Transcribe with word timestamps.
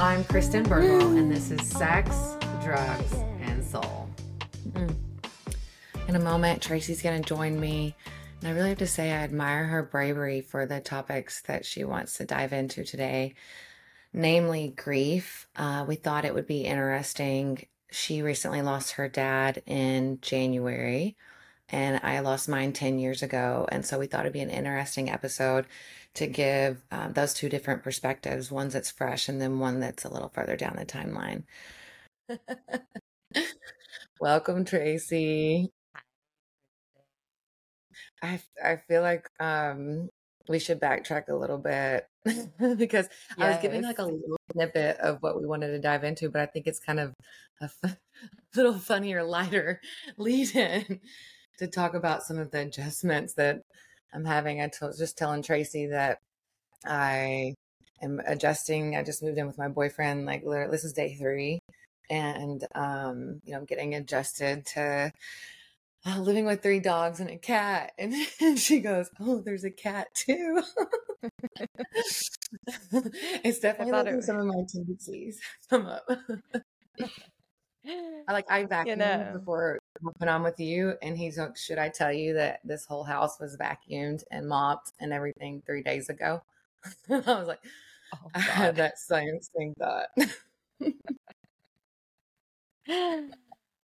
I'm 0.00 0.24
Kristin 0.24 0.64
Birdwell, 0.64 1.18
and 1.18 1.30
this 1.30 1.50
is 1.50 1.60
Sex, 1.68 2.08
Drugs, 2.64 3.12
and 3.42 3.62
Soul. 3.62 4.08
Mm. 4.70 4.96
In 6.08 6.16
a 6.16 6.18
moment, 6.18 6.62
Traci's 6.62 7.02
going 7.02 7.22
to 7.22 7.28
join 7.28 7.60
me, 7.60 7.94
and 8.40 8.48
I 8.48 8.52
really 8.52 8.70
have 8.70 8.78
to 8.78 8.86
say 8.86 9.10
I 9.12 9.16
admire 9.16 9.66
her 9.66 9.82
bravery 9.82 10.40
for 10.40 10.64
the 10.64 10.80
topics 10.80 11.42
that 11.42 11.66
she 11.66 11.84
wants 11.84 12.16
to 12.16 12.24
dive 12.24 12.54
into 12.54 12.82
today, 12.82 13.34
namely 14.14 14.72
grief. 14.74 15.46
Uh, 15.54 15.84
we 15.86 15.96
thought 15.96 16.24
it 16.24 16.32
would 16.32 16.46
be 16.46 16.62
interesting. 16.62 17.66
She 17.90 18.22
recently 18.22 18.62
lost 18.62 18.92
her 18.92 19.06
dad 19.06 19.62
in 19.66 20.18
January, 20.22 21.18
and 21.68 22.00
I 22.02 22.20
lost 22.20 22.48
mine 22.48 22.72
10 22.72 22.98
years 22.98 23.22
ago. 23.22 23.68
And 23.70 23.84
so 23.84 23.98
we 23.98 24.06
thought 24.06 24.20
it'd 24.20 24.32
be 24.32 24.40
an 24.40 24.48
interesting 24.48 25.10
episode 25.10 25.66
to 26.14 26.26
give 26.26 26.82
uh, 26.90 27.08
those 27.08 27.34
two 27.34 27.48
different 27.48 27.82
perspectives 27.82 28.50
one 28.50 28.68
that's 28.68 28.90
fresh 28.90 29.28
and 29.28 29.40
then 29.40 29.58
one 29.58 29.80
that's 29.80 30.04
a 30.04 30.12
little 30.12 30.28
further 30.28 30.56
down 30.56 30.76
the 30.76 30.84
timeline. 30.84 31.44
Welcome, 34.20 34.64
Traci. 34.64 35.68
I, 38.22 38.40
I 38.62 38.76
feel 38.76 39.02
like 39.02 39.28
um, 39.40 40.10
we 40.48 40.58
should 40.58 40.80
backtrack 40.80 41.28
a 41.28 41.34
little 41.34 41.58
bit 41.58 42.06
because 42.24 43.08
yes. 43.08 43.38
I 43.38 43.50
was 43.50 43.62
giving 43.62 43.82
like 43.82 43.98
a 43.98 44.04
little 44.04 44.36
snippet 44.52 44.98
of 44.98 45.22
what 45.22 45.40
we 45.40 45.46
wanted 45.46 45.68
to 45.68 45.78
dive 45.78 46.04
into, 46.04 46.28
but 46.28 46.40
I 46.40 46.46
think 46.46 46.66
it's 46.66 46.80
kind 46.80 47.00
of 47.00 47.14
a 47.60 47.70
f- 47.84 47.96
little 48.54 48.78
funnier, 48.78 49.22
lighter 49.22 49.80
lead 50.18 50.54
in 50.54 51.00
to 51.58 51.66
talk 51.66 51.94
about 51.94 52.24
some 52.24 52.38
of 52.38 52.50
the 52.50 52.60
adjustments 52.60 53.34
that 53.34 53.62
I'm 54.12 54.24
having. 54.24 54.60
I 54.60 54.70
was 54.80 54.98
just 54.98 55.16
telling 55.16 55.42
Traci 55.42 55.90
that 55.90 56.18
I 56.84 57.54
am 58.02 58.20
adjusting. 58.26 58.96
I 58.96 59.02
just 59.02 59.22
moved 59.22 59.38
in 59.38 59.46
with 59.46 59.58
my 59.58 59.68
boyfriend. 59.68 60.26
Like, 60.26 60.44
literally, 60.44 60.70
this 60.70 60.84
is 60.84 60.92
day 60.92 61.14
three, 61.14 61.60
and 62.08 62.66
um, 62.74 63.40
you 63.44 63.52
know, 63.52 63.58
I'm 63.58 63.64
getting 63.64 63.94
adjusted 63.94 64.66
to 64.74 65.12
uh, 66.06 66.18
living 66.18 66.46
with 66.46 66.62
three 66.62 66.80
dogs 66.80 67.20
and 67.20 67.30
a 67.30 67.36
cat. 67.36 67.92
And, 67.98 68.14
and 68.40 68.58
she 68.66 68.80
goes, 68.80 69.10
"Oh, 69.20 69.40
there's 69.40 69.64
a 69.64 69.70
cat 69.70 70.08
too." 70.14 70.62
it's 72.92 73.58
definitely 73.60 74.12
it... 74.12 74.24
some 74.24 74.38
of 74.38 74.46
my 74.46 74.64
tendencies 74.68 75.40
come 75.68 75.86
up. 75.86 76.06
I 78.28 78.32
like 78.32 78.50
I 78.50 78.64
vacuumed 78.64 78.88
you 78.88 78.96
know. 78.96 79.30
before 79.32 79.78
hopping 80.04 80.28
on 80.28 80.42
with 80.42 80.60
you, 80.60 80.94
and 81.02 81.16
he's 81.16 81.38
like, 81.38 81.56
"Should 81.56 81.78
I 81.78 81.88
tell 81.88 82.12
you 82.12 82.34
that 82.34 82.60
this 82.64 82.84
whole 82.84 83.04
house 83.04 83.40
was 83.40 83.56
vacuumed 83.56 84.22
and 84.30 84.48
mopped 84.48 84.92
and 85.00 85.12
everything 85.12 85.62
three 85.66 85.82
days 85.82 86.08
ago?" 86.08 86.42
I 87.10 87.18
was 87.18 87.48
like, 87.48 87.60
oh, 88.14 88.30
I 88.34 88.40
had 88.40 88.76
that 88.76 88.98
same 88.98 89.38
same 89.56 89.74
thought. 89.78 90.08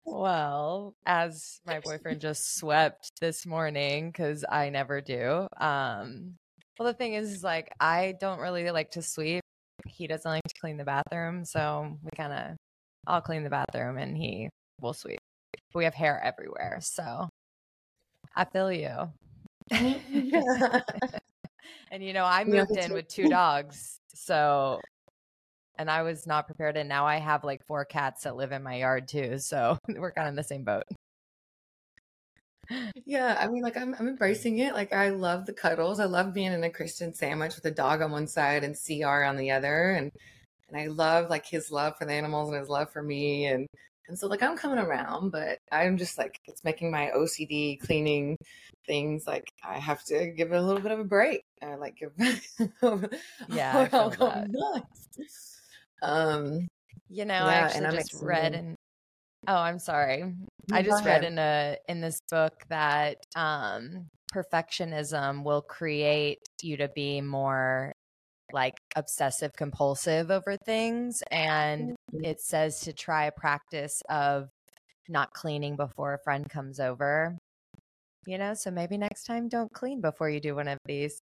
well, 0.04 0.94
as 1.06 1.60
my 1.66 1.80
boyfriend 1.80 2.20
just 2.20 2.56
swept 2.56 3.10
this 3.20 3.46
morning 3.46 4.10
because 4.10 4.44
I 4.48 4.70
never 4.70 5.00
do. 5.00 5.46
Um, 5.58 6.34
well, 6.78 6.86
the 6.86 6.94
thing 6.94 7.14
is, 7.14 7.32
is 7.32 7.42
like 7.44 7.70
I 7.80 8.14
don't 8.20 8.40
really 8.40 8.70
like 8.70 8.90
to 8.92 9.02
sweep. 9.02 9.42
He 9.86 10.06
doesn't 10.06 10.30
like 10.30 10.42
to 10.42 10.60
clean 10.60 10.76
the 10.76 10.84
bathroom, 10.84 11.44
so 11.44 11.96
we 12.02 12.10
kind 12.16 12.32
of 12.32 12.56
I'll 13.06 13.20
clean 13.20 13.44
the 13.44 13.50
bathroom 13.50 13.98
and 13.98 14.16
he 14.16 14.48
will 14.80 14.94
sweep. 14.94 15.18
We 15.74 15.84
have 15.84 15.94
hair 15.94 16.20
everywhere, 16.22 16.78
so 16.80 17.28
I 18.34 18.44
feel 18.44 18.72
you. 18.72 19.10
and 19.70 20.00
you 22.02 22.12
know, 22.12 22.24
I 22.24 22.44
moved 22.44 22.76
in 22.76 22.92
with 22.92 23.08
two 23.08 23.28
dogs, 23.28 23.98
so 24.14 24.80
and 25.78 25.90
I 25.90 26.02
was 26.02 26.26
not 26.26 26.46
prepared 26.46 26.76
and 26.76 26.88
now 26.88 27.06
I 27.06 27.16
have 27.16 27.44
like 27.44 27.64
four 27.66 27.84
cats 27.84 28.24
that 28.24 28.36
live 28.36 28.52
in 28.52 28.62
my 28.62 28.76
yard 28.76 29.08
too, 29.08 29.38
so 29.38 29.78
we're 29.88 30.12
kind 30.12 30.28
of 30.28 30.32
in 30.32 30.36
the 30.36 30.42
same 30.42 30.64
boat. 30.64 30.84
Yeah, 33.04 33.36
I 33.38 33.46
mean, 33.46 33.62
like 33.62 33.76
I'm, 33.76 33.94
I'm 33.98 34.08
embracing 34.08 34.58
it. 34.58 34.74
Like 34.74 34.92
I 34.92 35.10
love 35.10 35.46
the 35.46 35.52
cuddles. 35.52 36.00
I 36.00 36.06
love 36.06 36.34
being 36.34 36.52
in 36.52 36.64
a 36.64 36.70
Kristin 36.70 37.14
sandwich 37.14 37.54
with 37.54 37.64
a 37.66 37.70
dog 37.70 38.02
on 38.02 38.10
one 38.10 38.26
side 38.26 38.64
and 38.64 38.74
CR 38.74 39.22
on 39.22 39.36
the 39.36 39.52
other, 39.52 39.92
and 39.92 40.10
and 40.68 40.80
I 40.80 40.86
love 40.86 41.30
like 41.30 41.46
his 41.46 41.70
love 41.70 41.96
for 41.98 42.04
the 42.04 42.12
animals 42.12 42.50
and 42.50 42.58
his 42.58 42.68
love 42.68 42.90
for 42.92 43.02
me 43.02 43.46
and 43.46 43.66
and 44.08 44.18
so 44.18 44.28
like 44.28 44.42
I'm 44.42 44.56
coming 44.56 44.78
around, 44.78 45.30
but 45.30 45.58
I'm 45.72 45.96
just 45.96 46.16
like 46.16 46.38
it's 46.46 46.62
making 46.62 46.90
my 46.90 47.10
OCD 47.16 47.80
cleaning 47.80 48.36
things 48.86 49.26
like 49.26 49.48
I 49.64 49.78
have 49.78 50.04
to 50.04 50.28
give 50.28 50.52
it 50.52 50.56
a 50.56 50.62
little 50.62 50.80
bit 50.80 50.92
of 50.92 51.00
a 51.00 51.04
break. 51.04 51.42
I 51.62 51.74
like 51.74 51.96
give 51.96 52.12
yeah, 53.48 53.88
I'll 53.92 54.10
go 54.10 54.44
nuts. 54.46 55.60
Um, 56.02 56.68
you 57.08 57.24
know, 57.24 57.34
yeah, 57.34 57.46
I 57.46 57.54
actually 57.54 57.96
just 57.96 58.14
read 58.14 58.54
and 58.54 58.76
oh, 59.48 59.56
I'm 59.56 59.78
sorry. 59.78 60.34
I 60.72 60.82
just 60.82 61.04
read 61.04 61.24
in 61.24 61.38
a 61.38 61.76
in 61.88 62.00
this 62.00 62.20
book 62.30 62.62
that 62.68 63.18
um 63.34 64.06
perfectionism 64.32 65.44
will 65.44 65.62
create 65.62 66.38
you 66.62 66.76
to 66.76 66.88
be 66.88 67.20
more 67.20 67.92
like 68.56 68.80
obsessive 68.96 69.52
compulsive 69.52 70.30
over 70.30 70.56
things 70.56 71.22
and 71.30 71.90
mm-hmm. 71.90 72.24
it 72.24 72.40
says 72.40 72.80
to 72.80 72.92
try 72.94 73.26
a 73.26 73.30
practice 73.30 74.02
of 74.08 74.48
not 75.10 75.30
cleaning 75.34 75.76
before 75.76 76.14
a 76.14 76.18
friend 76.24 76.48
comes 76.48 76.80
over 76.80 77.36
you 78.26 78.38
know 78.38 78.54
so 78.54 78.70
maybe 78.70 78.96
next 78.96 79.24
time 79.24 79.46
don't 79.46 79.70
clean 79.74 80.00
before 80.00 80.30
you 80.30 80.40
do 80.40 80.54
one 80.54 80.68
of 80.68 80.78
these 80.86 81.20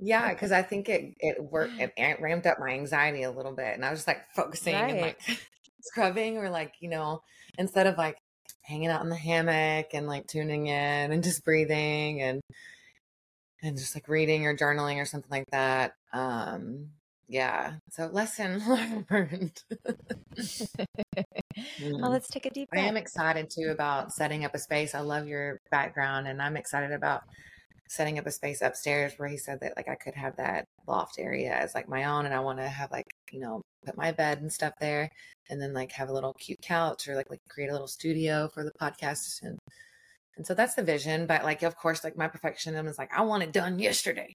yeah 0.00 0.30
because 0.30 0.52
i 0.52 0.62
think 0.62 0.88
it 0.88 1.12
it 1.20 1.36
worked 1.38 1.74
it, 1.78 1.92
it 1.98 2.18
ramped 2.18 2.46
up 2.46 2.58
my 2.58 2.70
anxiety 2.70 3.22
a 3.22 3.30
little 3.30 3.54
bit 3.54 3.74
and 3.74 3.84
i 3.84 3.90
was 3.90 3.98
just 3.98 4.08
like 4.08 4.22
focusing 4.34 4.74
right. 4.74 4.90
and 4.92 5.00
like 5.02 5.20
scrubbing 5.82 6.38
or 6.38 6.48
like 6.48 6.72
you 6.80 6.88
know 6.88 7.20
instead 7.58 7.86
of 7.86 7.98
like 7.98 8.16
hanging 8.62 8.88
out 8.88 9.02
in 9.02 9.10
the 9.10 9.16
hammock 9.16 9.88
and 9.92 10.06
like 10.06 10.26
tuning 10.26 10.66
in 10.66 11.12
and 11.12 11.22
just 11.22 11.44
breathing 11.44 12.22
and 12.22 12.40
and 13.62 13.76
just 13.76 13.94
like 13.94 14.08
reading 14.08 14.46
or 14.46 14.56
journaling 14.56 14.96
or 14.96 15.04
something 15.04 15.30
like 15.30 15.50
that. 15.50 15.94
Um, 16.12 16.90
yeah. 17.28 17.74
So 17.90 18.06
lesson 18.06 18.60
learned. 19.10 19.62
well, 21.80 22.10
let's 22.10 22.28
take 22.28 22.46
a 22.46 22.50
deep 22.50 22.70
breath. 22.70 22.84
I 22.84 22.88
am 22.88 22.96
excited 22.96 23.50
too 23.50 23.68
about 23.70 24.12
setting 24.12 24.44
up 24.44 24.54
a 24.54 24.58
space. 24.58 24.94
I 24.94 25.00
love 25.00 25.28
your 25.28 25.60
background 25.70 26.26
and 26.26 26.42
I'm 26.42 26.56
excited 26.56 26.92
about 26.92 27.22
setting 27.88 28.18
up 28.18 28.26
a 28.26 28.30
space 28.30 28.62
upstairs 28.62 29.14
where 29.16 29.28
he 29.28 29.36
said 29.36 29.60
that 29.60 29.76
like 29.76 29.88
I 29.88 29.94
could 29.94 30.14
have 30.14 30.36
that 30.36 30.66
loft 30.86 31.18
area 31.18 31.52
as 31.52 31.74
like 31.74 31.88
my 31.88 32.04
own 32.04 32.24
and 32.24 32.34
I 32.34 32.40
want 32.40 32.58
to 32.58 32.68
have 32.68 32.90
like, 32.90 33.06
you 33.30 33.40
know, 33.40 33.62
put 33.84 33.96
my 33.96 34.12
bed 34.12 34.40
and 34.40 34.52
stuff 34.52 34.74
there 34.80 35.10
and 35.48 35.60
then 35.60 35.72
like 35.72 35.92
have 35.92 36.08
a 36.08 36.12
little 36.12 36.34
cute 36.34 36.60
couch 36.62 37.08
or 37.08 37.14
like 37.14 37.30
like 37.30 37.40
create 37.48 37.70
a 37.70 37.72
little 37.72 37.88
studio 37.88 38.48
for 38.52 38.64
the 38.64 38.72
podcast 38.72 39.42
and 39.42 39.58
and 40.40 40.46
so 40.46 40.54
that's 40.54 40.72
the 40.72 40.82
vision. 40.82 41.26
But 41.26 41.44
like, 41.44 41.62
of 41.62 41.76
course, 41.76 42.02
like 42.02 42.16
my 42.16 42.26
perfectionism 42.26 42.88
is 42.88 42.96
like, 42.96 43.10
I 43.14 43.20
want 43.20 43.42
it 43.42 43.52
done 43.52 43.78
yesterday. 43.78 44.34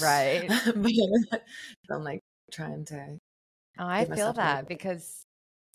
right. 0.00 0.46
but 0.76 1.42
I'm 1.90 2.04
like 2.04 2.20
trying 2.52 2.84
to. 2.84 3.18
Oh, 3.80 3.86
I 3.88 4.04
feel 4.04 4.32
that 4.34 4.68
because 4.68 5.24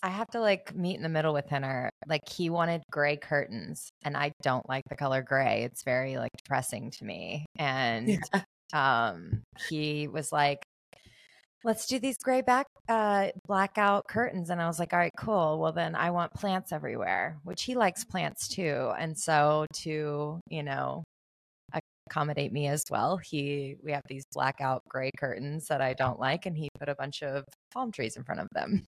I 0.02 0.08
have 0.08 0.30
to 0.30 0.40
like 0.40 0.74
meet 0.74 0.96
in 0.96 1.04
the 1.04 1.10
middle 1.10 1.34
with 1.34 1.50
him 1.50 1.66
or 1.66 1.90
like 2.08 2.22
he 2.30 2.50
wanted 2.50 2.84
gray 2.90 3.18
curtains 3.18 3.90
and 4.06 4.16
I 4.16 4.32
don't 4.42 4.68
like 4.70 4.84
the 4.88 4.96
color 4.96 5.22
gray. 5.22 5.64
It's 5.64 5.84
very 5.84 6.16
like 6.16 6.32
depressing 6.38 6.92
to 6.92 7.04
me. 7.04 7.46
And 7.58 8.08
yeah. 8.08 8.44
um 8.72 9.42
he 9.68 10.08
was 10.08 10.32
like, 10.32 10.64
let's 11.66 11.88
do 11.88 12.00
these 12.00 12.18
gray 12.24 12.42
back 12.42 12.68
uh 12.88 13.30
blackout 13.48 14.08
curtains. 14.08 14.50
And 14.52 14.62
i 14.62 14.68
was 14.68 14.80
like 14.80 14.94
all 14.94 15.00
right 15.00 15.12
cool. 15.18 15.60
Well 15.60 15.74
then 15.74 15.96
i 15.96 16.12
want 16.12 16.34
plants 16.34 16.72
everywhere 16.72 17.38
which 17.44 17.64
he 17.64 17.76
likes 17.76 18.06
plants 18.06 18.48
too. 18.48 18.92
And 18.98 19.18
so 19.18 19.66
to 19.82 20.40
you 20.50 20.64
know 20.64 21.04
accommodate 22.08 22.54
me 22.54 22.68
as 22.68 22.84
well 22.92 23.18
he 23.18 23.76
we 23.84 23.92
have 23.92 24.04
these 24.08 24.24
blackout 24.32 24.84
gray 24.88 25.10
curtains 25.18 25.66
that 25.66 25.82
i 25.82 25.92
don't 25.94 26.20
like 26.20 26.46
and 26.46 26.56
he 26.56 26.70
put 26.80 26.88
a 26.88 26.94
bunch 26.94 27.24
of 27.24 27.44
palm 27.74 27.92
trees 27.92 28.16
in 28.16 28.24
front 28.24 28.42
of 28.42 28.48
them. 28.54 28.86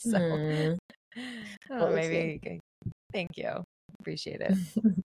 So 0.00 0.16
mm. 0.18 0.78
oh, 1.72 1.90
maybe 1.90 2.60
thank 3.12 3.30
you. 3.36 3.64
Appreciate 4.00 4.40
it. 4.40 4.54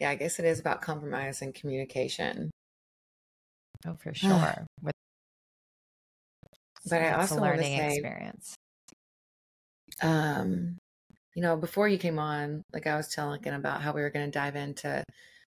Yeah 0.00 0.10
i 0.10 0.14
guess 0.14 0.38
it 0.38 0.44
is 0.44 0.60
about 0.60 0.80
compromise 0.80 1.42
and 1.42 1.52
communication. 1.52 2.52
Oh 3.84 3.96
for 4.00 4.14
sure. 4.14 4.64
With 4.80 4.94
but 6.88 7.02
I 7.02 7.12
also 7.12 7.40
want 7.40 7.56
to 7.56 7.62
say, 7.62 7.94
experience. 7.94 8.54
Um, 10.02 10.78
you 11.34 11.42
know, 11.42 11.56
before 11.56 11.88
you 11.88 11.98
came 11.98 12.18
on, 12.18 12.62
like 12.72 12.86
I 12.86 12.96
was 12.96 13.08
telling 13.08 13.46
about 13.46 13.82
how 13.82 13.92
we 13.92 14.00
were 14.00 14.10
going 14.10 14.26
to 14.26 14.38
dive 14.38 14.56
into 14.56 15.04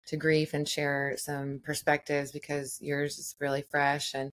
to 0.07 0.18
grief 0.18 0.54
and 0.54 0.68
share 0.68 1.16
some 1.18 1.62
perspectives 1.63 2.31
because 2.31 2.78
yours 2.81 3.18
is 3.19 3.36
really 3.39 3.63
fresh 3.69 4.13
and 4.13 4.31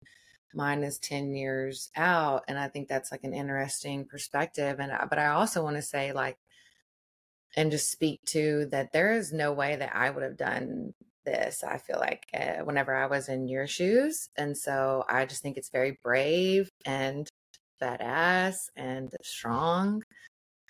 mine 0.54 0.82
is 0.82 0.98
10 0.98 1.34
years 1.34 1.90
out 1.96 2.44
and 2.46 2.58
i 2.58 2.68
think 2.68 2.88
that's 2.88 3.10
like 3.10 3.24
an 3.24 3.32
interesting 3.32 4.04
perspective 4.04 4.78
and 4.80 4.92
but 5.08 5.18
i 5.18 5.28
also 5.28 5.62
want 5.62 5.76
to 5.76 5.82
say 5.82 6.12
like 6.12 6.36
and 7.56 7.70
just 7.70 7.90
speak 7.90 8.20
to 8.26 8.66
that 8.70 8.92
there 8.92 9.14
is 9.14 9.32
no 9.32 9.52
way 9.52 9.76
that 9.76 9.94
i 9.94 10.10
would 10.10 10.22
have 10.22 10.36
done 10.36 10.92
this, 11.24 11.62
I 11.64 11.78
feel 11.78 11.98
like, 11.98 12.26
uh, 12.34 12.64
whenever 12.64 12.94
I 12.94 13.06
was 13.06 13.28
in 13.28 13.48
your 13.48 13.66
shoes. 13.66 14.28
And 14.36 14.56
so 14.56 15.04
I 15.08 15.26
just 15.26 15.42
think 15.42 15.56
it's 15.56 15.70
very 15.70 15.98
brave 16.02 16.68
and 16.84 17.28
badass 17.80 18.68
and 18.76 19.12
strong. 19.22 20.02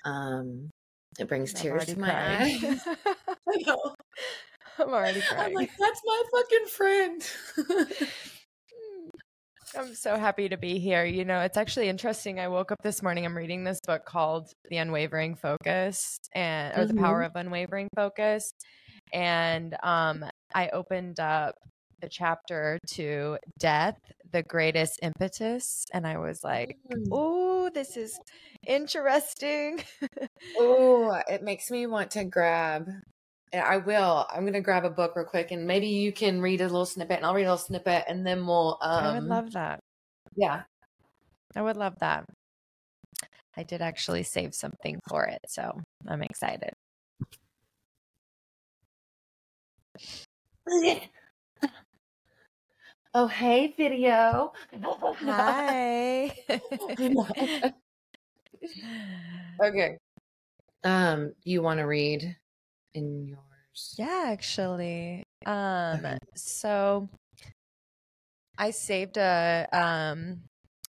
Um, 0.05 0.71
it 1.19 1.29
brings 1.29 1.55
I'm 1.55 1.61
tears 1.61 1.87
to 1.87 1.99
my 1.99 2.11
crying. 2.11 2.65
eyes. 2.65 2.81
I 2.87 3.63
know. 3.67 3.95
I'm 4.79 4.89
already 4.89 5.21
crying. 5.21 5.47
I'm 5.47 5.53
like, 5.53 5.71
that's 5.79 6.01
my 6.05 6.23
fucking 6.33 6.67
friend. 6.67 7.23
I'm 9.75 9.95
so 9.95 10.17
happy 10.17 10.49
to 10.49 10.57
be 10.57 10.79
here. 10.79 11.05
You 11.05 11.25
know, 11.25 11.41
it's 11.41 11.57
actually 11.57 11.89
interesting. 11.89 12.39
I 12.39 12.49
woke 12.49 12.73
up 12.73 12.83
this 12.83 13.03
morning. 13.03 13.25
I'm 13.25 13.37
reading 13.37 13.65
this 13.65 13.81
book 13.87 14.05
called 14.05 14.53
The 14.69 14.77
Unwavering 14.77 15.35
Focus 15.35 16.19
and 16.35 16.75
or 16.75 16.85
mm-hmm. 16.85 16.97
The 16.97 17.03
Power 17.03 17.23
mm-hmm. 17.23 17.37
of 17.37 17.47
Unwavering 17.47 17.89
Focus. 17.97 18.53
And 19.13 19.77
um 19.83 20.25
I 20.55 20.69
opened 20.69 21.21
up 21.21 21.55
the 22.03 22.09
chapter 22.09 22.79
to 22.89 23.39
death, 23.59 23.97
the 24.33 24.43
greatest 24.43 24.99
impetus. 25.03 25.87
And 25.93 26.07
I 26.07 26.19
was 26.19 26.45
like, 26.45 26.77
oh, 27.11 27.71
this 27.73 27.97
is 27.97 28.19
interesting. 28.67 29.83
oh, 30.59 31.19
it 31.29 31.43
makes 31.43 31.71
me 31.71 31.87
want 31.87 32.11
to 32.13 32.25
grab. 32.25 32.89
I 33.55 33.77
will. 33.79 34.27
I'm 34.31 34.43
going 34.43 34.55
to 34.55 34.61
grab 34.61 34.85
a 34.85 34.91
book 34.91 35.15
real 35.15 35.27
quick 35.27 35.51
and 35.51 35.67
maybe 35.67 35.89
you 35.89 36.13
can 36.13 36.41
read 36.41 36.61
a 36.61 36.65
little 36.65 36.87
snippet 36.87 37.19
and 37.19 37.27
I'll 37.27 37.35
read 37.35 37.45
a 37.45 37.53
little 37.53 37.59
snippet 37.59 38.05
and 38.09 38.27
then 38.27 38.47
we'll. 38.47 38.79
Um, 38.81 39.05
I 39.05 39.13
would 39.13 39.19
um, 39.19 39.29
love 39.29 39.53
that. 39.53 39.81
Yeah. 40.35 40.63
I 41.55 41.63
would 41.63 41.77
love 41.77 41.99
that. 42.01 42.25
I 43.55 43.63
did 43.63 43.83
actually 43.83 44.23
save 44.23 44.55
something 44.55 44.99
for 45.07 45.25
it. 45.25 45.41
So 45.47 45.79
I'm 46.09 46.23
excited. 46.23 46.73
Oh, 53.15 53.27
hey, 53.27 53.75
video. 53.77 54.53
Hi. 54.83 56.35
okay. 59.63 59.99
Um, 60.83 61.35
you 61.45 61.61
want 61.61 61.79
to 61.81 61.85
read 61.85 62.37
in 62.95 63.27
yours? 63.27 63.95
Yeah, 63.99 64.25
actually. 64.29 65.25
Um, 65.45 65.99
okay. 66.07 66.19
so 66.35 67.09
I 68.57 68.71
saved 68.71 69.19
a 69.19 69.69
um 69.73 70.43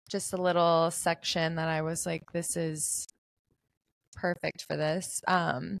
just 0.08 0.32
a 0.32 0.36
little 0.36 0.90
section 0.90 1.56
that 1.56 1.68
I 1.68 1.82
was 1.82 2.06
like, 2.06 2.32
this 2.32 2.56
is 2.56 3.06
perfect 4.16 4.62
for 4.62 4.76
this. 4.76 5.20
Um, 5.26 5.78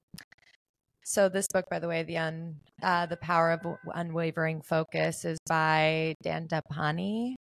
so 1.04 1.28
this 1.28 1.46
book, 1.52 1.66
by 1.70 1.78
the 1.78 1.88
way, 1.88 2.02
the 2.02 2.16
un, 2.16 2.56
uh, 2.82 3.04
the 3.06 3.18
power 3.18 3.52
of 3.52 3.60
unwavering 3.94 4.62
focus, 4.62 5.24
is 5.26 5.38
by 5.46 6.14
Dandapani. 6.24 7.34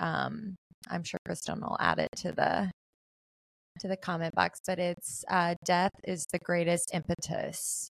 Um, 0.00 0.56
I'm 0.90 1.04
sure 1.04 1.20
Kristin 1.28 1.60
will 1.60 1.76
add 1.78 1.98
it 1.98 2.08
to 2.16 2.32
the 2.32 2.70
to 3.80 3.88
the 3.88 3.96
comment 3.96 4.34
box, 4.34 4.60
but 4.66 4.78
it's 4.78 5.24
uh, 5.28 5.54
death 5.64 5.92
is 6.04 6.24
the 6.32 6.38
greatest 6.38 6.90
impetus, 6.94 7.90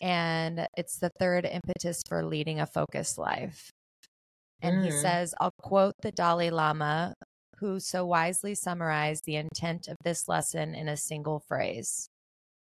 and 0.00 0.66
it's 0.76 0.98
the 0.98 1.10
third 1.20 1.46
impetus 1.46 2.02
for 2.08 2.24
leading 2.24 2.60
a 2.60 2.66
focused 2.66 3.18
life. 3.18 3.70
And 4.60 4.78
mm. 4.78 4.84
he 4.86 4.90
says, 4.90 5.34
I'll 5.40 5.54
quote 5.60 5.94
the 6.02 6.12
Dalai 6.12 6.50
Lama, 6.50 7.14
who 7.58 7.78
so 7.78 8.04
wisely 8.06 8.56
summarized 8.56 9.24
the 9.24 9.36
intent 9.36 9.86
of 9.86 9.96
this 10.02 10.28
lesson 10.28 10.74
in 10.74 10.88
a 10.88 10.96
single 10.96 11.40
phrase. 11.46 12.08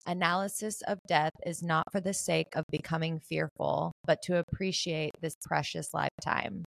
Analysis 0.09 0.81
of 0.89 0.99
death 1.07 1.35
is 1.45 1.63
not 1.63 1.85
for 1.93 2.01
the 2.01 2.15
sake 2.15 2.49
of 2.55 2.65
becoming 2.71 3.21
fearful, 3.21 3.93
but 4.07 4.23
to 4.23 4.39
appreciate 4.39 5.11
this 5.21 5.35
precious 5.45 5.93
lifetime. 5.93 6.65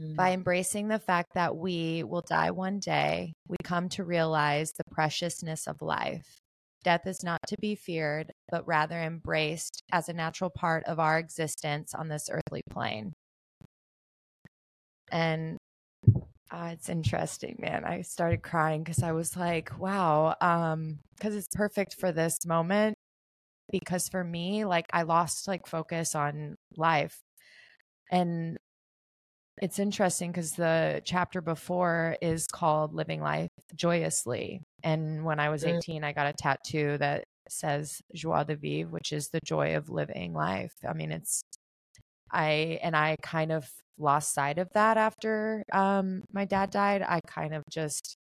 Mm. 0.00 0.14
By 0.14 0.32
embracing 0.32 0.86
the 0.86 1.00
fact 1.00 1.34
that 1.34 1.56
we 1.56 2.04
will 2.04 2.22
die 2.22 2.52
one 2.52 2.78
day, 2.78 3.32
we 3.48 3.56
come 3.64 3.88
to 3.90 4.04
realize 4.04 4.70
the 4.70 4.84
preciousness 4.92 5.66
of 5.66 5.82
life. 5.82 6.38
Death 6.84 7.04
is 7.04 7.24
not 7.24 7.40
to 7.48 7.56
be 7.60 7.74
feared, 7.74 8.30
but 8.48 8.64
rather 8.64 9.00
embraced 9.00 9.82
as 9.90 10.08
a 10.08 10.12
natural 10.12 10.50
part 10.50 10.84
of 10.84 11.00
our 11.00 11.18
existence 11.18 11.96
on 11.96 12.06
this 12.06 12.30
earthly 12.30 12.62
plane. 12.70 13.12
And 15.10 15.58
uh, 16.50 16.70
it's 16.72 16.88
interesting, 16.88 17.56
man. 17.60 17.84
I 17.84 18.02
started 18.02 18.42
crying 18.42 18.82
because 18.82 19.02
I 19.02 19.12
was 19.12 19.36
like, 19.36 19.78
wow, 19.78 20.34
um, 20.40 20.98
because 21.16 21.36
it's 21.36 21.48
perfect 21.54 21.94
for 21.94 22.10
this 22.10 22.38
moment. 22.44 22.96
Because 23.70 24.08
for 24.08 24.24
me, 24.24 24.64
like, 24.64 24.86
I 24.92 25.02
lost 25.02 25.46
like 25.46 25.66
focus 25.68 26.16
on 26.16 26.56
life. 26.76 27.20
And 28.10 28.58
it's 29.62 29.78
interesting 29.78 30.32
because 30.32 30.52
the 30.52 31.02
chapter 31.04 31.40
before 31.40 32.16
is 32.20 32.48
called 32.48 32.94
Living 32.94 33.20
Life 33.20 33.50
Joyously. 33.76 34.62
And 34.82 35.24
when 35.24 35.38
I 35.38 35.50
was 35.50 35.62
mm. 35.62 35.76
18, 35.76 36.02
I 36.02 36.12
got 36.12 36.26
a 36.26 36.32
tattoo 36.32 36.98
that 36.98 37.24
says 37.48 38.00
joie 38.14 38.44
de 38.44 38.56
vivre, 38.56 38.90
which 38.90 39.12
is 39.12 39.28
the 39.28 39.40
joy 39.44 39.76
of 39.76 39.88
living 39.88 40.32
life. 40.32 40.72
I 40.88 40.94
mean, 40.94 41.12
it's, 41.12 41.42
I, 42.32 42.78
and 42.82 42.96
I 42.96 43.16
kind 43.22 43.52
of 43.52 43.68
lost 43.98 44.34
sight 44.34 44.58
of 44.58 44.68
that 44.74 44.96
after 44.96 45.62
um, 45.72 46.22
my 46.32 46.44
dad 46.44 46.70
died. 46.70 47.02
I 47.02 47.20
kind 47.26 47.54
of 47.54 47.62
just, 47.70 48.16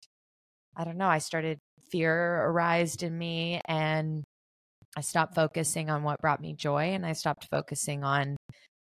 I 0.76 0.84
don't 0.84 0.98
know, 0.98 1.08
I 1.08 1.20
started 1.20 1.58
fear 1.92 2.44
arised 2.46 3.04
in 3.04 3.18
me 3.18 3.62
and 3.66 4.24
I 4.98 5.02
stopped 5.02 5.36
focusing 5.36 5.90
on 5.90 6.04
what 6.04 6.20
brought 6.22 6.42
me 6.42 6.54
joy 6.54 6.94
and 6.94 7.06
I 7.06 7.14
stopped 7.14 7.48
focusing 7.52 8.04
on 8.04 8.36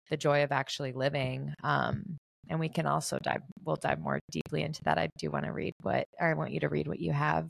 the 0.10 0.18
joy 0.18 0.44
of 0.44 0.52
actually 0.52 0.92
living. 0.92 1.54
Um, 1.64 2.18
and 2.50 2.60
we 2.60 2.70
can 2.70 2.86
also 2.86 3.18
dive, 3.24 3.42
we'll 3.64 3.78
dive 3.78 4.00
more 4.00 4.20
deeply 4.32 4.64
into 4.64 4.84
that. 4.84 4.98
I 4.98 5.08
do 5.18 5.32
want 5.32 5.46
to 5.46 5.54
read 5.54 5.74
what, 5.82 6.06
or 6.20 6.28
I 6.28 6.34
want 6.34 6.52
you 6.52 6.60
to 6.62 6.70
read 6.70 6.88
what 6.88 7.00
you 7.00 7.14
have. 7.14 7.48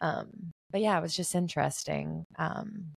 Um, 0.00 0.30
but 0.72 0.80
yeah, 0.80 0.96
it 0.98 1.02
was 1.02 1.14
just 1.14 1.34
interesting. 1.34 2.24
Um, 2.38 2.92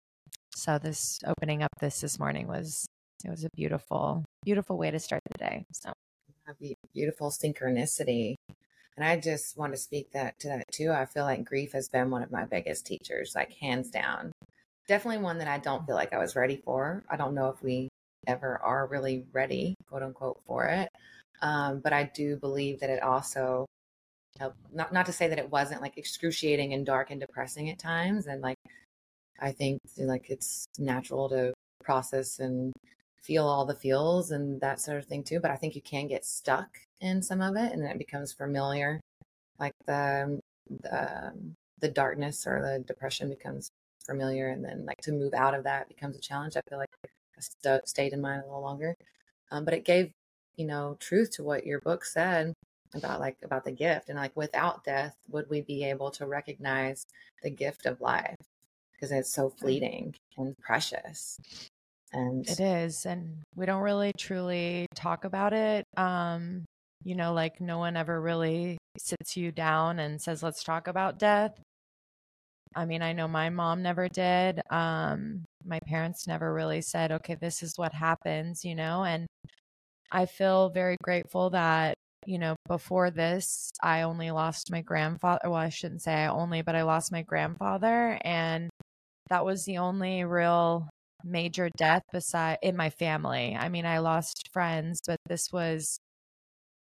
so 0.54 0.78
this 0.78 1.20
opening 1.26 1.62
up 1.62 1.70
this 1.80 2.00
this 2.00 2.18
morning 2.18 2.46
was 2.46 2.86
it 3.24 3.30
was 3.30 3.44
a 3.44 3.50
beautiful, 3.54 4.24
beautiful 4.44 4.76
way 4.78 4.90
to 4.90 4.98
start 4.98 5.22
the 5.30 5.38
day. 5.38 5.64
So 5.72 5.92
beautiful 6.94 7.30
synchronicity. 7.30 8.34
And 8.96 9.04
I 9.04 9.18
just 9.18 9.56
want 9.56 9.72
to 9.72 9.78
speak 9.78 10.12
that 10.12 10.38
to 10.40 10.48
that 10.48 10.64
too. 10.72 10.90
I 10.90 11.06
feel 11.06 11.24
like 11.24 11.44
grief 11.44 11.72
has 11.72 11.88
been 11.88 12.10
one 12.10 12.22
of 12.22 12.30
my 12.30 12.44
biggest 12.44 12.86
teachers, 12.86 13.32
like 13.34 13.52
hands 13.52 13.90
down. 13.90 14.32
Definitely 14.88 15.22
one 15.22 15.38
that 15.38 15.48
I 15.48 15.58
don't 15.58 15.86
feel 15.86 15.94
like 15.94 16.12
I 16.12 16.18
was 16.18 16.36
ready 16.36 16.56
for. 16.56 17.04
I 17.08 17.16
don't 17.16 17.34
know 17.34 17.48
if 17.48 17.62
we 17.62 17.88
ever 18.26 18.58
are 18.58 18.86
really 18.86 19.24
ready, 19.32 19.74
quote 19.88 20.02
unquote, 20.02 20.40
for 20.46 20.66
it. 20.66 20.88
Um, 21.40 21.80
but 21.80 21.92
I 21.92 22.10
do 22.14 22.36
believe 22.36 22.80
that 22.80 22.90
it 22.90 23.02
also 23.02 23.66
helped, 24.38 24.58
not 24.72 24.92
not 24.92 25.06
to 25.06 25.12
say 25.12 25.28
that 25.28 25.38
it 25.38 25.50
wasn't 25.50 25.80
like 25.80 25.96
excruciating 25.96 26.74
and 26.74 26.84
dark 26.84 27.10
and 27.10 27.20
depressing 27.20 27.70
at 27.70 27.78
times. 27.78 28.26
And 28.26 28.42
like 28.42 28.58
I 29.40 29.52
think 29.52 29.80
like 29.96 30.28
it's 30.28 30.66
natural 30.78 31.28
to 31.30 31.54
process 31.82 32.38
and 32.40 32.72
feel 33.22 33.46
all 33.46 33.64
the 33.66 33.74
feels 33.74 34.30
and 34.30 34.60
that 34.60 34.80
sort 34.80 34.98
of 34.98 35.06
thing 35.06 35.22
too. 35.22 35.40
But 35.40 35.50
I 35.50 35.56
think 35.56 35.74
you 35.74 35.82
can 35.82 36.08
get 36.08 36.24
stuck 36.24 36.78
in 37.00 37.22
some 37.22 37.40
of 37.40 37.56
it 37.56 37.72
and 37.72 37.82
then 37.82 37.90
it 37.90 37.98
becomes 37.98 38.32
familiar. 38.32 39.00
Like 39.58 39.74
the, 39.86 40.40
the, 40.68 41.32
the 41.80 41.88
darkness 41.88 42.46
or 42.46 42.62
the 42.62 42.84
depression 42.84 43.28
becomes 43.28 43.70
familiar. 44.06 44.48
And 44.48 44.64
then 44.64 44.86
like 44.86 45.00
to 45.02 45.12
move 45.12 45.34
out 45.34 45.54
of 45.54 45.64
that 45.64 45.88
becomes 45.88 46.16
a 46.16 46.20
challenge. 46.20 46.56
I 46.56 46.62
feel 46.68 46.78
like 46.78 46.88
I 47.04 47.40
st- 47.40 47.88
stayed 47.88 48.12
in 48.12 48.20
mine 48.20 48.40
a 48.40 48.46
little 48.46 48.62
longer. 48.62 48.94
Um, 49.50 49.64
but 49.64 49.74
it 49.74 49.84
gave, 49.84 50.12
you 50.56 50.66
know, 50.66 50.96
truth 51.00 51.30
to 51.32 51.44
what 51.44 51.66
your 51.66 51.80
book 51.80 52.04
said 52.04 52.54
about 52.94 53.20
like 53.20 53.36
about 53.44 53.64
the 53.64 53.70
gift 53.70 54.08
and 54.08 54.18
like 54.18 54.36
without 54.36 54.82
death 54.84 55.14
would 55.28 55.48
we 55.48 55.60
be 55.60 55.84
able 55.84 56.10
to 56.10 56.26
recognize 56.26 57.04
the 57.42 57.50
gift 57.50 57.86
of 57.86 58.00
life 58.00 58.34
because 58.92 59.12
it's 59.12 59.32
so 59.32 59.48
fleeting 59.48 60.12
and 60.36 60.58
precious 60.58 61.38
and 62.12 62.48
it 62.48 62.60
is 62.60 63.06
and 63.06 63.36
we 63.54 63.66
don't 63.66 63.82
really 63.82 64.12
truly 64.18 64.86
talk 64.94 65.24
about 65.24 65.52
it 65.52 65.84
um 65.96 66.64
you 67.04 67.14
know 67.14 67.32
like 67.32 67.60
no 67.60 67.78
one 67.78 67.96
ever 67.96 68.20
really 68.20 68.76
sits 68.98 69.36
you 69.36 69.52
down 69.52 69.98
and 69.98 70.20
says 70.20 70.42
let's 70.42 70.64
talk 70.64 70.88
about 70.88 71.18
death. 71.18 71.58
I 72.74 72.84
mean 72.84 73.02
i 73.02 73.12
know 73.12 73.26
my 73.26 73.50
mom 73.50 73.82
never 73.82 74.08
did 74.08 74.60
um 74.70 75.44
my 75.64 75.80
parents 75.86 76.26
never 76.28 76.54
really 76.54 76.82
said 76.82 77.10
okay 77.12 77.34
this 77.34 77.62
is 77.62 77.74
what 77.76 77.92
happens 77.92 78.64
you 78.64 78.76
know 78.76 79.02
and 79.02 79.26
i 80.12 80.24
feel 80.26 80.70
very 80.70 80.96
grateful 81.02 81.50
that 81.50 81.94
you 82.26 82.38
know 82.38 82.54
before 82.68 83.10
this 83.10 83.70
i 83.82 84.02
only 84.02 84.30
lost 84.30 84.70
my 84.70 84.82
grandfather 84.82 85.40
well 85.44 85.54
i 85.54 85.68
shouldn't 85.68 86.02
say 86.02 86.14
i 86.14 86.28
only 86.28 86.62
but 86.62 86.76
i 86.76 86.82
lost 86.82 87.10
my 87.10 87.22
grandfather 87.22 88.18
and 88.22 88.70
that 89.30 89.44
was 89.44 89.64
the 89.64 89.78
only 89.78 90.22
real 90.24 90.88
major 91.24 91.70
death 91.76 92.02
beside 92.12 92.58
in 92.62 92.76
my 92.76 92.90
family. 92.90 93.56
I 93.58 93.68
mean, 93.68 93.86
I 93.86 93.98
lost 93.98 94.50
friends, 94.52 95.00
but 95.06 95.18
this 95.26 95.52
was 95.52 95.98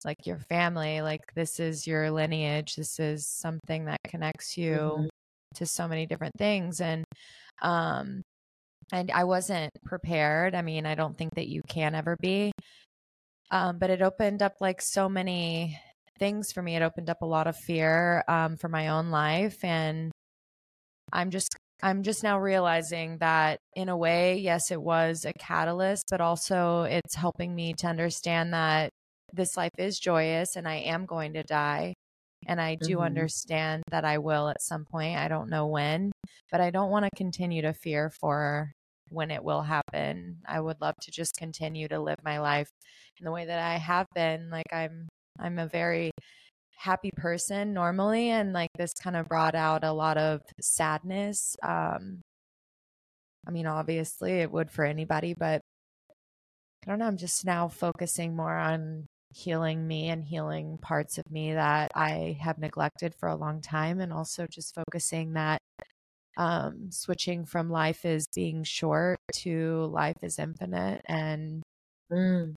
like 0.04 0.26
your 0.26 0.38
family. 0.38 1.02
Like 1.02 1.20
this 1.34 1.60
is 1.60 1.86
your 1.86 2.10
lineage. 2.10 2.76
This 2.76 2.98
is 2.98 3.26
something 3.26 3.86
that 3.86 3.98
connects 4.06 4.56
you 4.56 4.74
mm-hmm. 4.74 5.06
to 5.56 5.66
so 5.66 5.88
many 5.88 6.06
different 6.06 6.34
things. 6.38 6.80
And 6.80 7.04
um 7.62 8.22
and 8.92 9.10
I 9.10 9.24
wasn't 9.24 9.72
prepared. 9.84 10.54
I 10.54 10.62
mean, 10.62 10.86
I 10.86 10.94
don't 10.94 11.16
think 11.16 11.34
that 11.36 11.48
you 11.48 11.62
can 11.68 11.94
ever 11.94 12.16
be. 12.20 12.52
Um, 13.50 13.78
but 13.78 13.90
it 13.90 14.02
opened 14.02 14.42
up 14.42 14.54
like 14.60 14.80
so 14.80 15.08
many 15.08 15.78
things 16.18 16.52
for 16.52 16.62
me. 16.62 16.76
It 16.76 16.82
opened 16.82 17.10
up 17.10 17.22
a 17.22 17.26
lot 17.26 17.46
of 17.46 17.56
fear 17.56 18.24
um, 18.28 18.56
for 18.56 18.68
my 18.68 18.88
own 18.88 19.10
life, 19.10 19.64
and 19.64 20.12
I'm 21.12 21.30
just 21.30 21.56
I'm 21.82 22.02
just 22.02 22.22
now 22.22 22.38
realizing 22.38 23.18
that 23.18 23.58
in 23.74 23.88
a 23.88 23.96
way, 23.96 24.38
yes, 24.38 24.70
it 24.70 24.80
was 24.80 25.24
a 25.24 25.32
catalyst, 25.32 26.06
but 26.10 26.20
also 26.20 26.82
it's 26.82 27.14
helping 27.14 27.54
me 27.54 27.74
to 27.78 27.86
understand 27.86 28.52
that 28.52 28.90
this 29.32 29.56
life 29.56 29.72
is 29.78 29.98
joyous 29.98 30.56
and 30.56 30.68
I 30.68 30.76
am 30.76 31.06
going 31.06 31.34
to 31.34 31.42
die. 31.42 31.94
And 32.46 32.60
I 32.60 32.74
do 32.74 32.96
mm-hmm. 32.96 33.02
understand 33.02 33.82
that 33.90 34.04
I 34.04 34.18
will 34.18 34.48
at 34.48 34.62
some 34.62 34.84
point. 34.84 35.18
I 35.18 35.28
don't 35.28 35.50
know 35.50 35.66
when, 35.66 36.10
but 36.50 36.60
I 36.60 36.70
don't 36.70 36.90
want 36.90 37.04
to 37.04 37.10
continue 37.16 37.62
to 37.62 37.74
fear 37.74 38.10
for 38.10 38.72
when 39.10 39.30
it 39.30 39.44
will 39.44 39.62
happen. 39.62 40.38
I 40.46 40.60
would 40.60 40.80
love 40.80 40.94
to 41.02 41.10
just 41.10 41.36
continue 41.36 41.86
to 41.88 42.00
live 42.00 42.18
my 42.24 42.40
life 42.40 42.70
in 43.18 43.24
the 43.24 43.32
way 43.32 43.44
that 43.44 43.58
I 43.58 43.76
have 43.76 44.06
been. 44.14 44.48
Like 44.50 44.72
I'm 44.72 45.08
I'm 45.38 45.58
a 45.58 45.68
very 45.68 46.10
happy 46.80 47.10
person 47.14 47.74
normally 47.74 48.30
and 48.30 48.54
like 48.54 48.70
this 48.78 48.94
kind 48.94 49.14
of 49.14 49.28
brought 49.28 49.54
out 49.54 49.84
a 49.84 49.92
lot 49.92 50.16
of 50.16 50.40
sadness. 50.60 51.56
Um 51.62 52.22
I 53.46 53.50
mean 53.50 53.66
obviously 53.66 54.32
it 54.40 54.50
would 54.50 54.70
for 54.70 54.84
anybody, 54.84 55.34
but 55.34 55.60
I 56.82 56.90
don't 56.90 56.98
know, 56.98 57.06
I'm 57.06 57.18
just 57.18 57.44
now 57.44 57.68
focusing 57.68 58.34
more 58.34 58.56
on 58.56 59.06
healing 59.34 59.86
me 59.86 60.08
and 60.08 60.24
healing 60.24 60.78
parts 60.78 61.18
of 61.18 61.30
me 61.30 61.52
that 61.52 61.92
I 61.94 62.38
have 62.40 62.58
neglected 62.58 63.14
for 63.14 63.28
a 63.28 63.36
long 63.36 63.60
time 63.60 64.00
and 64.00 64.12
also 64.12 64.46
just 64.50 64.74
focusing 64.74 65.34
that 65.34 65.60
um, 66.38 66.90
switching 66.90 67.44
from 67.44 67.70
life 67.70 68.04
is 68.04 68.26
being 68.34 68.64
short 68.64 69.18
to 69.34 69.84
life 69.92 70.16
is 70.22 70.38
infinite 70.38 71.02
and 71.06 71.62
mm. 72.10 72.54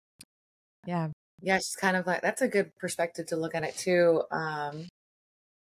yeah 0.85 1.09
yeah 1.41 1.55
it's 1.55 1.75
kind 1.75 1.97
of 1.97 2.05
like 2.07 2.21
that's 2.21 2.41
a 2.41 2.47
good 2.47 2.75
perspective 2.77 3.25
to 3.27 3.35
look 3.35 3.55
at 3.55 3.63
it 3.63 3.75
too 3.77 4.21
um 4.31 4.87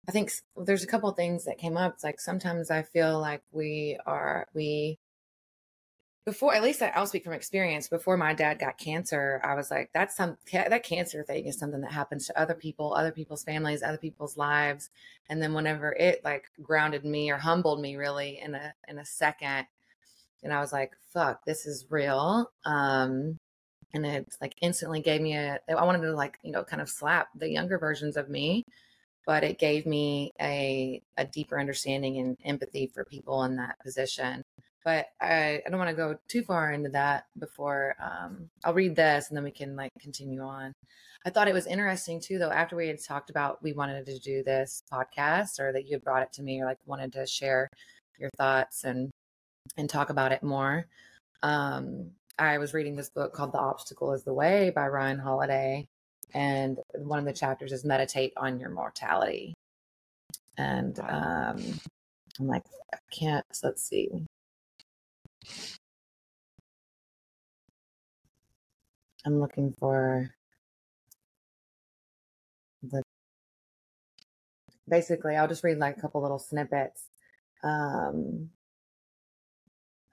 i 0.09 0.13
think 0.13 0.31
there's 0.57 0.85
a 0.85 0.87
couple 0.87 1.11
things 1.13 1.45
that 1.45 1.59
came 1.59 1.77
up 1.77 1.95
it's 1.95 2.05
like 2.05 2.21
sometimes 2.21 2.71
i 2.71 2.83
feel 2.83 3.19
like 3.21 3.43
we 3.53 3.99
are 4.07 4.47
we 4.55 4.99
before 6.29 6.55
at 6.55 6.63
least 6.63 6.83
I'll 6.83 7.07
speak 7.07 7.25
from 7.25 7.33
experience. 7.33 7.89
Before 7.89 8.19
my 8.19 8.35
dad 8.35 8.59
got 8.59 8.77
cancer, 8.77 9.41
I 9.43 9.55
was 9.55 9.71
like, 9.71 9.89
that's 9.95 10.15
some 10.15 10.37
that 10.53 10.83
cancer 10.83 11.25
thing 11.25 11.47
is 11.47 11.59
something 11.59 11.81
that 11.81 11.93
happens 11.93 12.27
to 12.27 12.39
other 12.39 12.53
people, 12.53 12.93
other 12.93 13.13
people's 13.13 13.45
families, 13.45 13.83
other 13.83 13.97
people's 13.97 14.37
lives. 14.37 14.91
And 15.31 15.41
then 15.41 15.55
whenever 15.55 15.91
it 15.91 16.23
like 16.25 16.51
grounded 16.63 17.03
me 17.03 17.31
or 17.31 17.39
humbled 17.39 17.81
me 17.81 17.97
really 17.97 18.39
in 18.45 18.55
a 18.55 18.75
in 18.89 18.99
a 18.99 19.07
second, 19.07 19.69
and 20.43 20.53
I 20.53 20.61
was 20.61 20.71
like, 20.71 20.93
fuck, 21.15 21.47
this 21.47 21.65
is 21.65 21.87
real. 21.89 22.51
Um, 22.67 23.39
and 23.95 24.07
it 24.07 24.35
like 24.41 24.55
instantly 24.63 25.01
gave 25.01 25.21
me 25.21 25.35
a 25.37 25.59
I 25.69 25.85
wanted 25.85 26.03
to 26.03 26.13
like, 26.13 26.39
you 26.43 26.53
know, 26.53 26.65
kind 26.65 26.83
of 26.83 26.89
slap 26.89 27.29
the 27.35 27.51
younger 27.51 27.79
versions 27.79 28.17
of 28.17 28.29
me, 28.29 28.65
but 29.27 29.45
it 29.45 29.59
gave 29.59 29.87
me 29.87 30.33
a 30.41 31.03
a 31.17 31.25
deeper 31.27 31.61
understanding 31.61 32.19
and 32.19 32.37
empathy 32.45 32.87
for 32.95 33.05
people 33.05 33.45
in 33.45 33.57
that 33.57 33.79
position 33.81 34.43
but 34.89 35.09
I, 35.21 35.61
I 35.67 35.69
don't 35.69 35.79
want 35.79 35.91
to 35.91 35.97
go 35.97 36.17
too 36.29 36.43
far 36.43 36.73
into 36.73 36.89
that 36.91 37.27
before 37.39 37.95
um, 38.01 38.49
I'll 38.65 38.73
read 38.73 38.97
this 38.97 39.29
and 39.29 39.37
then 39.37 39.45
we 39.45 39.51
can 39.51 39.77
like 39.77 39.93
continue 40.01 40.41
on. 40.41 40.73
I 41.27 41.31
thought 41.31 41.47
it 41.47 41.53
was 41.53 41.67
interesting 41.67 42.21
too, 42.21 42.39
though, 42.39 42.51
after 42.51 42.75
we 42.75 42.89
had 42.89 43.03
talked 43.03 43.29
about 43.29 43.63
we 43.63 43.75
wanted 43.75 44.07
to 44.07 44.19
do 44.21 44.43
this 44.43 44.83
podcast 44.91 45.61
or 45.61 45.75
that 45.75 45.85
you 45.85 45.97
had 45.97 46.05
brought 46.05 46.23
it 46.23 46.33
to 46.35 46.43
me 46.43 46.63
or 46.63 46.65
like 46.65 46.79
wanted 46.87 47.13
to 47.13 47.27
share 47.27 47.69
your 48.19 48.31
thoughts 48.39 48.85
and 48.85 49.11
and 49.77 49.91
talk 49.91 50.09
about 50.09 50.33
it 50.33 50.43
more. 50.43 50.87
Um, 51.43 52.13
I 52.39 52.59
was 52.59 52.73
reading 52.75 52.95
this 52.95 53.11
book 53.11 53.33
called 53.33 53.53
The 53.53 53.59
Obstacle 53.59 54.13
is 54.13 54.23
the 54.23 54.33
Way 54.33 54.71
by 54.71 54.87
Ryan 54.87 55.19
Holiday. 55.19 55.89
And 56.35 56.79
one 56.95 57.19
of 57.19 57.25
the 57.25 57.33
chapters 57.33 57.73
is 57.73 57.85
meditate 57.85 58.33
on 58.37 58.61
your 58.61 58.71
mortality. 58.71 59.55
And 60.57 60.99
um, 61.01 61.81
I'm 62.39 62.47
like, 62.47 62.65
I 62.93 62.99
can't, 63.11 63.45
let's 63.63 63.83
see. 63.83 64.09
I'm 69.25 69.41
looking 69.41 69.73
for 69.79 70.31
the 72.83 73.03
basically 74.89 75.37
I'll 75.37 75.49
just 75.49 75.65
read 75.65 75.79
like 75.79 75.97
a 75.97 76.01
couple 76.01 76.23
little 76.23 76.39
snippets. 76.39 77.09
Um, 77.63 78.51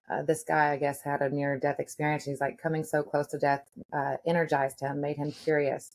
uh, 0.09 0.21
this 0.21 0.43
guy, 0.43 0.71
I 0.71 0.77
guess, 0.77 1.01
had 1.01 1.21
a 1.21 1.29
near 1.29 1.57
death 1.57 1.79
experience. 1.79 2.25
He's 2.25 2.41
like 2.41 2.61
coming 2.61 2.83
so 2.83 3.03
close 3.03 3.27
to 3.27 3.39
death, 3.39 3.63
uh, 3.91 4.17
energized 4.25 4.79
him, 4.79 5.01
made 5.01 5.17
him 5.17 5.31
curious. 5.31 5.91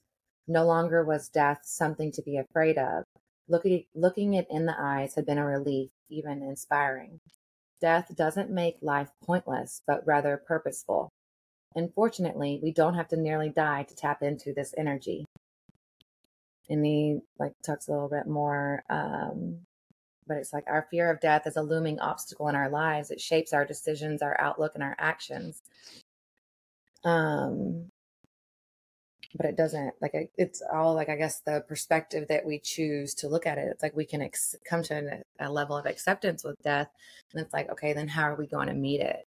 No 0.48 0.66
longer 0.66 1.04
was 1.04 1.28
death 1.28 1.60
something 1.62 2.10
to 2.12 2.22
be 2.22 2.36
afraid 2.36 2.76
of. 2.76 3.04
Looking, 3.48 3.84
looking 3.94 4.34
it 4.34 4.46
in 4.50 4.66
the 4.66 4.74
eyes 4.78 5.14
had 5.14 5.26
been 5.26 5.38
a 5.38 5.46
relief, 5.46 5.90
even 6.08 6.42
inspiring. 6.42 7.20
Death 7.80 8.14
doesn't 8.16 8.50
make 8.50 8.76
life 8.82 9.10
pointless, 9.24 9.82
but 9.86 10.06
rather 10.06 10.36
purposeful. 10.36 11.10
And 11.76 11.92
fortunately, 11.94 12.58
we 12.62 12.72
don't 12.72 12.94
have 12.94 13.08
to 13.08 13.16
nearly 13.16 13.48
die 13.48 13.84
to 13.84 13.94
tap 13.94 14.22
into 14.22 14.52
this 14.52 14.74
energy. 14.76 15.24
And 16.68 16.84
he 16.84 17.20
like 17.38 17.52
talks 17.64 17.88
a 17.88 17.92
little 17.92 18.08
bit 18.08 18.26
more, 18.26 18.82
um, 18.90 19.60
but 20.30 20.38
it's 20.38 20.52
like 20.52 20.62
our 20.68 20.86
fear 20.92 21.10
of 21.10 21.20
death 21.20 21.44
is 21.44 21.56
a 21.56 21.62
looming 21.62 21.98
obstacle 21.98 22.46
in 22.46 22.54
our 22.54 22.70
lives. 22.70 23.10
It 23.10 23.20
shapes 23.20 23.52
our 23.52 23.64
decisions, 23.64 24.22
our 24.22 24.40
outlook, 24.40 24.76
and 24.76 24.82
our 24.84 24.94
actions. 24.96 25.60
Um, 27.02 27.90
but 29.34 29.46
it 29.46 29.56
doesn't 29.56 29.94
like 30.00 30.30
it's 30.36 30.62
all 30.72 30.92
like 30.94 31.08
i 31.08 31.14
guess 31.14 31.40
the 31.46 31.64
perspective 31.68 32.26
that 32.28 32.44
we 32.44 32.58
choose 32.58 33.14
to 33.14 33.28
look 33.28 33.46
at 33.46 33.58
it 33.58 33.68
it's 33.70 33.80
like 33.80 33.94
we 33.94 34.04
can 34.04 34.20
ex- 34.22 34.56
come 34.68 34.82
to 34.82 35.22
a, 35.38 35.46
a 35.46 35.48
level 35.48 35.76
of 35.76 35.86
acceptance 35.86 36.42
with 36.42 36.60
death 36.64 36.88
and 37.32 37.40
it's 37.40 37.52
like 37.52 37.70
okay 37.70 37.92
then 37.92 38.08
how 38.08 38.22
are 38.22 38.34
we 38.34 38.48
going 38.48 38.66
to 38.66 38.74
meet 38.74 39.00
it 39.00 39.28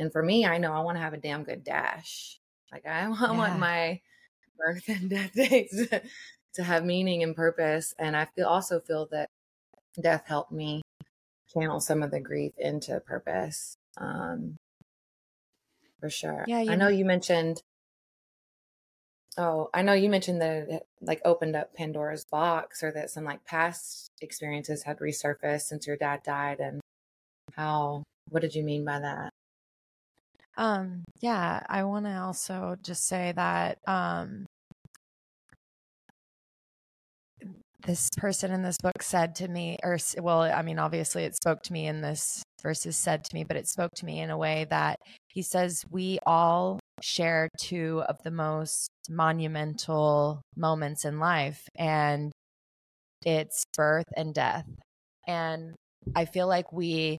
and 0.00 0.10
for 0.10 0.20
me 0.20 0.44
i 0.44 0.58
know 0.58 0.72
i 0.72 0.80
want 0.80 0.96
to 0.96 1.00
have 1.00 1.12
a 1.12 1.18
damn 1.18 1.44
good 1.44 1.62
dash 1.62 2.40
like 2.72 2.84
i, 2.86 2.98
I 3.02 3.02
yeah. 3.02 3.30
want 3.30 3.60
my 3.60 4.00
birth 4.58 4.88
and 4.88 5.08
death 5.08 5.32
days 5.34 5.86
to, 5.90 6.02
to 6.54 6.64
have 6.64 6.84
meaning 6.84 7.22
and 7.22 7.36
purpose 7.36 7.94
and 8.00 8.16
i 8.16 8.24
feel 8.24 8.46
also 8.46 8.80
feel 8.80 9.06
that 9.12 9.30
death 10.02 10.24
helped 10.26 10.52
me 10.52 10.82
channel 11.52 11.80
some 11.80 12.02
of 12.02 12.10
the 12.10 12.20
grief 12.20 12.52
into 12.58 12.98
purpose 13.00 13.76
um 13.98 14.56
for 16.00 16.10
sure 16.10 16.44
yeah 16.46 16.64
i 16.68 16.74
know 16.74 16.88
you 16.88 17.04
mentioned 17.04 17.62
Oh, 19.38 19.68
I 19.74 19.82
know 19.82 19.92
you 19.92 20.08
mentioned 20.08 20.40
that 20.40 20.68
it 20.68 20.86
like 21.02 21.20
opened 21.24 21.56
up 21.56 21.74
Pandora's 21.74 22.24
box 22.24 22.82
or 22.82 22.90
that 22.92 23.10
some 23.10 23.24
like 23.24 23.44
past 23.44 24.08
experiences 24.22 24.82
had 24.82 24.98
resurfaced 24.98 25.62
since 25.62 25.86
your 25.86 25.96
dad 25.96 26.22
died 26.22 26.58
and 26.60 26.80
how 27.52 28.02
what 28.30 28.40
did 28.40 28.54
you 28.54 28.62
mean 28.62 28.84
by 28.84 28.98
that? 29.00 29.30
Um 30.56 31.04
yeah, 31.20 31.62
I 31.68 31.84
want 31.84 32.06
to 32.06 32.16
also 32.18 32.76
just 32.82 33.06
say 33.06 33.32
that 33.36 33.78
um 33.86 34.46
this 37.84 38.08
person 38.16 38.52
in 38.52 38.62
this 38.62 38.78
book 38.82 39.02
said 39.02 39.34
to 39.36 39.48
me 39.48 39.78
or 39.82 39.98
well, 40.18 40.42
I 40.42 40.62
mean 40.62 40.78
obviously 40.78 41.24
it 41.24 41.36
spoke 41.36 41.62
to 41.64 41.72
me 41.72 41.86
in 41.86 42.00
this 42.00 42.42
verses 42.62 42.96
said 42.96 43.24
to 43.24 43.34
me, 43.34 43.44
but 43.44 43.56
it 43.56 43.68
spoke 43.68 43.92
to 43.96 44.04
me 44.04 44.20
in 44.20 44.30
a 44.30 44.38
way 44.38 44.66
that 44.70 44.98
he 45.28 45.42
says 45.42 45.84
we 45.90 46.18
all 46.26 46.80
share 47.02 47.48
two 47.58 48.02
of 48.08 48.22
the 48.22 48.30
most 48.30 48.88
monumental 49.08 50.42
moments 50.56 51.04
in 51.04 51.18
life, 51.18 51.68
and 51.76 52.32
it's 53.24 53.64
birth 53.76 54.06
and 54.16 54.34
death. 54.34 54.64
And 55.26 55.74
I 56.14 56.24
feel 56.24 56.46
like 56.46 56.72
we 56.72 57.18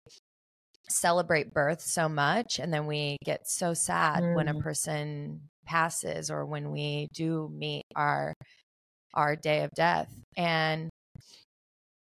celebrate 0.88 1.52
birth 1.52 1.80
so 1.80 2.08
much, 2.08 2.58
and 2.58 2.72
then 2.72 2.86
we 2.86 3.16
get 3.24 3.48
so 3.48 3.74
sad 3.74 4.22
mm. 4.22 4.34
when 4.34 4.48
a 4.48 4.54
mm. 4.54 4.62
person 4.62 5.40
passes 5.66 6.30
or 6.30 6.46
when 6.46 6.70
we 6.70 7.08
do 7.12 7.50
meet 7.52 7.82
our 7.94 8.32
our 9.16 9.36
day 9.36 9.64
of 9.64 9.70
death. 9.72 10.08
And 10.36 10.90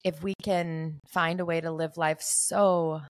if 0.03 0.21
we 0.21 0.33
can 0.43 0.99
find 1.07 1.39
a 1.39 1.45
way 1.45 1.61
to 1.61 1.71
live 1.71 1.97
life 1.97 2.21
so 2.21 3.01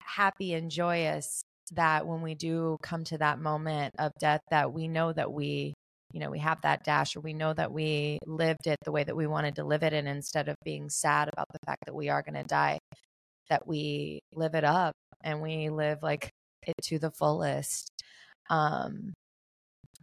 happy 0.00 0.54
and 0.54 0.70
joyous 0.70 1.42
that 1.72 2.06
when 2.06 2.22
we 2.22 2.34
do 2.34 2.76
come 2.82 3.04
to 3.04 3.18
that 3.18 3.40
moment 3.40 3.94
of 3.98 4.12
death 4.20 4.40
that 4.50 4.72
we 4.72 4.86
know 4.88 5.12
that 5.12 5.32
we 5.32 5.74
you 6.12 6.20
know 6.20 6.30
we 6.30 6.38
have 6.38 6.60
that 6.62 6.84
dash 6.84 7.16
or 7.16 7.20
we 7.20 7.32
know 7.32 7.52
that 7.54 7.72
we 7.72 8.18
lived 8.26 8.66
it 8.66 8.76
the 8.84 8.92
way 8.92 9.02
that 9.02 9.16
we 9.16 9.26
wanted 9.26 9.56
to 9.56 9.64
live 9.64 9.82
it 9.82 9.92
and 9.92 10.06
instead 10.06 10.48
of 10.48 10.56
being 10.64 10.88
sad 10.90 11.28
about 11.32 11.46
the 11.52 11.58
fact 11.66 11.84
that 11.86 11.94
we 11.94 12.08
are 12.10 12.22
going 12.22 12.34
to 12.34 12.44
die 12.44 12.78
that 13.50 13.66
we 13.66 14.20
live 14.34 14.54
it 14.54 14.64
up 14.64 14.94
and 15.22 15.40
we 15.40 15.68
live 15.70 16.02
like 16.02 16.30
it 16.66 16.74
to 16.82 16.98
the 16.98 17.10
fullest. 17.10 17.90
Um 18.50 19.14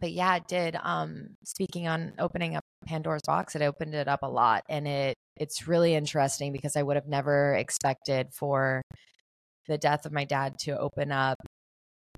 but 0.00 0.12
yeah 0.12 0.36
it 0.36 0.46
did 0.48 0.76
um 0.82 1.28
speaking 1.44 1.88
on 1.88 2.12
opening 2.18 2.56
up 2.56 2.64
pandora's 2.86 3.22
box 3.26 3.54
it 3.54 3.62
opened 3.62 3.94
it 3.94 4.08
up 4.08 4.20
a 4.22 4.28
lot 4.28 4.62
and 4.68 4.86
it 4.86 5.16
it's 5.36 5.66
really 5.68 5.94
interesting 5.94 6.52
because 6.52 6.76
i 6.76 6.82
would 6.82 6.96
have 6.96 7.08
never 7.08 7.54
expected 7.54 8.28
for 8.32 8.82
the 9.68 9.78
death 9.78 10.06
of 10.06 10.12
my 10.12 10.24
dad 10.24 10.58
to 10.58 10.78
open 10.78 11.12
up 11.12 11.38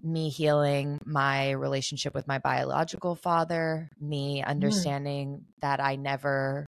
me 0.04 0.28
healing 0.28 0.98
my 1.04 1.50
relationship 1.52 2.14
with 2.14 2.28
my 2.28 2.38
biological 2.38 3.14
father, 3.14 3.88
me 4.00 4.42
mm. 4.42 4.46
understanding 4.46 5.38
mm. 5.38 5.42
that 5.62 5.80
I 5.80 5.96
never 5.96 6.66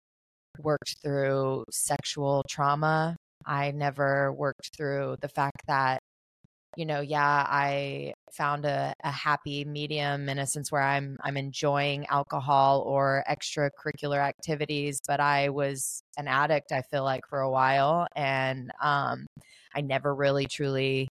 worked 0.59 0.97
through 1.03 1.65
sexual 1.71 2.43
trauma. 2.49 3.17
I 3.47 3.71
never 3.71 4.33
worked 4.33 4.71
through 4.77 5.17
the 5.21 5.29
fact 5.29 5.63
that, 5.69 6.01
you 6.79 6.87
know, 6.87 7.01
yeah, 7.01 7.45
I 7.49 8.15
found 8.33 8.65
a, 8.65 8.95
a 9.03 9.11
happy 9.11 9.65
medium 9.65 10.29
in 10.29 10.39
a 10.39 10.47
sense 10.47 10.71
where 10.71 10.83
I'm 10.83 11.19
I'm 11.25 11.37
enjoying 11.37 12.07
alcohol 12.07 12.83
or 12.87 13.25
extracurricular 13.29 14.19
activities, 14.21 15.01
but 15.09 15.19
I 15.19 15.49
was 15.49 16.03
an 16.17 16.29
addict, 16.29 16.71
I 16.71 16.83
feel 16.83 17.03
like, 17.03 17.23
for 17.29 17.41
a 17.41 17.51
while. 17.51 18.07
And 18.15 18.71
um 18.81 19.27
I 19.75 19.81
never 19.81 20.15
really 20.15 20.47
truly 20.47 21.09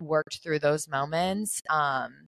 worked 0.00 0.40
through 0.42 0.58
those 0.60 0.88
moments. 0.88 1.60
Um, 1.70 2.26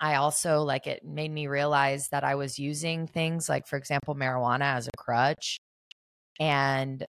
I 0.00 0.16
also 0.16 0.62
like 0.62 0.86
it 0.86 1.04
made 1.04 1.30
me 1.32 1.46
realize 1.48 2.08
that 2.10 2.24
I 2.24 2.34
was 2.36 2.58
using 2.58 3.06
things 3.06 3.48
like, 3.48 3.66
for 3.66 3.76
example, 3.76 4.14
marijuana 4.14 4.74
as 4.76 4.88
a 4.88 4.96
crutch. 4.96 5.58
And 6.40 7.04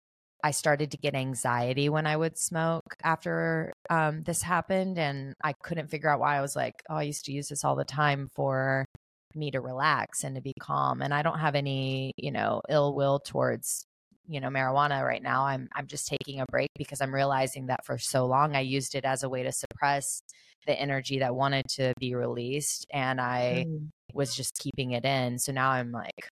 I 0.44 0.52
started 0.52 0.92
to 0.92 0.98
get 0.98 1.14
anxiety 1.14 1.88
when 1.88 2.06
I 2.06 2.16
would 2.16 2.38
smoke 2.38 2.84
after 3.02 3.72
um, 3.90 4.22
this 4.22 4.42
happened. 4.42 4.98
And 4.98 5.34
I 5.42 5.52
couldn't 5.62 5.90
figure 5.90 6.10
out 6.10 6.20
why 6.20 6.36
I 6.36 6.40
was 6.40 6.56
like, 6.56 6.82
oh, 6.88 6.96
I 6.96 7.02
used 7.02 7.24
to 7.26 7.32
use 7.32 7.48
this 7.48 7.64
all 7.64 7.76
the 7.76 7.84
time 7.84 8.28
for 8.34 8.86
me 9.34 9.50
to 9.50 9.60
relax 9.60 10.24
and 10.24 10.34
to 10.36 10.42
be 10.42 10.54
calm. 10.60 11.02
And 11.02 11.12
I 11.12 11.22
don't 11.22 11.38
have 11.38 11.54
any, 11.54 12.12
you 12.16 12.32
know, 12.32 12.62
ill 12.68 12.94
will 12.94 13.20
towards 13.20 13.86
you 14.28 14.40
know 14.40 14.48
marijuana 14.48 15.06
right 15.06 15.22
now 15.22 15.44
i'm 15.44 15.68
i'm 15.74 15.86
just 15.86 16.08
taking 16.08 16.40
a 16.40 16.46
break 16.50 16.68
because 16.76 17.00
i'm 17.00 17.14
realizing 17.14 17.66
that 17.66 17.84
for 17.84 17.98
so 17.98 18.26
long 18.26 18.56
i 18.56 18.60
used 18.60 18.94
it 18.94 19.04
as 19.04 19.22
a 19.22 19.28
way 19.28 19.42
to 19.42 19.52
suppress 19.52 20.20
the 20.66 20.78
energy 20.78 21.20
that 21.20 21.34
wanted 21.34 21.64
to 21.68 21.92
be 22.00 22.14
released 22.14 22.86
and 22.92 23.20
i 23.20 23.64
mm. 23.68 23.88
was 24.12 24.34
just 24.34 24.58
keeping 24.58 24.92
it 24.92 25.04
in 25.04 25.38
so 25.38 25.52
now 25.52 25.70
i'm 25.70 25.92
like 25.92 26.28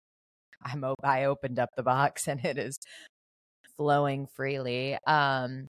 i'm 0.65 0.85
i 1.03 1.25
opened 1.25 1.59
up 1.59 1.71
the 1.77 1.83
box 1.83 2.27
and 2.29 2.45
it 2.45 2.59
is 2.59 2.79
flowing 3.77 4.27
freely 4.27 4.97
um 5.07 5.69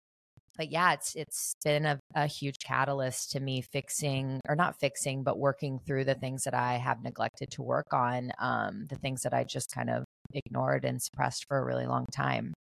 but 0.59 0.69
yeah 0.69 0.93
it's 0.93 1.15
it's 1.15 1.55
been 1.63 1.87
a, 1.87 1.99
a 2.13 2.27
huge 2.27 2.59
catalyst 2.63 3.31
to 3.31 3.39
me 3.39 3.61
fixing 3.61 4.39
or 4.47 4.55
not 4.55 4.79
fixing 4.79 5.23
but 5.23 5.39
working 5.39 5.79
through 5.79 6.03
the 6.03 6.13
things 6.13 6.43
that 6.43 6.53
i 6.53 6.75
have 6.75 7.01
neglected 7.01 7.49
to 7.49 7.63
work 7.63 7.87
on 7.91 8.31
um 8.37 8.85
the 8.89 8.95
things 8.97 9.23
that 9.23 9.33
i 9.33 9.43
just 9.43 9.73
kind 9.73 9.89
of 9.89 10.03
ignored 10.33 10.85
and 10.85 11.01
suppressed 11.01 11.45
for 11.47 11.57
a 11.57 11.63
really 11.63 11.85
long 11.85 12.05
time. 12.13 12.53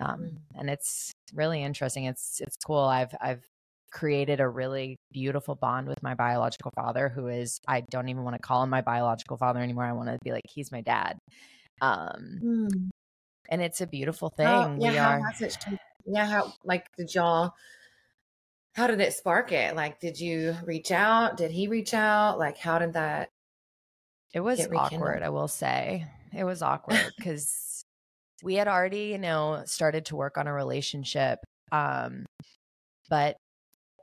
Um, 0.00 0.20
mm. 0.20 0.36
and 0.58 0.70
it's 0.70 1.12
really 1.32 1.62
interesting. 1.62 2.04
It's 2.04 2.40
it's 2.40 2.56
cool. 2.66 2.80
I've 2.80 3.14
I've 3.20 3.44
created 3.92 4.40
a 4.40 4.48
really 4.48 4.96
beautiful 5.12 5.54
bond 5.54 5.86
with 5.86 6.02
my 6.02 6.14
biological 6.14 6.72
father, 6.74 7.08
who 7.08 7.28
is 7.28 7.60
I 7.68 7.82
don't 7.90 8.08
even 8.08 8.24
want 8.24 8.34
to 8.34 8.42
call 8.42 8.62
him 8.62 8.70
my 8.70 8.80
biological 8.80 9.36
father 9.36 9.60
anymore. 9.60 9.84
I 9.84 9.92
want 9.92 10.08
to 10.08 10.18
be 10.24 10.32
like 10.32 10.42
he's 10.48 10.72
my 10.72 10.80
dad. 10.80 11.18
Um, 11.80 12.40
mm. 12.42 12.88
and 13.48 13.62
it's 13.62 13.80
a 13.80 13.86
beautiful 13.86 14.30
thing. 14.30 14.46
How, 14.46 14.76
yeah, 14.78 14.90
we 14.90 14.96
how 14.96 15.10
are, 15.10 15.20
has 15.30 15.42
it? 15.42 15.64
Yeah, 16.06 16.26
how 16.26 16.52
like 16.64 16.86
did 16.96 17.14
y'all? 17.14 17.54
How 18.74 18.88
did 18.88 19.00
it 19.00 19.12
spark 19.12 19.52
it? 19.52 19.76
Like, 19.76 20.00
did 20.00 20.18
you 20.18 20.56
reach 20.64 20.90
out? 20.90 21.36
Did 21.36 21.52
he 21.52 21.68
reach 21.68 21.94
out? 21.94 22.38
Like, 22.38 22.58
how 22.58 22.78
did 22.78 22.94
that? 22.94 23.28
It 24.32 24.40
was 24.40 24.66
awkward, 24.74 25.22
I 25.22 25.28
will 25.28 25.46
say. 25.46 26.06
It 26.36 26.42
was 26.42 26.60
awkward 26.60 27.00
because 27.16 27.84
we 28.42 28.56
had 28.56 28.66
already, 28.66 29.06
you 29.12 29.18
know, 29.18 29.62
started 29.64 30.06
to 30.06 30.16
work 30.16 30.36
on 30.36 30.48
a 30.48 30.52
relationship. 30.52 31.38
Um, 31.70 32.26
but 33.08 33.36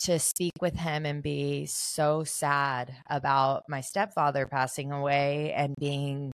to 0.04 0.18
speak 0.18 0.54
with 0.62 0.76
him 0.76 1.06
and 1.06 1.22
be 1.22 1.66
so 1.68 2.24
sad 2.24 2.96
about 3.10 3.64
my 3.70 3.82
stepfather 3.82 4.48
passing 4.48 4.92
away 4.92 5.54
and 5.56 5.76
being 5.80 6.32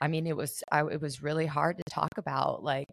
I 0.00 0.08
mean 0.08 0.26
it 0.26 0.36
was 0.36 0.62
I, 0.72 0.80
it 0.80 1.00
was 1.00 1.22
really 1.22 1.46
hard 1.46 1.76
to 1.76 1.84
talk 1.88 2.10
about 2.18 2.64
like 2.64 2.88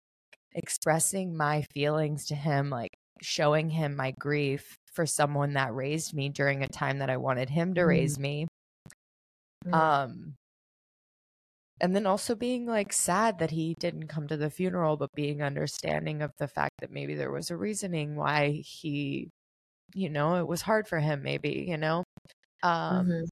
expressing 0.57 1.37
my 1.37 1.61
feelings 1.73 2.25
to 2.25 2.35
him 2.35 2.69
like 2.69 2.91
showing 3.21 3.69
him 3.69 3.95
my 3.95 4.11
grief 4.19 4.75
for 4.91 5.05
someone 5.05 5.53
that 5.53 5.73
raised 5.73 6.13
me 6.13 6.29
during 6.29 6.63
a 6.63 6.67
time 6.67 6.99
that 6.99 7.09
I 7.09 7.17
wanted 7.17 7.49
him 7.49 7.75
to 7.75 7.81
mm. 7.81 7.87
raise 7.87 8.19
me 8.19 8.47
mm. 9.65 9.73
um 9.73 10.33
and 11.79 11.95
then 11.95 12.07
also 12.07 12.33
being 12.33 12.65
like 12.65 12.91
sad 12.91 13.37
that 13.37 13.51
he 13.51 13.75
didn't 13.79 14.07
come 14.07 14.27
to 14.27 14.37
the 14.37 14.49
funeral 14.49 14.97
but 14.97 15.13
being 15.13 15.43
understanding 15.43 16.21
of 16.21 16.31
the 16.39 16.47
fact 16.47 16.73
that 16.79 16.91
maybe 16.91 17.13
there 17.13 17.31
was 17.31 17.51
a 17.51 17.57
reasoning 17.57 18.15
why 18.15 18.49
he 18.65 19.29
you 19.93 20.09
know 20.09 20.35
it 20.35 20.47
was 20.47 20.61
hard 20.61 20.87
for 20.87 20.99
him 20.99 21.21
maybe 21.21 21.65
you 21.69 21.77
know 21.77 22.03
um 22.63 23.07
mm-hmm. 23.07 23.23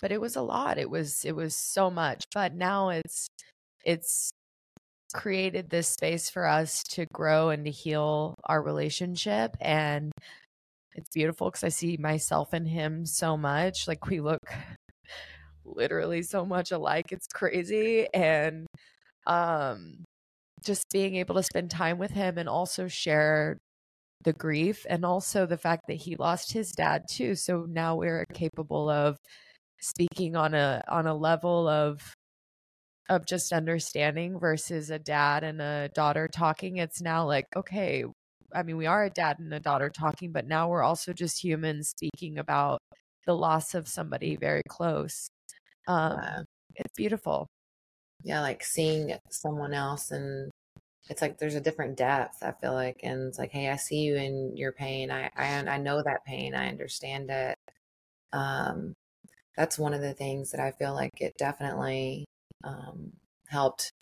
but 0.00 0.10
it 0.12 0.20
was 0.20 0.34
a 0.36 0.42
lot 0.42 0.78
it 0.78 0.90
was 0.90 1.24
it 1.24 1.34
was 1.34 1.54
so 1.54 1.90
much 1.90 2.24
but 2.34 2.54
now 2.54 2.88
it's 2.88 3.28
it's 3.84 4.30
created 5.14 5.70
this 5.70 5.88
space 5.88 6.28
for 6.28 6.46
us 6.46 6.82
to 6.82 7.06
grow 7.12 7.50
and 7.50 7.64
to 7.64 7.70
heal 7.70 8.34
our 8.44 8.62
relationship 8.62 9.56
and 9.60 10.12
it's 10.94 11.10
beautiful 11.14 11.48
because 11.48 11.64
i 11.64 11.68
see 11.68 11.96
myself 11.96 12.52
in 12.52 12.66
him 12.66 13.06
so 13.06 13.36
much 13.36 13.86
like 13.86 14.06
we 14.06 14.20
look 14.20 14.42
literally 15.66 16.22
so 16.22 16.44
much 16.44 16.72
alike. 16.72 17.12
It's 17.12 17.26
crazy. 17.26 18.06
And 18.14 18.66
um 19.26 20.04
just 20.64 20.84
being 20.92 21.16
able 21.16 21.34
to 21.36 21.42
spend 21.42 21.70
time 21.70 21.98
with 21.98 22.10
him 22.12 22.38
and 22.38 22.48
also 22.48 22.88
share 22.88 23.58
the 24.24 24.32
grief 24.32 24.86
and 24.88 25.04
also 25.04 25.46
the 25.46 25.58
fact 25.58 25.82
that 25.88 25.94
he 25.94 26.16
lost 26.16 26.52
his 26.52 26.72
dad 26.72 27.04
too. 27.10 27.34
So 27.34 27.66
now 27.68 27.96
we're 27.96 28.24
capable 28.32 28.88
of 28.88 29.16
speaking 29.80 30.36
on 30.36 30.54
a 30.54 30.82
on 30.88 31.06
a 31.06 31.14
level 31.14 31.68
of 31.68 32.00
of 33.08 33.26
just 33.26 33.52
understanding 33.52 34.38
versus 34.38 34.90
a 34.90 34.98
dad 34.98 35.44
and 35.44 35.60
a 35.60 35.88
daughter 35.94 36.28
talking. 36.28 36.78
It's 36.78 37.00
now 37.00 37.26
like, 37.26 37.46
okay, 37.54 38.04
I 38.54 38.62
mean, 38.62 38.76
we 38.76 38.86
are 38.86 39.04
a 39.04 39.10
dad 39.10 39.38
and 39.38 39.52
a 39.52 39.60
daughter 39.60 39.90
talking, 39.90 40.32
but 40.32 40.46
now 40.46 40.68
we're 40.68 40.82
also 40.82 41.12
just 41.12 41.42
humans 41.42 41.88
speaking 41.88 42.38
about 42.38 42.80
the 43.26 43.34
loss 43.34 43.74
of 43.74 43.88
somebody 43.88 44.36
very 44.36 44.62
close. 44.68 45.28
Um, 45.88 46.44
it's 46.74 46.92
beautiful. 46.96 47.46
Yeah, 48.24 48.40
like 48.40 48.64
seeing 48.64 49.14
someone 49.30 49.72
else 49.74 50.10
and 50.10 50.50
it's 51.08 51.22
like 51.22 51.38
there's 51.38 51.54
a 51.54 51.60
different 51.60 51.96
depth 51.96 52.42
i 52.42 52.52
feel 52.60 52.72
like 52.72 53.00
and 53.02 53.28
it's 53.28 53.38
like 53.38 53.52
hey 53.52 53.68
i 53.68 53.76
see 53.76 53.98
you 54.00 54.16
in 54.16 54.56
your 54.56 54.72
pain 54.72 55.10
i 55.10 55.30
i, 55.36 55.46
I 55.46 55.78
know 55.78 56.02
that 56.02 56.24
pain 56.24 56.54
i 56.54 56.68
understand 56.68 57.30
it 57.30 57.56
um 58.32 58.94
that's 59.56 59.78
one 59.78 59.94
of 59.94 60.00
the 60.00 60.14
things 60.14 60.50
that 60.50 60.60
i 60.60 60.72
feel 60.72 60.94
like 60.94 61.12
it 61.20 61.34
definitely 61.38 62.24
um 62.64 63.12
helped 63.48 63.92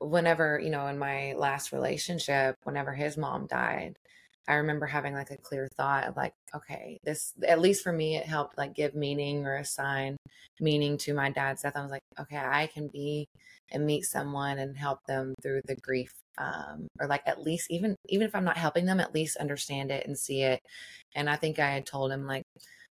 whenever 0.00 0.58
you 0.62 0.70
know 0.70 0.86
in 0.86 0.98
my 0.98 1.34
last 1.34 1.72
relationship 1.72 2.56
whenever 2.64 2.92
his 2.92 3.16
mom 3.16 3.46
died 3.46 3.96
I 4.50 4.54
remember 4.54 4.86
having 4.86 5.14
like 5.14 5.30
a 5.30 5.36
clear 5.36 5.68
thought 5.76 6.08
of 6.08 6.16
like, 6.16 6.32
okay, 6.54 6.98
this 7.04 7.32
at 7.46 7.60
least 7.60 7.84
for 7.84 7.92
me, 7.92 8.16
it 8.16 8.26
helped 8.26 8.58
like 8.58 8.74
give 8.74 8.96
meaning 8.96 9.46
or 9.46 9.56
assign 9.56 10.16
meaning 10.60 10.98
to 10.98 11.14
my 11.14 11.30
dad's 11.30 11.62
death. 11.62 11.76
I 11.76 11.82
was 11.82 11.92
like, 11.92 12.02
okay, 12.18 12.36
I 12.36 12.66
can 12.66 12.88
be 12.88 13.26
and 13.70 13.86
meet 13.86 14.02
someone 14.04 14.58
and 14.58 14.76
help 14.76 14.98
them 15.06 15.34
through 15.42 15.60
the 15.66 15.76
grief. 15.76 16.12
Um, 16.36 16.88
or 17.00 17.06
like 17.06 17.22
at 17.26 17.42
least 17.42 17.70
even 17.70 17.94
even 18.08 18.26
if 18.26 18.34
I'm 18.34 18.44
not 18.44 18.56
helping 18.56 18.86
them, 18.86 18.98
at 18.98 19.14
least 19.14 19.36
understand 19.36 19.92
it 19.92 20.06
and 20.06 20.18
see 20.18 20.42
it. 20.42 20.60
And 21.14 21.30
I 21.30 21.36
think 21.36 21.58
I 21.60 21.70
had 21.70 21.86
told 21.86 22.10
him 22.10 22.26
like, 22.26 22.42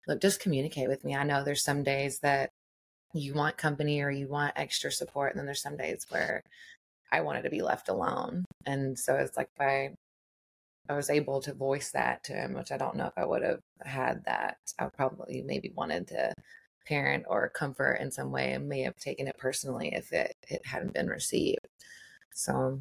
look, 0.07 0.21
just 0.21 0.39
communicate 0.39 0.89
with 0.89 1.03
me. 1.03 1.15
I 1.15 1.23
know 1.23 1.43
there's 1.43 1.63
some 1.63 1.81
days 1.83 2.19
that 2.19 2.51
you 3.13 3.33
want 3.33 3.57
company 3.57 4.01
or 4.01 4.11
you 4.11 4.27
want 4.27 4.53
extra 4.55 4.91
support, 4.91 5.31
and 5.31 5.39
then 5.39 5.45
there's 5.45 5.61
some 5.61 5.77
days 5.77 6.05
where 6.09 6.41
I 7.11 7.21
wanted 7.21 7.43
to 7.43 7.49
be 7.49 7.61
left 7.61 7.89
alone. 7.89 8.45
And 8.65 8.97
so 8.97 9.15
it's 9.15 9.37
like 9.37 9.49
by 9.57 9.91
I 10.89 10.93
was 10.93 11.09
able 11.09 11.41
to 11.41 11.53
voice 11.53 11.91
that 11.91 12.23
to 12.25 12.33
him, 12.33 12.53
which 12.53 12.71
I 12.71 12.77
don't 12.77 12.95
know 12.95 13.07
if 13.07 13.17
I 13.17 13.25
would 13.25 13.43
have 13.43 13.59
had 13.83 14.23
that. 14.25 14.57
I 14.79 14.85
probably 14.87 15.41
maybe 15.45 15.71
wanted 15.75 16.07
to 16.09 16.33
parent 16.85 17.25
or 17.27 17.49
comfort 17.49 17.95
in 17.95 18.09
some 18.11 18.31
way 18.31 18.53
and 18.53 18.69
may 18.69 18.81
have 18.81 18.95
taken 18.95 19.27
it 19.27 19.37
personally 19.37 19.93
if 19.93 20.13
it, 20.13 20.33
it 20.47 20.65
hadn't 20.65 20.93
been 20.93 21.07
received. 21.07 21.67
So 22.33 22.79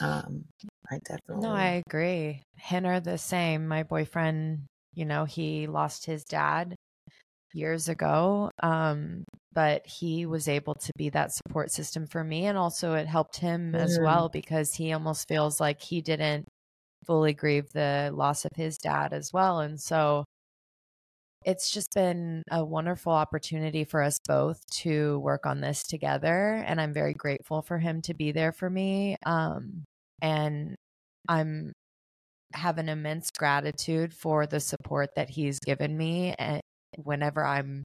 um 0.00 0.44
I 0.90 0.98
definitely 1.04 1.46
No, 1.46 1.54
I 1.54 1.82
agree. 1.86 2.42
Hen 2.56 2.86
are 2.86 3.00
the 3.00 3.18
same. 3.18 3.68
My 3.68 3.82
boyfriend, 3.82 4.64
you 4.94 5.04
know, 5.04 5.26
he 5.26 5.66
lost 5.66 6.06
his 6.06 6.24
dad 6.24 6.74
years 7.54 7.88
ago. 7.88 8.50
Um, 8.62 9.24
but 9.52 9.86
he 9.86 10.26
was 10.26 10.48
able 10.48 10.74
to 10.74 10.92
be 10.96 11.10
that 11.10 11.32
support 11.32 11.70
system 11.70 12.06
for 12.06 12.24
me 12.24 12.46
and 12.46 12.58
also 12.58 12.94
it 12.94 13.06
helped 13.06 13.38
him 13.38 13.68
mm-hmm. 13.68 13.76
as 13.76 13.98
well 14.00 14.28
because 14.28 14.74
he 14.74 14.92
almost 14.92 15.28
feels 15.28 15.60
like 15.60 15.80
he 15.80 16.00
didn't 16.00 16.46
fully 17.06 17.32
grieve 17.32 17.70
the 17.72 18.10
loss 18.12 18.44
of 18.44 18.50
his 18.56 18.78
dad 18.78 19.12
as 19.12 19.30
well. 19.32 19.60
And 19.60 19.80
so 19.80 20.24
it's 21.44 21.70
just 21.70 21.92
been 21.94 22.42
a 22.50 22.64
wonderful 22.64 23.12
opportunity 23.12 23.84
for 23.84 24.02
us 24.02 24.18
both 24.26 24.58
to 24.70 25.18
work 25.20 25.46
on 25.46 25.60
this 25.60 25.82
together. 25.82 26.64
And 26.66 26.80
I'm 26.80 26.94
very 26.94 27.14
grateful 27.14 27.62
for 27.62 27.78
him 27.78 28.00
to 28.02 28.14
be 28.14 28.32
there 28.32 28.52
for 28.52 28.68
me. 28.68 29.16
Um, 29.24 29.84
and 30.22 30.74
I'm 31.28 31.72
have 32.54 32.78
an 32.78 32.88
immense 32.88 33.30
gratitude 33.36 34.14
for 34.14 34.46
the 34.46 34.60
support 34.60 35.10
that 35.16 35.28
he's 35.28 35.58
given 35.58 35.96
me 35.96 36.34
and 36.38 36.60
whenever 36.96 37.44
I'm 37.44 37.84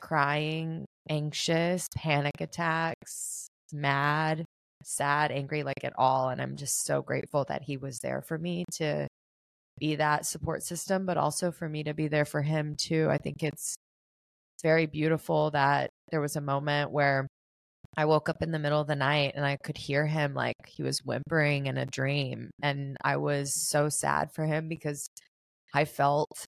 crying, 0.00 0.86
anxious, 1.08 1.88
panic 1.96 2.40
attacks, 2.40 3.48
mad, 3.72 4.44
sad, 4.82 5.30
angry, 5.30 5.62
like 5.62 5.84
at 5.84 5.92
all. 5.96 6.30
And 6.30 6.40
I'm 6.40 6.56
just 6.56 6.84
so 6.84 7.02
grateful 7.02 7.44
that 7.48 7.62
he 7.62 7.76
was 7.76 7.98
there 7.98 8.22
for 8.22 8.38
me 8.38 8.64
to 8.74 9.06
be 9.78 9.96
that 9.96 10.26
support 10.26 10.62
system, 10.62 11.06
but 11.06 11.16
also 11.16 11.50
for 11.50 11.68
me 11.68 11.84
to 11.84 11.94
be 11.94 12.08
there 12.08 12.24
for 12.24 12.42
him 12.42 12.76
too. 12.76 13.08
I 13.10 13.18
think 13.18 13.42
it's 13.42 13.74
very 14.62 14.86
beautiful 14.86 15.50
that 15.52 15.90
there 16.10 16.20
was 16.20 16.36
a 16.36 16.40
moment 16.40 16.90
where 16.90 17.26
I 17.96 18.04
woke 18.04 18.28
up 18.28 18.42
in 18.42 18.52
the 18.52 18.58
middle 18.58 18.80
of 18.80 18.86
the 18.86 18.94
night 18.94 19.32
and 19.34 19.44
I 19.44 19.56
could 19.62 19.76
hear 19.76 20.06
him 20.06 20.34
like 20.34 20.54
he 20.66 20.82
was 20.82 21.04
whimpering 21.04 21.66
in 21.66 21.76
a 21.76 21.86
dream. 21.86 22.50
And 22.62 22.96
I 23.02 23.16
was 23.16 23.52
so 23.54 23.88
sad 23.88 24.32
for 24.32 24.44
him 24.44 24.68
because 24.68 25.08
I 25.74 25.84
felt, 25.84 26.46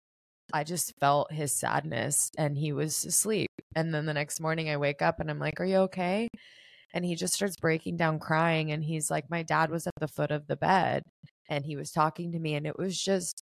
I 0.53 0.65
just 0.65 0.95
felt 1.01 1.33
his 1.33 1.53
sadness 1.53 2.31
and 2.39 2.57
he 2.57 2.73
was 2.73 3.05
asleep. 3.05 3.51
And 3.75 3.95
then 3.95 4.07
the 4.07 4.15
next 4.15 4.41
morning 4.41 4.69
I 4.69 4.77
wake 4.77 5.03
up 5.03 5.21
and 5.21 5.31
I'm 5.31 5.39
like, 5.39 5.61
Are 5.61 5.65
you 5.65 5.77
okay? 5.79 6.29
And 6.95 7.05
he 7.05 7.15
just 7.15 7.35
starts 7.35 7.57
breaking 7.57 7.97
down 7.97 8.19
crying. 8.19 8.73
And 8.73 8.85
he's 8.85 9.11
like, 9.11 9.31
My 9.31 9.43
dad 9.43 9.71
was 9.71 9.87
at 9.87 9.95
the 10.01 10.09
foot 10.09 10.31
of 10.31 10.47
the 10.47 10.57
bed 10.57 11.03
and 11.49 11.65
he 11.65 11.77
was 11.77 11.91
talking 11.93 12.33
to 12.33 12.39
me. 12.39 12.55
And 12.55 12.67
it 12.67 12.79
was 12.79 13.01
just 13.01 13.43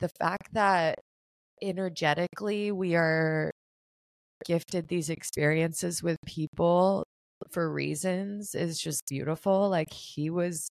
the 0.00 0.10
fact 0.20 0.54
that 0.54 0.98
energetically 1.62 2.70
we 2.72 2.94
are 2.94 3.50
gifted 4.44 4.88
these 4.88 5.10
experiences 5.10 6.02
with 6.02 6.18
people 6.26 7.04
for 7.50 7.70
reasons 7.72 8.54
is 8.54 8.78
just 8.78 9.02
beautiful. 9.08 9.68
Like 9.68 9.92
he 9.92 10.30
was, 10.30 10.68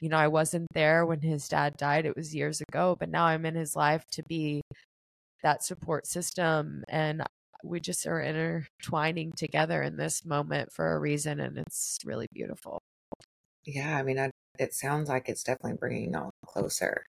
you 0.00 0.08
know, 0.08 0.16
I 0.18 0.28
wasn't 0.28 0.68
there 0.74 1.06
when 1.06 1.20
his 1.20 1.48
dad 1.48 1.76
died. 1.76 2.06
It 2.06 2.16
was 2.16 2.34
years 2.34 2.60
ago, 2.60 2.96
but 2.98 3.08
now 3.10 3.24
I'm 3.26 3.46
in 3.46 3.54
his 3.54 3.76
life 3.76 4.04
to 4.12 4.22
be 4.28 4.62
that 5.42 5.62
support 5.62 6.06
system. 6.06 6.84
And 6.88 7.22
we 7.64 7.80
just 7.80 8.06
are 8.06 8.20
intertwining 8.20 9.32
together 9.32 9.82
in 9.82 9.96
this 9.96 10.24
moment 10.24 10.72
for 10.72 10.92
a 10.92 10.98
reason. 10.98 11.40
And 11.40 11.58
it's 11.58 11.98
really 12.04 12.26
beautiful. 12.32 12.80
Yeah. 13.64 13.96
I 13.96 14.02
mean, 14.02 14.18
I, 14.18 14.30
it 14.58 14.74
sounds 14.74 15.08
like 15.08 15.28
it's 15.28 15.44
definitely 15.44 15.78
bringing 15.78 16.12
y'all 16.12 16.30
closer. 16.46 17.04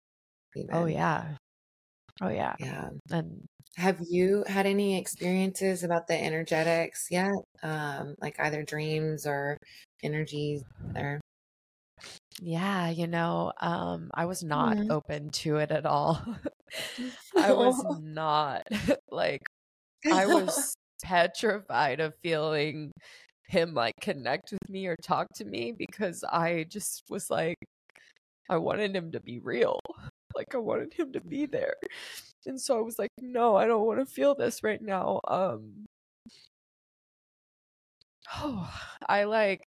Oh, 0.56 0.60
even. 0.60 0.76
Oh, 0.76 0.86
yeah. 0.86 1.36
Oh, 2.22 2.30
yeah. 2.30 2.56
Yeah. 2.60 2.90
And 3.12 3.46
have 3.78 3.98
you 4.08 4.44
had 4.48 4.68
any 4.68 4.98
experiences 5.00 5.84
about 5.84 6.08
the 6.08 6.22
energetics 6.22 7.08
yet? 7.10 7.34
Um, 7.64 8.16
like 8.22 8.40
either 8.40 8.64
dreams 8.64 9.26
or 9.26 9.58
energies 10.04 10.64
or 10.96 11.20
yeah, 12.42 12.90
you 12.90 13.08
know, 13.08 13.54
um, 13.62 14.10
I 14.14 14.26
was 14.26 14.44
not 14.44 14.78
mm-hmm. 14.78 14.92
open 14.92 15.30
to 15.30 15.58
it 15.58 15.72
at 15.72 15.86
all. 15.86 16.22
I 17.38 17.54
was 17.54 17.84
not 18.02 18.64
like 19.12 19.42
I 20.12 20.26
was 20.26 20.76
petrified 21.04 22.00
of 22.00 22.14
feeling 22.24 22.92
him 23.48 23.74
like 23.74 23.94
connect 24.02 24.52
with 24.52 24.70
me 24.70 24.88
or 24.88 24.96
talk 25.04 25.28
to 25.36 25.46
me 25.46 25.74
because 25.78 26.24
I 26.24 26.66
just 26.70 27.04
was 27.10 27.30
like 27.30 27.58
I 28.50 28.58
wanted 28.58 28.96
him 28.96 29.12
to 29.14 29.22
be 29.22 29.40
real. 29.40 29.80
Like 30.36 30.56
I 30.56 30.58
wanted 30.58 30.94
him 30.94 31.14
to 31.14 31.22
be 31.22 31.46
there. 31.46 31.76
And 32.46 32.60
so 32.60 32.78
I 32.78 32.82
was 32.82 33.00
like, 33.00 33.12
no, 33.22 33.56
I 33.56 33.68
don't 33.68 33.86
want 33.86 34.00
to 34.00 34.06
feel 34.06 34.36
this 34.36 34.64
right 34.64 34.82
now. 34.82 35.22
Um 35.28 35.86
Oh, 38.36 38.70
I 39.10 39.24
like 39.26 39.62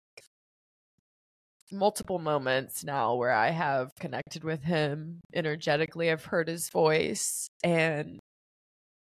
multiple 1.72 2.18
moments 2.18 2.85
now 2.85 3.14
where 3.14 3.33
I 3.33 3.50
have 3.50 3.90
connected 3.98 4.44
with 4.44 4.64
him 4.64 5.20
energetically. 5.35 6.11
I've 6.11 6.24
heard 6.24 6.48
his 6.48 6.68
voice 6.68 7.48
and 7.62 8.18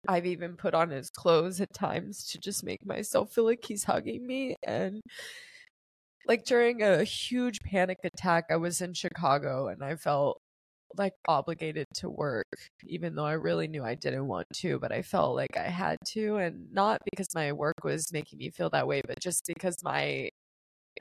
I've 0.09 0.27
even 0.27 0.57
put 0.57 0.75
on 0.75 0.91
his 0.91 1.11
clothes 1.11 1.61
at 1.61 1.73
times 1.75 2.25
to 2.29 2.39
just 2.39 2.65
make 2.65 2.85
myself 2.85 3.33
feel 3.33 3.45
like 3.45 3.65
he's 3.65 3.85
hugging 3.85 4.27
me. 4.27 4.57
And 4.67 5.01
like 6.27 6.45
during 6.45 6.83
a 6.83 7.05
huge 7.05 7.61
panic 7.61 7.99
attack, 8.05 8.47
I 8.51 8.57
was 8.57 8.81
in 8.81 8.95
Chicago 8.95 9.69
and 9.69 9.83
I 9.83 9.97
felt 9.97 10.41
like 10.99 11.15
obligated 11.29 11.87
to 11.95 12.11
work, 12.11 12.47
even 12.85 13.15
though 13.15 13.25
I 13.25 13.33
really 13.33 13.69
knew 13.69 13.85
I 13.85 13.95
didn't 13.95 14.27
want 14.27 14.47
to, 14.57 14.79
but 14.79 14.93
I 14.93 15.03
felt 15.03 15.37
like 15.37 15.57
I 15.57 15.69
had 15.69 15.99
to. 16.09 16.37
And 16.37 16.73
not 16.73 17.01
because 17.11 17.29
my 17.35 17.53
work 17.53 17.85
was 17.85 18.13
making 18.13 18.39
me 18.39 18.51
feel 18.51 18.71
that 18.71 18.87
way, 18.87 19.03
but 19.07 19.21
just 19.21 19.45
because 19.47 19.83
my 19.83 20.29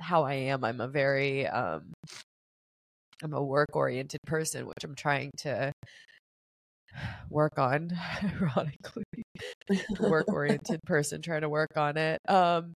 how 0.01 0.23
I 0.23 0.33
am, 0.33 0.63
I'm 0.63 0.81
a 0.81 0.87
very 0.87 1.47
um 1.47 1.93
I'm 3.23 3.33
a 3.33 3.43
work 3.43 3.75
oriented 3.75 4.19
person, 4.25 4.65
which 4.65 4.83
I'm 4.83 4.95
trying 4.95 5.31
to 5.39 5.71
work 7.29 7.57
on 7.57 7.91
ironically 8.23 9.03
work 9.99 10.27
oriented 10.27 10.79
person 10.85 11.21
trying 11.21 11.39
to 11.39 11.47
work 11.47 11.77
on 11.77 11.95
it 11.95 12.19
um 12.27 12.73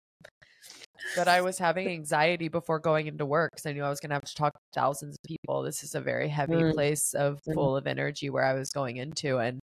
but 1.15 1.27
I 1.27 1.41
was 1.41 1.57
having 1.57 1.88
anxiety 1.88 2.47
before 2.47 2.79
going 2.79 3.07
into 3.07 3.25
work 3.25 3.51
because 3.51 3.65
I 3.65 3.73
knew 3.73 3.83
I 3.83 3.89
was 3.89 3.99
going 3.99 4.12
to 4.12 4.15
have 4.15 4.23
to 4.23 4.36
talk 4.36 4.53
to 4.53 4.59
thousands 4.73 5.15
of 5.15 5.27
people. 5.27 5.62
This 5.62 5.83
is 5.83 5.95
a 5.95 6.01
very 6.01 6.29
heavy 6.29 6.53
mm. 6.53 6.73
place 6.73 7.13
of 7.13 7.39
mm. 7.47 7.53
full 7.53 7.75
of 7.75 7.88
energy 7.88 8.29
where 8.29 8.45
I 8.45 8.53
was 8.53 8.69
going 8.69 8.97
into, 8.97 9.39
and 9.39 9.59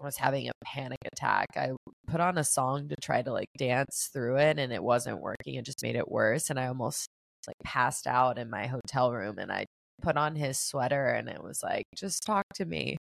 I 0.00 0.04
was 0.04 0.16
having 0.16 0.48
a 0.48 0.52
panic 0.64 0.98
attack. 1.12 1.48
I 1.56 1.72
put 2.08 2.20
on 2.20 2.38
a 2.38 2.44
song 2.44 2.88
to 2.88 2.96
try 3.00 3.22
to 3.22 3.32
like 3.32 3.48
dance 3.56 4.10
through 4.12 4.36
it, 4.38 4.58
and 4.58 4.72
it 4.72 4.82
wasn't 4.82 5.20
working. 5.20 5.54
It 5.54 5.64
just 5.64 5.82
made 5.82 5.96
it 5.96 6.10
worse, 6.10 6.50
and 6.50 6.58
I 6.58 6.66
almost 6.66 7.08
like 7.46 7.56
passed 7.64 8.06
out 8.06 8.38
in 8.38 8.50
my 8.50 8.66
hotel 8.66 9.12
room. 9.12 9.38
And 9.38 9.52
I 9.52 9.66
put 10.02 10.16
on 10.16 10.34
his 10.36 10.58
sweater, 10.58 11.08
and 11.10 11.28
it 11.28 11.42
was 11.42 11.62
like, 11.62 11.84
"Just 11.96 12.24
talk 12.24 12.44
to 12.56 12.64
me." 12.64 12.96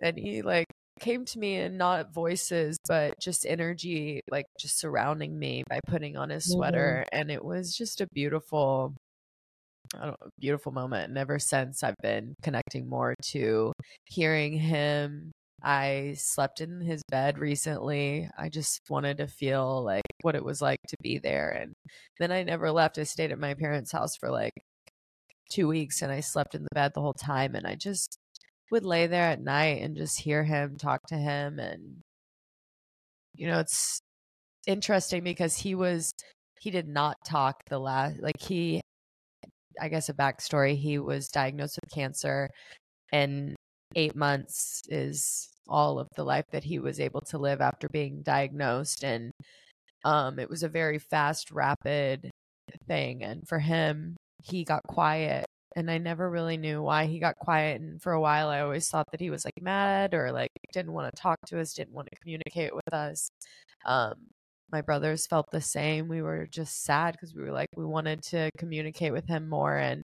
And 0.00 0.18
he 0.18 0.42
like 0.42 0.66
came 1.00 1.24
to 1.24 1.38
me 1.38 1.56
and 1.56 1.76
not 1.76 2.14
voices 2.14 2.78
but 2.86 3.14
just 3.20 3.44
energy 3.46 4.20
like 4.30 4.46
just 4.60 4.78
surrounding 4.78 5.36
me 5.36 5.64
by 5.68 5.80
putting 5.88 6.16
on 6.16 6.30
his 6.30 6.52
sweater 6.52 7.04
mm-hmm. 7.04 7.20
and 7.20 7.30
it 7.30 7.44
was 7.44 7.76
just 7.76 8.00
a 8.00 8.06
beautiful 8.12 8.94
I 9.96 10.06
don't 10.06 10.20
know, 10.20 10.28
beautiful 10.38 10.72
moment 10.72 11.08
and 11.08 11.18
ever 11.18 11.38
since 11.38 11.82
I've 11.82 11.96
been 12.00 12.34
connecting 12.42 12.88
more 12.88 13.14
to 13.32 13.72
hearing 14.06 14.52
him 14.52 15.32
I 15.64 16.14
slept 16.18 16.60
in 16.60 16.80
his 16.82 17.02
bed 17.10 17.38
recently. 17.38 18.28
I 18.38 18.50
just 18.50 18.82
wanted 18.90 19.18
to 19.18 19.26
feel 19.26 19.82
like 19.82 20.02
what 20.22 20.34
it 20.34 20.44
was 20.44 20.60
like 20.60 20.80
to 20.88 20.96
be 21.02 21.18
there. 21.18 21.50
And 21.50 21.74
then 22.20 22.30
I 22.30 22.42
never 22.42 22.70
left. 22.70 22.98
I 22.98 23.04
stayed 23.04 23.32
at 23.32 23.38
my 23.38 23.54
parents' 23.54 23.92
house 23.92 24.16
for 24.16 24.30
like 24.30 24.52
two 25.50 25.66
weeks 25.68 26.02
and 26.02 26.12
I 26.12 26.20
slept 26.20 26.54
in 26.54 26.62
the 26.64 26.74
bed 26.74 26.92
the 26.94 27.00
whole 27.00 27.14
time. 27.14 27.54
And 27.54 27.66
I 27.66 27.76
just 27.76 28.18
would 28.70 28.84
lay 28.84 29.06
there 29.06 29.30
at 29.30 29.40
night 29.40 29.82
and 29.82 29.96
just 29.96 30.20
hear 30.20 30.44
him 30.44 30.76
talk 30.76 31.06
to 31.06 31.14
him 31.14 31.58
and 31.58 32.00
you 33.34 33.46
know 33.46 33.60
it's 33.60 34.00
interesting 34.66 35.22
because 35.22 35.56
he 35.56 35.74
was 35.74 36.12
he 36.58 36.70
did 36.70 36.88
not 36.88 37.16
talk 37.26 37.62
the 37.68 37.78
last 37.78 38.20
like 38.20 38.40
he 38.40 38.80
i 39.80 39.88
guess 39.88 40.08
a 40.08 40.14
backstory 40.14 40.76
he 40.76 40.98
was 40.98 41.28
diagnosed 41.28 41.78
with 41.82 41.92
cancer 41.92 42.48
and 43.12 43.54
eight 43.96 44.16
months 44.16 44.82
is 44.88 45.53
all 45.68 45.98
of 45.98 46.08
the 46.16 46.24
life 46.24 46.44
that 46.52 46.64
he 46.64 46.78
was 46.78 47.00
able 47.00 47.20
to 47.20 47.38
live 47.38 47.60
after 47.60 47.88
being 47.88 48.22
diagnosed 48.22 49.04
and 49.04 49.30
um 50.04 50.38
it 50.38 50.50
was 50.50 50.62
a 50.62 50.68
very 50.68 50.98
fast 50.98 51.50
rapid 51.50 52.30
thing 52.86 53.22
and 53.22 53.46
for 53.48 53.58
him 53.58 54.16
he 54.42 54.64
got 54.64 54.82
quiet 54.86 55.46
and 55.76 55.90
I 55.90 55.98
never 55.98 56.30
really 56.30 56.56
knew 56.56 56.82
why 56.82 57.06
he 57.06 57.18
got 57.18 57.36
quiet. 57.36 57.80
And 57.80 58.00
for 58.00 58.12
a 58.12 58.20
while, 58.20 58.48
I 58.48 58.60
always 58.60 58.88
thought 58.88 59.10
that 59.10 59.20
he 59.20 59.30
was 59.30 59.44
like 59.44 59.60
mad 59.60 60.14
or 60.14 60.30
like 60.32 60.50
didn't 60.72 60.92
want 60.92 61.12
to 61.12 61.20
talk 61.20 61.38
to 61.48 61.60
us, 61.60 61.74
didn't 61.74 61.94
want 61.94 62.08
to 62.12 62.20
communicate 62.20 62.74
with 62.74 62.92
us. 62.92 63.28
Um, 63.86 64.14
my 64.72 64.80
brothers 64.80 65.26
felt 65.26 65.50
the 65.50 65.60
same. 65.60 66.08
We 66.08 66.22
were 66.22 66.46
just 66.50 66.84
sad 66.84 67.12
because 67.12 67.34
we 67.34 67.42
were 67.42 67.52
like, 67.52 67.68
we 67.76 67.84
wanted 67.84 68.22
to 68.24 68.50
communicate 68.58 69.12
with 69.12 69.26
him 69.26 69.48
more. 69.48 69.76
And 69.76 70.02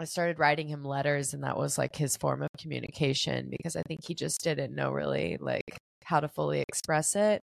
I 0.00 0.04
started 0.04 0.38
writing 0.38 0.68
him 0.68 0.84
letters, 0.84 1.34
and 1.34 1.44
that 1.44 1.58
was 1.58 1.78
like 1.78 1.94
his 1.96 2.16
form 2.16 2.42
of 2.42 2.48
communication 2.58 3.48
because 3.50 3.76
I 3.76 3.82
think 3.82 4.00
he 4.04 4.14
just 4.14 4.42
didn't 4.42 4.74
know 4.74 4.90
really 4.90 5.36
like 5.40 5.78
how 6.04 6.20
to 6.20 6.28
fully 6.28 6.60
express 6.60 7.14
it. 7.16 7.42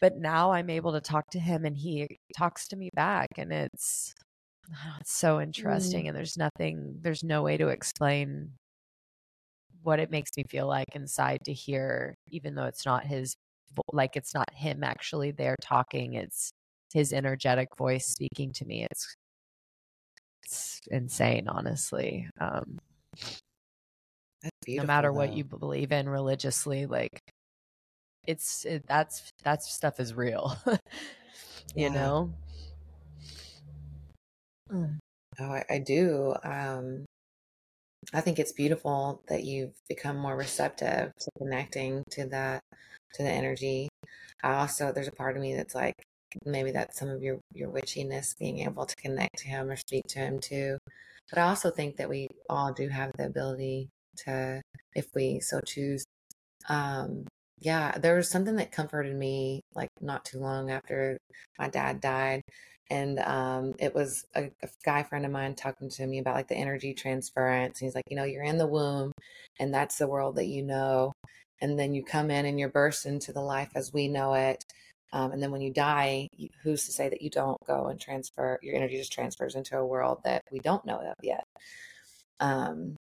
But 0.00 0.16
now 0.18 0.52
I'm 0.52 0.68
able 0.70 0.92
to 0.92 1.00
talk 1.00 1.30
to 1.30 1.38
him, 1.38 1.64
and 1.64 1.76
he 1.76 2.18
talks 2.36 2.68
to 2.68 2.76
me 2.76 2.90
back, 2.94 3.28
and 3.38 3.52
it's 3.52 4.14
Oh, 4.72 4.96
it's 5.00 5.12
so 5.12 5.40
interesting. 5.40 6.04
Mm. 6.04 6.08
And 6.08 6.16
there's 6.16 6.36
nothing, 6.36 6.98
there's 7.02 7.24
no 7.24 7.42
way 7.42 7.56
to 7.56 7.68
explain 7.68 8.52
what 9.82 10.00
it 10.00 10.10
makes 10.10 10.30
me 10.36 10.44
feel 10.48 10.66
like 10.66 10.88
inside 10.94 11.40
to 11.44 11.52
hear, 11.52 12.16
even 12.28 12.54
though 12.54 12.64
it's 12.64 12.84
not 12.84 13.04
his, 13.06 13.36
like 13.92 14.16
it's 14.16 14.34
not 14.34 14.52
him 14.52 14.82
actually 14.82 15.30
there 15.30 15.56
talking. 15.62 16.14
It's 16.14 16.50
his 16.92 17.12
energetic 17.12 17.68
voice 17.76 18.06
speaking 18.06 18.52
to 18.54 18.64
me. 18.64 18.86
It's, 18.90 19.14
it's 20.46 20.80
insane, 20.90 21.48
honestly. 21.48 22.28
Um, 22.40 22.78
no 24.68 24.84
matter 24.84 25.08
though. 25.08 25.14
what 25.14 25.32
you 25.32 25.44
believe 25.44 25.90
in 25.90 26.08
religiously, 26.08 26.86
like 26.86 27.20
it's, 28.26 28.64
it, 28.64 28.86
that's, 28.86 29.32
that 29.42 29.62
stuff 29.62 29.98
is 29.98 30.14
real, 30.14 30.56
you 31.74 31.90
know? 31.90 32.32
Mm. 34.70 34.98
Oh, 35.40 35.44
I, 35.44 35.64
I 35.68 35.78
do. 35.78 36.34
Um, 36.44 37.04
I 38.14 38.20
think 38.20 38.38
it's 38.38 38.52
beautiful 38.52 39.22
that 39.28 39.42
you've 39.42 39.74
become 39.88 40.16
more 40.16 40.36
receptive 40.36 41.12
to 41.18 41.30
connecting 41.38 42.04
to 42.12 42.26
that, 42.26 42.60
to 43.14 43.22
the 43.24 43.30
energy. 43.30 43.88
I 44.44 44.54
also, 44.54 44.92
there's 44.92 45.08
a 45.08 45.12
part 45.12 45.36
of 45.36 45.42
me 45.42 45.54
that's 45.54 45.74
like, 45.74 46.05
maybe 46.44 46.70
that's 46.70 46.98
some 46.98 47.08
of 47.08 47.22
your, 47.22 47.38
your 47.52 47.70
witchiness, 47.70 48.38
being 48.38 48.60
able 48.60 48.86
to 48.86 48.96
connect 48.96 49.38
to 49.38 49.48
him 49.48 49.70
or 49.70 49.76
speak 49.76 50.04
to 50.08 50.18
him 50.18 50.38
too. 50.38 50.78
But 51.30 51.38
I 51.38 51.48
also 51.48 51.70
think 51.70 51.96
that 51.96 52.08
we 52.08 52.28
all 52.48 52.72
do 52.72 52.88
have 52.88 53.12
the 53.16 53.26
ability 53.26 53.88
to, 54.24 54.62
if 54.94 55.06
we 55.14 55.40
so 55.40 55.60
choose. 55.60 56.04
Um, 56.68 57.26
yeah, 57.58 57.96
there 57.98 58.16
was 58.16 58.28
something 58.28 58.56
that 58.56 58.72
comforted 58.72 59.16
me 59.16 59.62
like 59.74 59.88
not 60.00 60.24
too 60.24 60.38
long 60.38 60.70
after 60.70 61.16
my 61.58 61.68
dad 61.68 62.00
died 62.00 62.42
and 62.90 63.18
um, 63.20 63.74
it 63.78 63.94
was 63.94 64.24
a, 64.34 64.50
a, 64.62 64.68
guy 64.84 65.02
friend 65.02 65.24
of 65.24 65.32
mine 65.32 65.54
talking 65.54 65.88
to 65.90 66.06
me 66.06 66.18
about 66.18 66.36
like 66.36 66.48
the 66.48 66.56
energy 66.56 66.94
transference. 66.94 67.80
And 67.80 67.86
he's 67.86 67.94
like, 67.94 68.04
you 68.08 68.16
know, 68.16 68.24
you're 68.24 68.44
in 68.44 68.58
the 68.58 68.66
womb, 68.66 69.12
and 69.58 69.74
that's 69.74 69.98
the 69.98 70.06
world 70.06 70.36
that 70.36 70.46
you 70.46 70.62
know, 70.62 71.12
and 71.60 71.78
then 71.78 71.94
you 71.94 72.04
come 72.04 72.30
in 72.30 72.46
and 72.46 72.60
you're 72.60 72.68
burst 72.68 73.06
into 73.06 73.32
the 73.32 73.40
life 73.40 73.70
as 73.74 73.92
we 73.92 74.08
know 74.08 74.34
it. 74.34 74.62
Um, 75.12 75.32
and 75.32 75.42
then 75.42 75.50
when 75.50 75.60
you 75.60 75.72
die, 75.72 76.28
who's 76.62 76.84
to 76.86 76.92
say 76.92 77.08
that 77.08 77.22
you 77.22 77.30
don't 77.30 77.58
go 77.66 77.86
and 77.86 78.00
transfer 78.00 78.58
your 78.62 78.74
energy 78.74 78.96
just 78.96 79.12
transfers 79.12 79.54
into 79.54 79.76
a 79.76 79.86
world 79.86 80.20
that 80.24 80.42
we 80.50 80.58
don't 80.58 80.84
know 80.84 80.98
of 80.98 81.14
yet? 81.22 81.44
Um, 82.40 82.96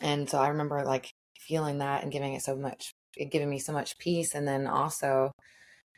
and 0.00 0.28
so 0.28 0.38
I 0.38 0.48
remember 0.48 0.84
like 0.84 1.12
feeling 1.38 1.78
that 1.78 2.02
and 2.02 2.12
giving 2.12 2.34
it 2.34 2.42
so 2.42 2.56
much, 2.56 2.92
it 3.16 3.30
giving 3.30 3.50
me 3.50 3.58
so 3.58 3.72
much 3.72 3.98
peace. 3.98 4.34
And 4.34 4.46
then 4.46 4.66
also, 4.66 5.32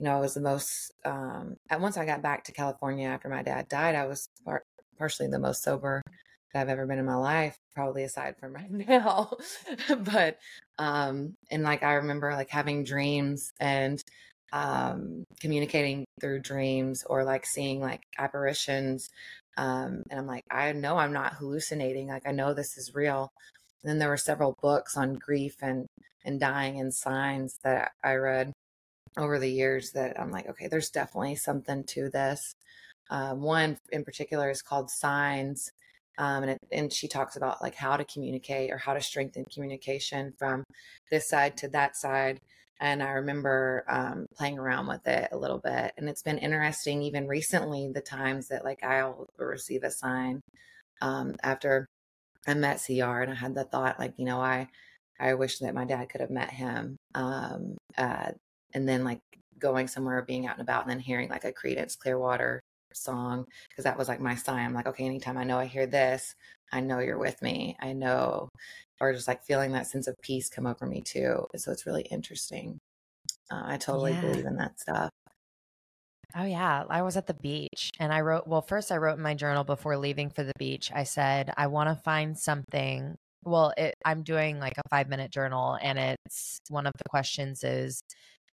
you 0.00 0.04
know, 0.04 0.16
I 0.16 0.20
was 0.20 0.34
the 0.34 0.40
most, 0.40 0.92
um, 1.04 1.56
at 1.70 1.80
once 1.80 1.96
I 1.96 2.06
got 2.06 2.22
back 2.22 2.44
to 2.44 2.52
California 2.52 3.08
after 3.08 3.28
my 3.28 3.42
dad 3.42 3.68
died, 3.68 3.94
I 3.94 4.06
was 4.06 4.28
par- 4.44 4.64
partially 4.98 5.28
the 5.28 5.38
most 5.38 5.62
sober 5.62 6.02
that 6.52 6.60
I've 6.60 6.68
ever 6.68 6.86
been 6.86 6.98
in 6.98 7.06
my 7.06 7.16
life, 7.16 7.56
probably 7.74 8.04
aside 8.04 8.36
from 8.40 8.54
right 8.54 8.70
now. 8.70 9.36
but, 9.98 10.38
um, 10.78 11.34
and 11.50 11.62
like 11.62 11.82
I 11.82 11.94
remember 11.94 12.32
like 12.32 12.50
having 12.50 12.84
dreams 12.84 13.52
and, 13.60 14.02
um, 14.52 15.24
communicating 15.40 16.04
through 16.20 16.40
dreams 16.40 17.04
or 17.06 17.24
like 17.24 17.46
seeing 17.46 17.80
like 17.80 18.02
apparitions. 18.18 19.08
Um, 19.56 20.02
and 20.10 20.20
I'm 20.20 20.26
like, 20.26 20.44
I 20.50 20.72
know 20.72 20.96
I'm 20.96 21.12
not 21.12 21.34
hallucinating. 21.34 22.08
Like, 22.08 22.26
I 22.26 22.32
know 22.32 22.54
this 22.54 22.76
is 22.78 22.94
real. 22.94 23.30
And 23.82 23.90
then 23.90 23.98
there 23.98 24.08
were 24.08 24.16
several 24.16 24.56
books 24.62 24.96
on 24.96 25.14
grief 25.14 25.56
and, 25.60 25.86
and 26.24 26.38
dying 26.38 26.78
and 26.80 26.94
signs 26.94 27.58
that 27.64 27.92
I 28.04 28.14
read 28.14 28.52
over 29.16 29.38
the 29.38 29.50
years 29.50 29.92
that 29.92 30.18
I'm 30.20 30.30
like, 30.30 30.48
okay, 30.48 30.68
there's 30.68 30.90
definitely 30.90 31.36
something 31.36 31.84
to 31.88 32.08
this. 32.10 32.54
Um, 33.10 33.42
one 33.42 33.78
in 33.90 34.04
particular 34.04 34.50
is 34.50 34.62
called 34.62 34.90
Signs. 34.90 35.70
Um, 36.18 36.44
and, 36.44 36.52
it, 36.52 36.58
and 36.70 36.92
she 36.92 37.08
talks 37.08 37.36
about 37.36 37.62
like 37.62 37.74
how 37.74 37.96
to 37.96 38.04
communicate 38.04 38.70
or 38.70 38.78
how 38.78 38.94
to 38.94 39.00
strengthen 39.00 39.44
communication 39.52 40.32
from 40.38 40.64
this 41.10 41.28
side 41.28 41.56
to 41.58 41.68
that 41.68 41.96
side. 41.96 42.38
And 42.80 43.02
I 43.02 43.10
remember 43.10 43.84
um, 43.88 44.26
playing 44.36 44.58
around 44.58 44.88
with 44.88 45.06
it 45.06 45.28
a 45.32 45.36
little 45.36 45.58
bit. 45.58 45.92
And 45.96 46.08
it's 46.08 46.22
been 46.22 46.38
interesting, 46.38 47.02
even 47.02 47.28
recently, 47.28 47.90
the 47.92 48.00
times 48.00 48.48
that 48.48 48.64
like 48.64 48.82
I'll 48.82 49.26
receive 49.38 49.84
a 49.84 49.90
sign 49.90 50.40
um, 51.00 51.36
after 51.42 51.86
I 52.46 52.54
met 52.54 52.82
CR 52.84 53.20
and 53.20 53.30
I 53.30 53.34
had 53.34 53.54
the 53.54 53.64
thought, 53.64 54.00
like, 54.00 54.14
you 54.16 54.24
know, 54.24 54.40
I, 54.40 54.68
I 55.20 55.34
wish 55.34 55.58
that 55.58 55.74
my 55.74 55.84
dad 55.84 56.08
could 56.08 56.20
have 56.20 56.30
met 56.30 56.50
him. 56.50 56.96
Um, 57.14 57.76
uh, 57.96 58.32
and 58.74 58.88
then 58.88 59.04
like 59.04 59.20
going 59.58 59.86
somewhere 59.86 60.22
being 60.22 60.46
out 60.46 60.58
and 60.58 60.62
about 60.62 60.82
and 60.82 60.90
then 60.90 60.98
hearing 60.98 61.28
like 61.28 61.44
a 61.44 61.52
Creedence 61.52 61.96
Clearwater 61.96 62.60
song 62.96 63.46
because 63.68 63.84
that 63.84 63.98
was 63.98 64.08
like 64.08 64.20
my 64.20 64.34
sign. 64.34 64.66
I'm 64.66 64.74
like, 64.74 64.86
okay, 64.86 65.04
anytime 65.04 65.38
I 65.38 65.44
know 65.44 65.58
I 65.58 65.66
hear 65.66 65.86
this, 65.86 66.34
I 66.72 66.80
know 66.80 66.98
you're 67.00 67.18
with 67.18 67.40
me. 67.42 67.76
I 67.80 67.92
know, 67.92 68.48
or 69.00 69.12
just 69.12 69.28
like 69.28 69.44
feeling 69.44 69.72
that 69.72 69.86
sense 69.86 70.06
of 70.06 70.14
peace 70.22 70.48
come 70.48 70.66
over 70.66 70.86
me 70.86 71.02
too. 71.02 71.46
So 71.56 71.72
it's 71.72 71.86
really 71.86 72.02
interesting. 72.02 72.78
Uh, 73.50 73.62
I 73.64 73.76
totally 73.76 74.12
yeah. 74.12 74.20
believe 74.20 74.46
in 74.46 74.56
that 74.56 74.80
stuff. 74.80 75.10
Oh, 76.34 76.44
yeah. 76.44 76.84
I 76.88 77.02
was 77.02 77.18
at 77.18 77.26
the 77.26 77.34
beach 77.34 77.90
and 77.98 78.12
I 78.12 78.22
wrote, 78.22 78.46
well, 78.46 78.62
first 78.62 78.90
I 78.90 78.96
wrote 78.96 79.16
in 79.16 79.22
my 79.22 79.34
journal 79.34 79.64
before 79.64 79.98
leaving 79.98 80.30
for 80.30 80.42
the 80.44 80.54
beach. 80.58 80.90
I 80.94 81.04
said, 81.04 81.52
I 81.58 81.66
want 81.66 81.90
to 81.90 82.02
find 82.02 82.38
something. 82.38 83.16
Well, 83.44 83.74
it, 83.76 83.94
I'm 84.04 84.22
doing 84.22 84.58
like 84.58 84.78
a 84.78 84.88
five 84.88 85.08
minute 85.10 85.30
journal 85.30 85.76
and 85.82 85.98
it's 85.98 86.58
one 86.68 86.86
of 86.86 86.94
the 86.96 87.08
questions 87.10 87.64
is, 87.64 88.02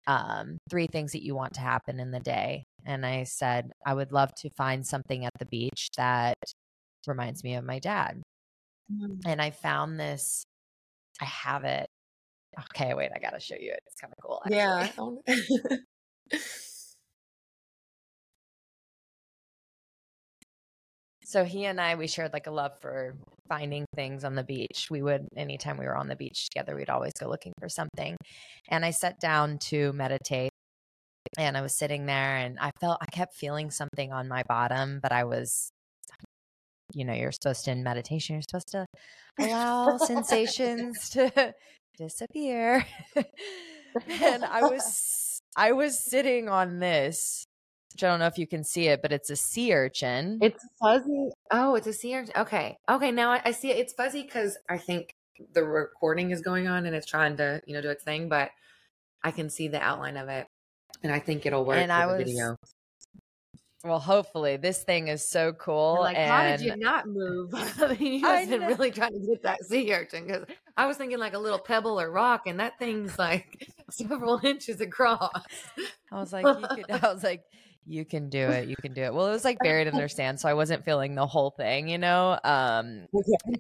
um, 0.08 0.58
three 0.70 0.88
things 0.88 1.12
that 1.14 1.24
you 1.24 1.36
want 1.36 1.54
to 1.54 1.62
happen 1.62 2.00
in 2.00 2.12
the 2.12 2.20
day. 2.20 2.66
And 2.86 3.06
I 3.06 3.24
said, 3.24 3.72
I 3.86 3.94
would 3.94 4.12
love 4.12 4.34
to 4.36 4.50
find 4.58 4.86
something 4.86 5.26
at 5.26 5.34
the 5.40 5.46
beach 5.46 5.90
that 5.98 6.36
reminds 7.08 7.44
me 7.44 7.56
of 7.56 7.64
my 7.64 7.80
dad. 7.80 8.22
Mm. 8.92 9.20
And 9.26 9.42
I 9.42 9.52
found 9.52 10.00
this, 10.00 10.44
I 11.22 11.26
have 11.26 11.64
it. 11.64 11.88
Okay, 12.72 12.94
wait, 12.94 13.12
I 13.16 13.20
got 13.20 13.32
to 13.32 13.40
show 13.40 13.56
you 13.60 13.72
it. 13.72 13.80
It's 13.88 14.00
kind 14.00 14.14
of 14.18 14.24
cool. 14.24 14.42
Actually. 14.46 15.22
Yeah. 15.28 16.40
So 21.36 21.44
he 21.44 21.66
and 21.66 21.82
I, 21.82 21.96
we 21.96 22.08
shared 22.08 22.32
like 22.32 22.48
a 22.48 22.52
love 22.52 22.80
for 22.80 23.14
finding 23.50 23.86
things 23.94 24.24
on 24.24 24.36
the 24.36 24.44
beach. 24.46 24.88
We 24.90 25.02
would, 25.02 25.28
anytime 25.36 25.78
we 25.78 25.84
were 25.84 25.98
on 25.98 26.08
the 26.08 26.16
beach 26.16 26.48
together, 26.48 26.78
we'd 26.78 26.90
always 26.90 27.12
go 27.20 27.28
looking 27.28 27.52
for 27.60 27.68
something. 27.68 28.16
And 28.70 28.86
I 28.86 28.92
sat 28.92 29.20
down 29.20 29.58
to 29.64 29.92
meditate 29.92 30.52
and 31.38 31.58
I 31.58 31.62
was 31.62 31.78
sitting 31.78 32.06
there 32.06 32.38
and 32.38 32.58
I 32.58 32.72
felt, 32.80 33.00
I 33.02 33.08
kept 33.08 33.36
feeling 33.36 33.70
something 33.70 34.14
on 34.14 34.30
my 34.30 34.44
bottom, 34.48 35.02
but 35.04 35.12
I 35.12 35.26
was, 35.26 35.72
you 36.94 37.04
know, 37.04 37.12
you're 37.12 37.34
supposed 37.34 37.66
to 37.66 37.72
in 37.72 37.84
meditation, 37.84 38.36
you're 38.36 38.44
supposed 38.50 38.70
to 38.70 38.86
allow 39.38 39.98
sensations 40.08 41.10
to 41.10 41.54
disappear. 41.98 42.86
and 44.08 44.46
I 44.46 44.62
was, 44.62 45.42
I 45.58 45.74
was 45.74 46.00
sitting 46.00 46.48
on 46.48 46.80
this 46.80 47.46
which 47.96 48.04
I 48.04 48.10
don't 48.10 48.20
know 48.20 48.28
if 48.28 48.38
you 48.38 48.46
can 48.46 48.62
see 48.62 48.90
it, 48.90 49.02
but 49.02 49.14
it's 49.14 49.30
a 49.30 49.38
sea 49.38 49.74
urchin. 49.74 50.38
It's 50.42 50.68
fuzzy. 50.82 51.30
Oh, 51.50 51.76
it's 51.76 51.88
a 51.88 51.94
sea 51.94 52.18
urchin. 52.18 52.34
Okay. 52.36 52.78
Okay. 52.90 53.10
Now 53.10 53.32
I, 53.32 53.42
I 53.46 53.52
see 53.52 53.72
it. 53.72 53.78
It's 53.78 53.94
fuzzy 53.94 54.24
because 54.24 54.58
I 54.68 54.78
think 54.78 55.16
the 55.54 55.64
recording 55.64 56.32
is 56.32 56.42
going 56.42 56.68
on 56.68 56.86
and 56.86 56.94
it's 56.94 57.06
trying 57.06 57.38
to, 57.38 57.62
you 57.66 57.74
know, 57.74 57.82
do 57.82 57.90
its 57.90 58.04
thing, 58.04 58.28
but 58.28 58.50
I 59.24 59.32
can 59.32 59.50
see 59.50 59.70
the 59.70 59.82
outline 59.82 60.18
of 60.18 60.28
it. 60.28 60.46
And 61.04 61.14
I 61.14 61.20
think 61.20 61.46
it'll 61.46 61.64
work 61.64 61.78
and 61.78 61.90
I 61.90 62.06
was, 62.06 62.18
video. 62.18 62.58
Well, 63.86 64.00
hopefully, 64.00 64.58
this 64.58 64.84
thing 64.84 65.08
is 65.08 65.26
so 65.26 65.54
cool. 65.54 66.00
Like, 66.02 66.18
and... 66.18 66.30
how 66.30 66.44
did 66.44 66.60
you 66.60 66.76
not 66.76 67.08
move? 67.08 67.54
you 68.00 68.22
wasn't 68.24 68.64
really 68.64 68.92
trying 68.92 69.14
to 69.14 69.26
get 69.26 69.44
that 69.44 69.64
sea 69.64 69.94
urchin 69.94 70.28
because 70.28 70.44
I 70.76 70.86
was 70.86 70.98
thinking 70.98 71.20
like 71.20 71.34
a 71.34 71.40
little 71.40 71.60
pebble 71.60 72.02
or 72.02 72.12
rock, 72.12 72.48
and 72.48 72.60
that 72.60 72.78
thing's 72.78 73.18
like 73.18 73.70
several 73.90 74.42
inches 74.44 74.82
across. 74.82 75.46
I 76.12 76.20
was 76.20 76.34
like, 76.34 76.46
you 76.46 76.68
could, 76.76 76.92
I 77.04 77.14
was 77.14 77.24
like, 77.24 77.44
you 77.86 78.04
can 78.06 78.30
do 78.30 78.40
it 78.40 78.68
you 78.68 78.76
can 78.82 78.94
do 78.94 79.02
it. 79.02 79.14
Well 79.14 79.28
it 79.28 79.32
was 79.32 79.46
like 79.46 79.60
buried 79.60 79.88
in 79.88 79.96
their 79.96 80.08
stand 80.08 80.40
so 80.40 80.50
i 80.50 80.54
wasn't 80.54 80.84
feeling 80.86 81.16
the 81.16 81.28
whole 81.28 81.52
thing 81.52 81.88
you 81.88 81.98
know 81.98 82.40
um 82.44 83.06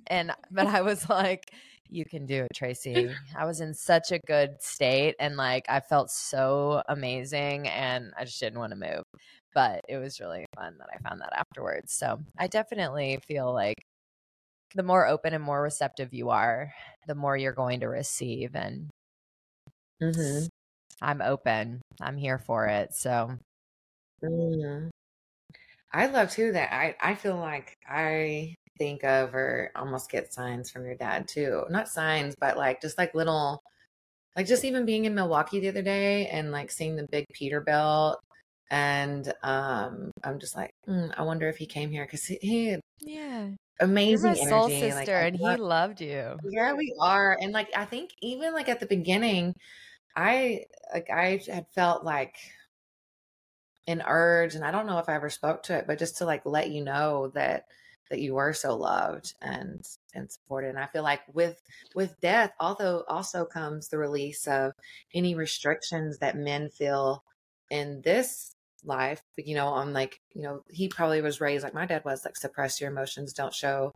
and 0.07 0.31
but 0.51 0.67
i 0.67 0.81
was 0.81 1.07
like 1.09 1.51
you 1.87 2.03
can 2.03 2.25
do 2.25 2.43
it 2.43 2.51
traci. 2.55 3.13
I 3.37 3.45
was 3.45 3.61
in 3.61 3.75
such 3.75 4.11
a 4.11 4.17
good 4.19 4.55
state 4.59 5.15
and 5.19 5.37
like 5.37 5.65
i 5.69 5.79
felt 5.79 6.09
so 6.09 6.81
amazing 6.89 7.67
and 7.67 8.11
i 8.17 8.25
just 8.25 8.39
didn't 8.39 8.59
want 8.59 8.71
to 8.71 8.77
move 8.77 9.03
but 9.53 9.81
it 9.87 9.97
was 9.97 10.19
really 10.19 10.45
fun 10.55 10.75
that 10.79 10.87
i 10.93 11.07
found 11.07 11.21
that 11.21 11.33
afterwards 11.37 11.93
so 11.93 12.19
i 12.39 12.47
definitely 12.47 13.19
feel 13.27 13.53
like 13.53 13.77
the 14.73 14.83
more 14.83 15.07
open 15.07 15.33
and 15.33 15.43
more 15.43 15.61
receptive 15.61 16.13
you 16.13 16.31
are 16.31 16.73
the 17.07 17.15
more 17.15 17.37
you're 17.37 17.53
going 17.53 17.81
to 17.81 17.87
receive 17.87 18.55
and 18.55 18.89
mm-hmm. 20.01 20.45
i'm 21.01 21.21
open. 21.21 21.81
I'm 22.01 22.17
here 22.17 22.39
for 22.39 22.65
it 22.65 22.93
so 22.93 23.37
Mm. 24.21 24.89
I 25.93 26.07
love 26.07 26.31
too 26.31 26.51
that 26.53 26.73
I 26.73 26.95
I 27.01 27.15
feel 27.15 27.37
like 27.37 27.77
I 27.87 28.55
think 28.77 29.03
of 29.03 29.33
or 29.33 29.71
almost 29.75 30.11
get 30.11 30.33
signs 30.33 30.69
from 30.69 30.85
your 30.85 30.95
dad 30.95 31.27
too. 31.27 31.65
Not 31.69 31.87
signs, 31.89 32.35
but 32.39 32.57
like 32.57 32.81
just 32.81 32.97
like 32.97 33.13
little 33.15 33.61
like 34.37 34.47
just 34.47 34.65
even 34.65 34.85
being 34.85 35.05
in 35.05 35.15
Milwaukee 35.15 35.59
the 35.61 35.69
other 35.69 35.83
day 35.83 36.27
and 36.29 36.51
like 36.51 36.71
seeing 36.71 36.95
the 36.97 37.07
big 37.11 37.25
Peterbilt 37.33 38.17
and 38.71 39.33
um 39.43 40.11
I'm 40.23 40.39
just 40.39 40.55
like 40.55 40.71
mm, 40.87 41.13
I 41.17 41.23
wonder 41.23 41.49
if 41.49 41.57
he 41.57 41.67
came 41.67 41.91
here 41.91 42.07
cuz 42.07 42.25
he, 42.25 42.37
he 42.41 42.79
yeah 42.99 43.49
amazing 43.79 44.33
You're 44.33 44.35
my 44.35 44.45
soul 44.49 44.69
sister 44.69 44.95
like, 44.95 45.17
and 45.19 45.35
he 45.35 45.57
loved 45.57 46.01
you. 46.01 46.39
Yeah, 46.43 46.73
we 46.73 46.95
are. 47.01 47.37
And 47.41 47.53
like 47.53 47.69
I 47.75 47.85
think 47.85 48.11
even 48.21 48.53
like 48.53 48.69
at 48.69 48.79
the 48.79 48.85
beginning 48.85 49.55
I 50.15 50.65
like 50.93 51.09
I 51.11 51.41
had 51.47 51.67
felt 51.75 52.03
like 52.05 52.35
an 53.87 54.01
urge 54.05 54.55
and 54.55 54.63
i 54.63 54.71
don't 54.71 54.87
know 54.87 54.99
if 54.99 55.09
i 55.09 55.15
ever 55.15 55.29
spoke 55.29 55.63
to 55.63 55.77
it 55.77 55.85
but 55.87 55.99
just 55.99 56.17
to 56.17 56.25
like 56.25 56.41
let 56.45 56.69
you 56.71 56.83
know 56.83 57.31
that 57.33 57.65
that 58.09 58.19
you 58.19 58.35
were 58.35 58.53
so 58.53 58.75
loved 58.75 59.33
and 59.41 59.83
and 60.13 60.31
supported 60.31 60.69
and 60.69 60.79
i 60.79 60.85
feel 60.85 61.03
like 61.03 61.21
with 61.33 61.61
with 61.95 62.19
death 62.21 62.51
although 62.59 63.03
also 63.07 63.45
comes 63.45 63.87
the 63.87 63.97
release 63.97 64.47
of 64.47 64.73
any 65.13 65.35
restrictions 65.35 66.19
that 66.19 66.37
men 66.37 66.69
feel 66.69 67.23
in 67.69 68.01
this 68.03 68.55
life 68.83 69.21
you 69.37 69.55
know 69.55 69.67
on 69.67 69.93
like 69.93 70.19
you 70.33 70.43
know 70.43 70.61
he 70.69 70.87
probably 70.87 71.21
was 71.21 71.41
raised 71.41 71.63
like 71.63 71.73
my 71.73 71.85
dad 71.85 72.05
was 72.05 72.23
like 72.23 72.37
suppress 72.37 72.79
your 72.79 72.91
emotions 72.91 73.33
don't 73.33 73.53
show 73.53 73.91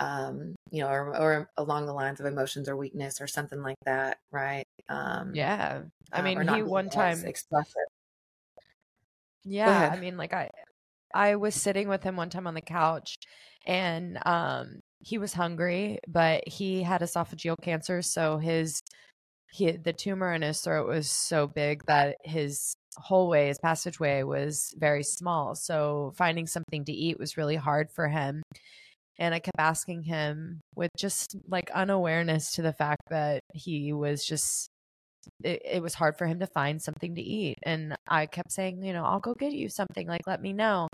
um, 0.00 0.54
you 0.70 0.82
know, 0.82 0.88
or, 0.88 1.16
or 1.16 1.50
along 1.56 1.86
the 1.86 1.92
lines 1.92 2.20
of 2.20 2.26
emotions 2.26 2.68
or 2.68 2.76
weakness 2.76 3.20
or 3.20 3.26
something 3.26 3.62
like 3.62 3.78
that, 3.84 4.18
right? 4.32 4.66
Um, 4.88 5.32
yeah. 5.34 5.82
I 6.12 6.18
um, 6.18 6.24
mean, 6.24 6.48
he 6.48 6.62
one 6.62 6.90
time 6.90 7.24
expressive. 7.24 7.74
Yeah, 9.44 9.90
I 9.92 9.98
mean, 10.00 10.16
like 10.16 10.32
I, 10.32 10.50
I 11.14 11.36
was 11.36 11.54
sitting 11.54 11.88
with 11.88 12.02
him 12.02 12.16
one 12.16 12.30
time 12.30 12.46
on 12.46 12.54
the 12.54 12.60
couch, 12.60 13.14
and 13.66 14.18
um, 14.26 14.80
he 15.00 15.18
was 15.18 15.32
hungry, 15.34 15.98
but 16.08 16.46
he 16.46 16.82
had 16.82 17.02
esophageal 17.02 17.56
cancer, 17.62 18.02
so 18.02 18.38
his 18.38 18.80
he 19.52 19.70
the 19.72 19.92
tumor 19.92 20.32
in 20.32 20.42
his 20.42 20.60
throat 20.60 20.88
was 20.88 21.08
so 21.08 21.46
big 21.46 21.84
that 21.86 22.16
his 22.24 22.74
hallway, 22.96 23.48
his 23.48 23.58
passageway 23.58 24.22
was 24.22 24.74
very 24.78 25.02
small. 25.02 25.54
So 25.54 26.12
finding 26.16 26.46
something 26.46 26.84
to 26.84 26.92
eat 26.92 27.18
was 27.18 27.36
really 27.36 27.56
hard 27.56 27.90
for 27.90 28.08
him. 28.08 28.42
And 29.18 29.32
I 29.34 29.38
kept 29.38 29.58
asking 29.58 30.02
him 30.02 30.60
with 30.74 30.90
just 30.98 31.36
like 31.48 31.70
unawareness 31.70 32.52
to 32.54 32.62
the 32.62 32.72
fact 32.72 33.02
that 33.10 33.40
he 33.52 33.92
was 33.92 34.24
just 34.24 34.68
it, 35.42 35.62
it, 35.64 35.82
was 35.82 35.94
hard 35.94 36.16
for 36.16 36.26
him 36.26 36.40
to 36.40 36.46
find 36.46 36.80
something 36.80 37.14
to 37.14 37.22
eat. 37.22 37.58
And 37.62 37.96
I 38.08 38.26
kept 38.26 38.52
saying, 38.52 38.84
you 38.84 38.92
know, 38.92 39.04
I'll 39.04 39.20
go 39.20 39.34
get 39.34 39.52
you 39.52 39.68
something, 39.68 40.06
like 40.06 40.26
let 40.26 40.42
me 40.42 40.52
know. 40.52 40.88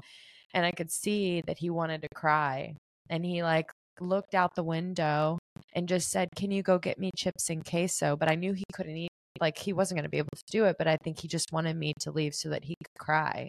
And 0.55 0.67
I 0.67 0.73
could 0.73 0.91
see 0.91 1.43
that 1.47 1.59
he 1.59 1.71
wanted 1.71 2.03
to 2.03 2.09
cry. 2.15 2.75
And 3.09 3.25
he 3.25 3.43
like 3.43 3.71
looked 4.01 4.35
out 4.35 4.55
the 4.55 4.63
window 4.63 5.39
and 5.75 5.89
just 5.89 6.11
said, 6.11 6.29
Can 6.37 6.51
you 6.51 6.63
go 6.63 6.79
get 6.79 6.99
me 6.99 7.11
chips 7.17 7.51
and 7.51 7.65
queso? 7.65 8.17
But 8.17 8.31
I 8.31 8.35
knew 8.35 8.53
he 8.53 8.65
couldn't 8.73 8.97
eat 8.97 9.11
like 9.41 9.59
he 9.59 9.73
wasn't 9.73 9.97
going 9.97 10.05
to 10.05 10.11
be 10.11 10.19
able 10.19 10.37
to 10.37 10.43
do 10.51 10.65
it, 10.65 10.77
but 10.79 10.87
I 10.87 10.97
think 11.03 11.21
he 11.21 11.29
just 11.29 11.53
wanted 11.53 11.77
me 11.77 11.95
to 12.01 12.11
leave 12.11 12.35
so 12.35 12.51
that 12.51 12.65
he 12.65 12.75
could 12.85 12.99
cry. 12.99 13.49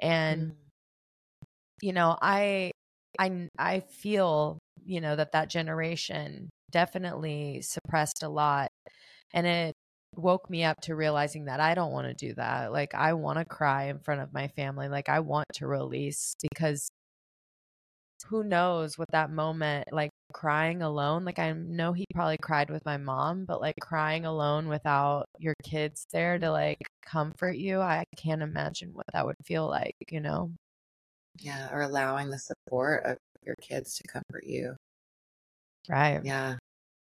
And 0.00 0.52
mm. 0.52 0.54
you 1.82 1.92
know, 1.92 2.16
I 2.22 2.72
I 3.18 3.48
I 3.58 3.80
feel, 3.80 4.58
you 4.84 5.00
know, 5.00 5.16
that 5.16 5.32
that 5.32 5.50
generation 5.50 6.50
definitely 6.70 7.62
suppressed 7.62 8.22
a 8.22 8.28
lot 8.28 8.68
and 9.32 9.46
it 9.46 9.74
woke 10.16 10.48
me 10.50 10.64
up 10.64 10.80
to 10.82 10.94
realizing 10.94 11.46
that 11.46 11.60
I 11.60 11.74
don't 11.74 11.92
want 11.92 12.06
to 12.08 12.14
do 12.14 12.34
that. 12.34 12.72
Like 12.72 12.94
I 12.94 13.12
want 13.14 13.38
to 13.38 13.44
cry 13.44 13.84
in 13.84 13.98
front 14.00 14.20
of 14.20 14.32
my 14.32 14.48
family. 14.48 14.88
Like 14.88 15.08
I 15.08 15.20
want 15.20 15.46
to 15.54 15.66
release 15.66 16.34
because 16.50 16.88
who 18.26 18.42
knows 18.42 18.98
what 18.98 19.10
that 19.12 19.30
moment 19.30 19.86
like 19.92 20.10
crying 20.32 20.82
alone 20.82 21.24
like 21.24 21.38
i 21.38 21.52
know 21.52 21.92
he 21.92 22.04
probably 22.14 22.36
cried 22.42 22.68
with 22.68 22.84
my 22.84 22.96
mom 22.96 23.44
but 23.44 23.60
like 23.60 23.76
crying 23.80 24.24
alone 24.24 24.68
without 24.68 25.24
your 25.38 25.54
kids 25.62 26.04
there 26.12 26.38
to 26.38 26.50
like 26.50 26.78
comfort 27.02 27.56
you 27.56 27.80
i 27.80 28.04
can't 28.16 28.42
imagine 28.42 28.90
what 28.92 29.06
that 29.12 29.24
would 29.24 29.36
feel 29.44 29.68
like 29.68 29.94
you 30.10 30.20
know 30.20 30.50
yeah 31.38 31.68
or 31.72 31.82
allowing 31.82 32.28
the 32.28 32.38
support 32.38 33.04
of 33.04 33.16
your 33.46 33.56
kids 33.62 33.96
to 33.96 34.02
comfort 34.08 34.44
you 34.44 34.74
right 35.88 36.20
yeah 36.24 36.56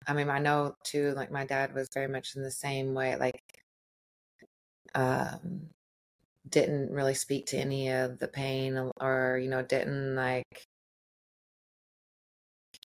i 0.07 0.13
mean 0.13 0.29
i 0.29 0.39
know 0.39 0.75
too 0.83 1.11
like 1.13 1.31
my 1.31 1.45
dad 1.45 1.73
was 1.73 1.89
very 1.93 2.07
much 2.07 2.35
in 2.35 2.43
the 2.43 2.51
same 2.51 2.93
way 2.93 3.15
like 3.17 3.41
um 4.95 5.69
didn't 6.49 6.91
really 6.91 7.13
speak 7.13 7.45
to 7.45 7.57
any 7.57 7.89
of 7.89 8.19
the 8.19 8.27
pain 8.27 8.91
or 8.99 9.39
you 9.41 9.49
know 9.49 9.61
didn't 9.61 10.15
like 10.15 10.65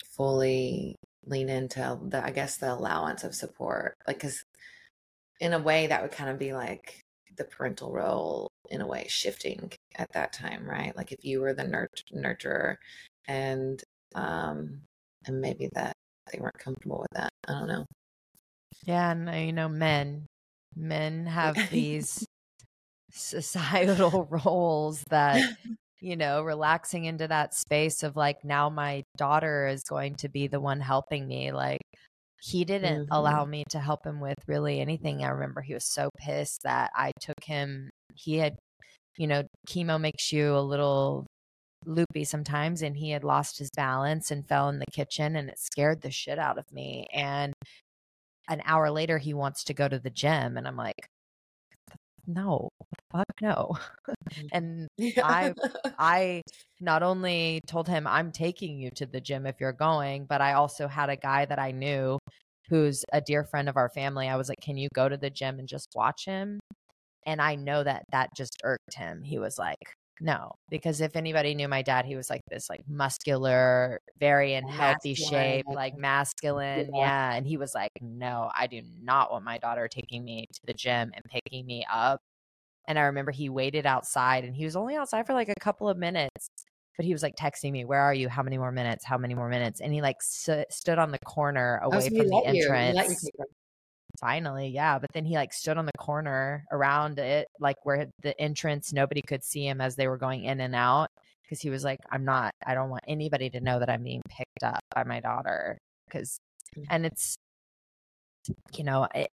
fully 0.04 0.96
lean 1.26 1.50
into 1.50 2.00
the 2.10 2.24
i 2.24 2.32
guess 2.32 2.58
the 2.58 2.72
allowance 2.72 3.24
of 3.24 3.34
support 3.34 3.96
like 4.08 4.18
because 4.18 4.44
in 5.40 5.54
a 5.54 5.60
way 5.60 5.88
that 5.88 6.02
would 6.02 6.12
kind 6.12 6.30
of 6.30 6.40
be 6.40 6.54
like 6.54 7.02
the 7.38 7.44
parental 7.44 7.92
role 7.92 8.50
in 8.70 8.82
a 8.82 8.88
way 8.88 9.06
shifting 9.10 9.72
at 9.98 10.12
that 10.14 10.34
time 10.34 10.66
right? 10.70 10.96
Like 10.96 11.12
if 11.12 11.24
you 11.24 11.42
were 11.42 11.54
the 11.54 11.64
nurt- 11.64 12.04
nurturer 12.14 12.78
and 13.28 13.84
um 14.16 14.82
and 15.26 15.42
maybe 15.42 15.70
that 15.74 15.94
they 16.32 16.40
weren't 16.40 16.58
comfortable 16.60 17.00
with 17.00 17.12
that 17.14 17.30
i 17.48 17.54
don't 17.54 17.68
know 17.68 17.86
yeah 18.86 19.12
and 19.12 19.30
uh, 19.30 19.34
you 19.34 19.54
know 19.54 19.70
men 19.70 20.26
men 20.76 21.26
have 21.26 21.56
these 21.72 22.26
societal 23.12 24.28
roles 24.46 25.04
that 25.10 25.42
you 26.06 26.16
know, 26.16 26.44
relaxing 26.44 27.06
into 27.06 27.28
that 27.28 27.56
space 27.56 28.04
of 28.04 28.16
like, 28.16 28.44
now 28.44 28.70
my 28.70 29.02
daughter 29.18 29.68
is 29.68 29.82
going 29.82 30.14
to 30.14 30.30
be 30.30 30.46
the 30.46 30.60
one 30.60 30.80
helping 30.80 31.28
me. 31.28 31.52
Like, 31.52 31.82
he 32.40 32.64
didn't 32.64 33.06
mm-hmm. 33.06 33.14
allow 33.14 33.44
me 33.44 33.64
to 33.72 33.80
help 33.80 34.06
him 34.06 34.20
with 34.20 34.38
really 34.48 34.80
anything. 34.80 35.24
I 35.24 35.30
remember 35.30 35.62
he 35.62 35.74
was 35.74 35.92
so 35.92 36.12
pissed 36.20 36.62
that 36.64 36.92
I 36.96 37.12
took 37.20 37.44
him, 37.44 37.90
he 38.14 38.38
had, 38.38 38.56
you 39.18 39.26
know, 39.26 39.44
chemo 39.68 40.00
makes 40.00 40.32
you 40.32 40.56
a 40.56 40.60
little 40.60 41.26
loopy 41.88 42.24
sometimes 42.24 42.82
and 42.82 42.98
he 42.98 43.12
had 43.12 43.24
lost 43.24 43.58
his 43.58 43.70
balance 43.76 44.32
and 44.32 44.48
fell 44.48 44.70
in 44.70 44.80
the 44.80 44.86
kitchen 44.92 45.36
and 45.36 45.50
it 45.50 45.60
scared 45.60 46.02
the 46.02 46.12
shit 46.12 46.40
out 46.40 46.58
of 46.58 46.72
me 46.72 47.08
and 47.14 47.54
an 48.50 48.62
hour 48.66 48.92
later 48.92 49.18
he 49.18 49.34
wants 49.34 49.64
to 49.64 49.74
go 49.74 49.88
to 49.88 50.00
the 50.00 50.10
gym 50.10 50.58
and 50.58 50.68
I'm 50.68 50.78
like 50.78 51.08
no 52.28 52.70
fuck 53.12 53.26
no. 53.42 53.78
Mm-hmm. 54.08 54.48
and 54.52 54.90
i 55.24 55.54
i 56.00 56.42
not 56.82 57.04
only 57.04 57.62
told 57.68 57.88
him 57.88 58.08
i'm 58.08 58.32
taking 58.32 58.80
you 58.80 58.90
to 58.96 59.06
the 59.06 59.22
gym 59.22 59.46
if 59.46 59.56
you're 59.60 59.72
going 59.72 60.26
but 60.26 60.42
i 60.42 60.54
also 60.54 60.88
had 60.88 61.10
a 61.10 61.16
guy 61.16 61.46
that 61.46 61.60
i 61.60 61.70
knew 61.70 62.18
who's 62.70 63.06
a 63.14 63.22
dear 63.22 63.44
friend 63.44 63.70
of 63.70 63.78
our 63.78 63.90
family. 63.90 64.28
I 64.28 64.36
was 64.36 64.50
like 64.50 64.62
can 64.62 64.78
you 64.78 64.90
go 64.94 65.08
to 65.08 65.18
the 65.18 65.30
gym 65.30 65.60
and 65.60 65.68
just 65.68 65.90
watch 65.96 66.26
him? 66.26 66.60
And 67.26 67.42
i 67.42 67.56
know 67.56 67.84
that 67.84 68.04
that 68.12 68.30
just 68.36 68.62
irked 68.64 68.96
him. 68.96 69.24
He 69.24 69.40
was 69.40 69.58
like 69.58 69.94
no 70.22 70.52
because 70.70 71.02
if 71.02 71.16
anybody 71.16 71.54
knew 71.54 71.68
my 71.68 71.82
dad 71.82 72.06
he 72.06 72.16
was 72.16 72.30
like 72.30 72.42
this 72.50 72.70
like 72.70 72.82
muscular 72.88 74.00
very 74.20 74.54
in 74.54 74.66
healthy 74.68 75.14
shape 75.14 75.66
like 75.68 75.98
masculine 75.98 76.90
yeah. 76.94 77.02
yeah 77.02 77.34
and 77.34 77.46
he 77.46 77.58
was 77.58 77.76
like 77.76 77.92
no 78.02 78.50
i 78.58 78.66
do 78.66 78.82
not 79.02 79.32
want 79.32 79.44
my 79.44 79.58
daughter 79.58 79.88
taking 79.88 80.24
me 80.24 80.46
to 80.54 80.62
the 80.66 80.74
gym 80.74 81.12
and 81.14 81.24
picking 81.30 81.66
me 81.66 81.86
up. 81.92 82.22
And 82.88 82.98
i 82.98 83.04
remember 83.04 83.32
he 83.32 83.50
waited 83.50 83.86
outside 83.86 84.46
and 84.46 84.56
he 84.56 84.64
was 84.64 84.76
only 84.76 84.96
outside 84.96 85.26
for 85.28 85.34
like 85.34 85.50
a 85.50 85.60
couple 85.60 85.90
of 85.90 85.98
minutes 85.98 86.50
but 86.98 87.06
he 87.06 87.14
was 87.14 87.24
like 87.24 87.36
texting 87.36 87.72
me 87.72 87.84
where 87.84 88.00
are 88.00 88.14
you? 88.14 88.30
How 88.30 88.42
many 88.42 88.58
more 88.58 88.72
minutes? 88.72 89.04
How 89.04 89.18
many 89.18 89.36
more 89.36 89.50
minutes? 89.50 89.82
And 89.82 89.94
he 89.94 90.02
like 90.02 90.22
st- 90.22 90.72
stood 90.72 90.98
on 90.98 91.12
the 91.12 91.20
corner 91.20 91.82
oh, 91.84 91.88
away 91.88 91.98
oh, 91.98 92.00
so 92.00 92.08
from 92.08 92.28
the 92.30 92.44
entrance 92.46 93.30
finally 94.26 94.68
yeah 94.70 94.98
but 94.98 95.12
then 95.14 95.24
he 95.24 95.36
like 95.36 95.54
stood 95.54 95.78
on 95.78 95.86
the 95.86 95.92
corner 96.00 96.66
around 96.72 97.20
it 97.20 97.48
like 97.60 97.76
where 97.84 98.08
the 98.24 98.40
entrance 98.42 98.92
nobody 98.92 99.22
could 99.22 99.44
see 99.44 99.68
him 99.68 99.80
as 99.80 99.96
they 99.96 100.08
were 100.08 100.18
going 100.18 100.46
in 100.46 100.62
and 100.62 100.74
out 100.74 101.10
because 101.44 101.62
he 101.62 101.70
was 101.70 101.84
like 101.84 102.00
i'm 102.12 102.26
not 102.26 102.52
i 102.66 102.74
don't 102.74 102.90
want 102.90 103.04
anybody 103.08 103.52
to 103.52 103.60
know 103.60 103.78
that 103.78 103.90
i'm 103.90 104.02
being 104.02 104.22
picked 104.28 104.64
up 104.64 104.80
by 104.96 105.04
my 105.04 105.20
daughter 105.20 105.78
because 106.08 106.40
mm. 106.76 106.84
and 106.90 107.06
it's 107.06 107.36
you 108.76 108.84
know 108.84 109.08
it, 109.14 109.30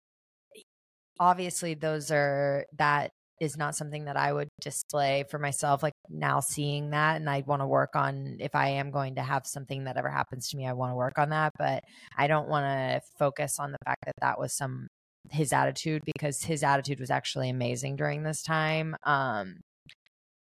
obviously 1.18 1.72
those 1.72 2.10
are 2.10 2.66
that 2.76 3.10
is 3.42 3.56
not 3.56 3.74
something 3.74 4.04
that 4.04 4.16
I 4.16 4.32
would 4.32 4.48
display 4.60 5.24
for 5.28 5.36
myself. 5.36 5.82
Like 5.82 5.91
now 6.08 6.40
seeing 6.40 6.90
that, 6.90 7.16
and 7.16 7.28
I 7.28 7.42
want 7.46 7.62
to 7.62 7.66
work 7.66 7.94
on 7.94 8.36
if 8.40 8.54
I 8.54 8.68
am 8.68 8.90
going 8.90 9.14
to 9.16 9.22
have 9.22 9.46
something 9.46 9.84
that 9.84 9.96
ever 9.96 10.08
happens 10.08 10.48
to 10.48 10.56
me, 10.56 10.66
I 10.66 10.72
want 10.72 10.90
to 10.92 10.96
work 10.96 11.18
on 11.18 11.30
that. 11.30 11.52
But 11.58 11.84
I 12.16 12.26
don't 12.26 12.48
want 12.48 12.64
to 12.64 13.00
focus 13.18 13.58
on 13.58 13.72
the 13.72 13.78
fact 13.84 14.04
that 14.06 14.14
that 14.20 14.38
was 14.38 14.52
some 14.52 14.88
his 15.30 15.52
attitude 15.52 16.02
because 16.04 16.42
his 16.42 16.62
attitude 16.62 17.00
was 17.00 17.10
actually 17.10 17.48
amazing 17.48 17.96
during 17.96 18.22
this 18.22 18.42
time. 18.42 18.96
Um, 19.04 19.60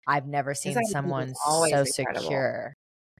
I've 0.07 0.27
never 0.27 0.53
seen 0.53 0.77
someone 0.85 1.33
so 1.45 1.63
incredible. 1.63 2.21
secure. 2.21 2.73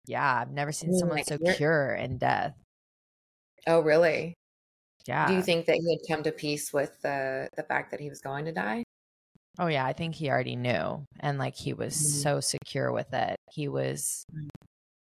Yeah, 0.05 0.41
I've 0.41 0.51
never 0.51 0.71
seen 0.71 0.89
I 0.89 0.91
mean, 0.91 0.99
someone 0.99 1.17
like, 1.17 1.27
so 1.27 1.37
secure 1.43 1.95
in 1.95 2.17
death. 2.17 2.55
Oh, 3.67 3.79
really? 3.79 4.35
Yeah. 5.07 5.27
Do 5.27 5.33
you 5.33 5.41
think 5.41 5.65
that 5.65 5.75
he 5.75 5.97
had 5.97 6.15
come 6.15 6.23
to 6.23 6.31
peace 6.31 6.73
with 6.73 7.01
the 7.01 7.49
the 7.55 7.63
fact 7.63 7.91
that 7.91 7.99
he 7.99 8.09
was 8.09 8.21
going 8.21 8.45
to 8.45 8.51
die? 8.51 8.83
Oh 9.59 9.67
yeah, 9.67 9.85
I 9.85 9.93
think 9.93 10.15
he 10.15 10.29
already 10.29 10.55
knew 10.55 11.05
and 11.19 11.37
like 11.37 11.55
he 11.55 11.73
was 11.73 11.95
mm-hmm. 11.95 12.21
so 12.21 12.39
secure 12.39 12.91
with 12.91 13.13
it. 13.13 13.37
He 13.51 13.67
was 13.67 14.25
mm. 14.33 14.47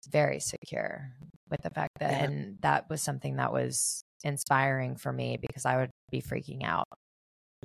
very 0.09 0.39
secure 0.39 1.11
with 1.49 1.61
the 1.61 1.69
fact 1.69 1.99
that 1.99 2.11
yeah. 2.11 2.23
and 2.23 2.57
that 2.61 2.89
was 2.89 3.01
something 3.01 3.37
that 3.37 3.53
was 3.53 4.03
inspiring 4.23 4.95
for 4.95 5.11
me 5.11 5.37
because 5.39 5.65
I 5.65 5.77
would 5.77 5.89
be 6.11 6.21
freaking 6.21 6.63
out. 6.63 6.85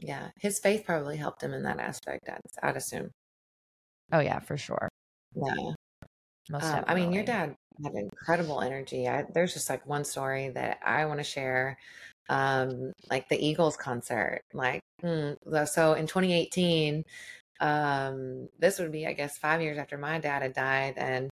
Yeah, 0.00 0.28
his 0.38 0.58
faith 0.58 0.84
probably 0.84 1.16
helped 1.16 1.42
him 1.42 1.54
in 1.54 1.62
that 1.62 1.80
aspect. 1.80 2.28
I'd, 2.28 2.40
I'd 2.62 2.76
assume. 2.76 3.10
Oh 4.12 4.20
yeah, 4.20 4.38
for 4.38 4.56
sure. 4.56 4.88
Yeah. 5.34 5.72
Most 6.50 6.64
um, 6.64 6.84
I 6.86 6.94
mean, 6.94 7.12
your 7.12 7.24
dad 7.24 7.56
had 7.82 7.94
incredible 7.94 8.60
energy. 8.60 9.08
I, 9.08 9.24
there's 9.34 9.52
just 9.52 9.68
like 9.68 9.84
one 9.86 10.04
story 10.04 10.50
that 10.50 10.78
I 10.84 11.06
want 11.06 11.18
to 11.18 11.24
share 11.24 11.76
um 12.28 12.92
like 13.10 13.28
the 13.28 13.44
Eagles 13.44 13.76
concert. 13.76 14.42
Like 14.52 14.80
hmm, 15.00 15.32
so 15.66 15.94
in 15.94 16.06
2018, 16.06 17.04
um 17.60 18.48
this 18.58 18.78
would 18.78 18.92
be 18.92 19.06
I 19.06 19.12
guess 19.12 19.38
5 19.38 19.62
years 19.62 19.78
after 19.78 19.98
my 19.98 20.18
dad 20.18 20.42
had 20.42 20.54
died 20.54 20.94
and 20.96 21.30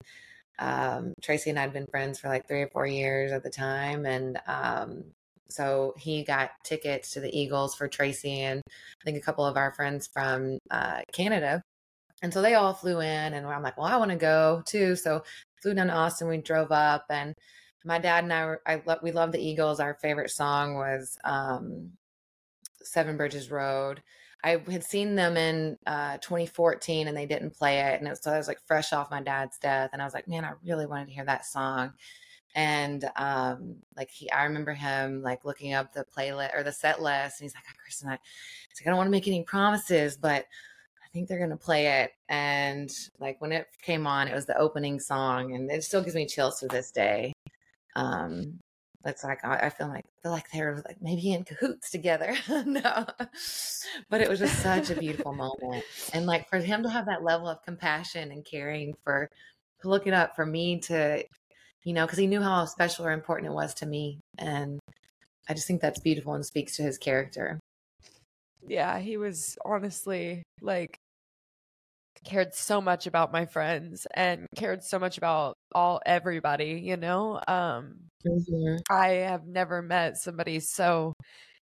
um 0.59 1.15
Traci 1.23 1.49
and 1.49 1.59
I 1.59 1.63
had 1.63 1.73
been 1.73 1.87
friends 1.91 2.21
for 2.21 2.29
like 2.29 2.47
3 2.49 2.63
or 2.63 2.69
4 2.69 2.87
years 2.87 3.33
at 3.33 3.43
the 3.43 3.51
time 3.51 4.07
and 4.07 4.39
um 4.47 5.05
so 5.53 5.95
he 5.99 6.25
got 6.25 6.51
tickets 6.65 7.13
to 7.13 7.21
the 7.21 7.39
Eagles 7.39 7.75
for 7.75 7.89
Traci 7.89 8.39
and 8.39 8.63
I 8.67 9.05
think 9.05 9.17
a 9.17 9.21
couple 9.21 9.45
of 9.45 9.57
our 9.57 9.73
friends 9.75 10.09
from 10.13 10.59
uh, 10.71 11.03
Canada. 11.13 11.63
And 12.23 12.33
so 12.33 12.41
they 12.41 12.55
all 12.55 12.73
flew 12.73 13.01
in, 13.01 13.35
and 13.35 13.47
I'm 13.47 13.63
like, 13.63 13.77
well, 13.77 13.87
I 13.87 13.97
want 13.97 14.13
to 14.13 14.17
go 14.17 14.63
too. 14.65 14.95
So 14.97 15.25
flew 15.61 15.75
down 15.75 15.89
to 15.89 15.93
Austin. 15.93 16.29
We 16.29 16.39
drove 16.39 16.71
up, 16.71 17.05
and 17.11 17.35
my 17.85 17.99
dad 17.99 18.25
and 18.25 18.33
I 18.33 18.57
I 18.67 18.83
lo- 18.85 18.99
we 19.03 19.13
love 19.13 19.33
the 19.33 19.45
Eagles. 19.45 19.81
Our 19.81 19.95
favorite 19.95 20.31
song 20.31 20.75
was 20.75 21.19
um, 21.25 21.93
Seven 22.83 23.17
Bridges 23.17 23.51
Road. 23.51 24.03
I 24.45 24.61
had 24.69 24.83
seen 24.83 25.15
them 25.15 25.37
in 25.37 25.79
uh, 25.87 26.19
2014 26.19 27.07
and 27.07 27.17
they 27.17 27.27
didn't 27.27 27.55
play 27.57 27.79
it. 27.81 28.01
And 28.01 28.09
it 28.09 28.23
so 28.23 28.33
I 28.33 28.39
was 28.39 28.49
like 28.49 28.61
fresh 28.67 28.93
off 28.93 29.11
my 29.11 29.23
dad's 29.23 29.59
death. 29.59 29.91
And 29.93 30.03
I 30.03 30.05
was 30.05 30.15
like, 30.15 30.27
man, 30.27 30.45
I 30.45 30.53
really 30.65 30.87
wanted 30.87 31.07
to 31.07 31.13
hear 31.13 31.25
that 31.25 31.47
song. 31.47 31.93
And 32.55 33.05
um, 33.17 33.77
like 33.97 34.11
he, 34.11 34.31
I 34.31 34.45
remember 34.45 34.73
him 34.73 35.23
like 35.23 35.45
looking 35.45 35.75
up 35.75 35.93
the 35.93 36.05
playlist 36.05 36.57
or 36.57 36.65
the 36.65 36.73
set 36.73 37.01
list. 37.01 37.41
And 37.41 37.45
he's 37.45 37.55
like, 37.55 37.65
Kristin, 37.65 38.11
I, 38.11 38.19
he's 38.69 38.81
like, 38.81 38.87
I 38.87 38.91
don't 38.91 38.97
want 38.97 39.07
to 39.07 39.13
make 39.13 39.29
any 39.29 39.45
promises, 39.45 40.17
but 40.17 40.45
I 40.45 41.09
think 41.13 41.29
they're 41.29 41.39
going 41.39 41.51
to 41.51 41.57
play 41.57 42.03
it. 42.03 42.11
And 42.29 42.91
like 43.21 43.41
when 43.41 43.53
it 43.53 43.69
came 43.81 44.07
on, 44.09 44.27
it 44.27 44.35
was 44.35 44.47
the 44.47 44.59
opening 44.59 44.99
song. 44.99 45.55
And 45.55 45.71
it 45.71 45.85
still 45.85 46.03
gives 46.03 46.17
me 46.17 46.27
chills 46.27 46.59
to 46.61 46.69
this 46.69 46.91
day. 46.91 47.33
Um, 47.97 48.59
it's 49.05 49.25
like 49.25 49.45
I, 49.45 49.57
I 49.57 49.69
feel 49.71 49.89
like 49.89 50.05
I 50.05 50.23
feel 50.23 50.33
like 50.33 50.47
they're 50.53 50.83
like 50.87 51.01
maybe 51.01 51.33
in 51.33 51.45
cahoots 51.45 51.91
together. 51.91 52.35
no, 52.67 53.07
but 54.09 54.21
it 54.21 54.29
was 54.29 54.39
just 54.39 54.63
such 54.63 54.91
a 54.91 54.97
beautiful 54.97 55.33
moment, 55.35 55.85
and 56.13 56.27
like 56.27 56.49
for 56.49 56.59
him 56.59 56.83
to 56.83 56.91
have 56.91 57.07
that 57.07 57.25
level 57.25 57.49
of 57.49 57.63
compassion 57.65 58.31
and 58.31 58.45
caring 58.45 58.95
for 59.05 59.29
to 59.81 59.89
look 59.89 60.07
it 60.07 60.15
up 60.15 60.37
for 60.37 60.47
me 60.47 60.79
to, 60.79 61.25
you 61.85 61.93
know, 61.93 62.07
because 62.07 62.19
he 62.19 62.29
knew 62.29 62.41
how 62.41 62.65
special 62.65 63.05
or 63.05 63.13
important 63.13 63.51
it 63.51 63.55
was 63.55 63.75
to 63.75 63.87
me, 63.87 64.21
and 64.39 64.79
I 65.49 65.55
just 65.55 65.67
think 65.67 65.81
that's 65.81 66.01
beautiful 66.01 66.35
and 66.35 66.47
speaks 66.47 66.77
to 66.77 66.83
his 66.83 66.99
character. 66.99 67.59
Yeah, 68.67 69.01
he 69.01 69.17
was 69.17 69.59
honestly 69.65 70.45
like 70.61 70.97
cared 72.25 72.55
so 72.55 72.81
much 72.81 73.07
about 73.07 73.33
my 73.33 73.47
friends 73.47 74.07
and 74.15 74.47
cared 74.57 74.83
so 74.85 74.99
much 74.99 75.19
about 75.19 75.55
all 75.75 76.01
everybody, 76.07 76.81
you 76.85 76.97
know. 76.97 77.41
Um 77.49 77.97
mm-hmm. 78.27 78.77
I 78.91 79.09
have 79.09 79.47
never 79.47 79.83
met 79.83 80.17
somebody 80.17 80.61
so 80.61 81.15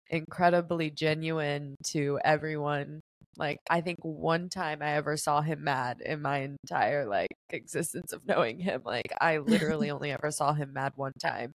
incredibly 0.09 0.89
genuine 0.89 1.75
to 1.87 2.19
everyone. 2.23 3.01
Like 3.37 3.59
I 3.69 3.81
think 3.81 3.99
one 4.01 4.49
time 4.49 4.81
I 4.81 4.91
ever 4.93 5.17
saw 5.17 5.41
him 5.41 5.63
mad 5.63 5.97
in 6.05 6.21
my 6.21 6.39
entire 6.39 7.05
like 7.05 7.29
existence 7.49 8.13
of 8.13 8.25
knowing 8.25 8.59
him. 8.59 8.81
Like 8.85 9.11
I 9.19 9.39
literally 9.39 9.91
only 9.91 10.11
ever 10.11 10.31
saw 10.31 10.53
him 10.53 10.73
mad 10.73 10.93
one 10.95 11.13
time. 11.21 11.51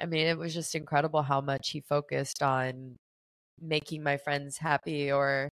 I 0.00 0.06
mean, 0.06 0.26
it 0.28 0.38
was 0.38 0.54
just 0.54 0.74
incredible 0.74 1.22
how 1.22 1.40
much 1.40 1.70
he 1.70 1.80
focused 1.80 2.42
on 2.42 2.96
making 3.60 4.02
my 4.02 4.16
friends 4.16 4.58
happy 4.58 5.10
or 5.10 5.48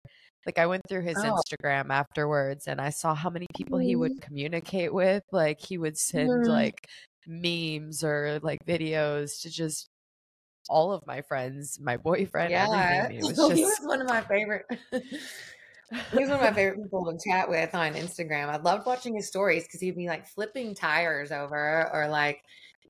like 0.46 0.58
I 0.58 0.66
went 0.66 0.82
through 0.88 1.02
his 1.02 1.18
oh. 1.18 1.34
Instagram 1.34 1.90
afterwards 1.90 2.68
and 2.68 2.80
I 2.80 2.90
saw 2.90 3.14
how 3.14 3.28
many 3.28 3.46
people 3.54 3.78
he 3.78 3.96
would 3.96 4.20
communicate 4.22 4.94
with. 4.94 5.24
Like 5.32 5.60
he 5.60 5.76
would 5.76 5.98
send 5.98 6.30
mm. 6.30 6.46
like 6.46 6.86
memes 7.26 8.04
or 8.04 8.38
like 8.42 8.64
videos 8.64 9.42
to 9.42 9.50
just 9.50 9.88
all 10.68 10.92
of 10.92 11.06
my 11.06 11.22
friends, 11.22 11.78
my 11.80 11.96
boyfriend, 11.96 12.50
yeah. 12.50 13.00
everything. 13.00 13.18
It 13.18 13.24
was 13.26 13.36
just... 13.36 13.52
he 13.54 13.64
was 13.64 13.80
one 13.82 14.00
of 14.00 14.08
my 14.08 14.20
favorite. 14.22 14.66
He's 14.90 16.12
one 16.12 16.30
of 16.30 16.40
my 16.40 16.52
favorite 16.52 16.82
people 16.82 17.04
to 17.12 17.18
chat 17.28 17.48
with 17.48 17.74
on 17.74 17.94
Instagram. 17.94 18.48
I 18.48 18.56
loved 18.56 18.86
watching 18.86 19.14
his 19.14 19.26
stories 19.26 19.64
because 19.64 19.80
he'd 19.80 19.96
be 19.96 20.08
like 20.08 20.26
flipping 20.26 20.74
tires 20.74 21.32
over 21.32 21.90
or 21.92 22.08
like 22.08 22.42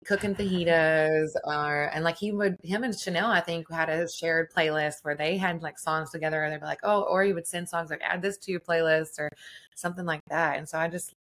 cooking 0.07 0.35
fajitas 0.35 1.31
or 1.45 1.91
and 1.93 2.05
like 2.05 2.17
he 2.17 2.33
would 2.33 2.57
him 2.63 2.85
and 2.85 2.99
Chanel 2.99 3.31
I 3.31 3.41
think 3.41 3.71
had 3.71 3.89
a 3.89 4.09
shared 4.09 4.53
playlist 4.53 4.97
where 5.03 5.17
they 5.17 5.37
had 5.37 5.63
like 5.63 5.79
songs 5.79 6.11
together 6.11 6.43
and 6.43 6.53
they'd 6.53 6.61
be 6.61 6.67
like 6.67 6.81
oh 6.83 7.03
or 7.03 7.25
he 7.25 7.33
would 7.33 7.47
send 7.47 7.69
songs 7.69 7.91
like 7.91 8.03
add 8.03 8.23
this 8.23 8.39
to 8.39 8.53
your 8.53 8.61
playlist 8.61 9.19
or 9.19 9.29
something 9.75 10.05
like 10.05 10.21
that 10.29 10.59
and 10.59 10.69
so 10.69 10.79
I 10.79 10.89
just 10.89 11.13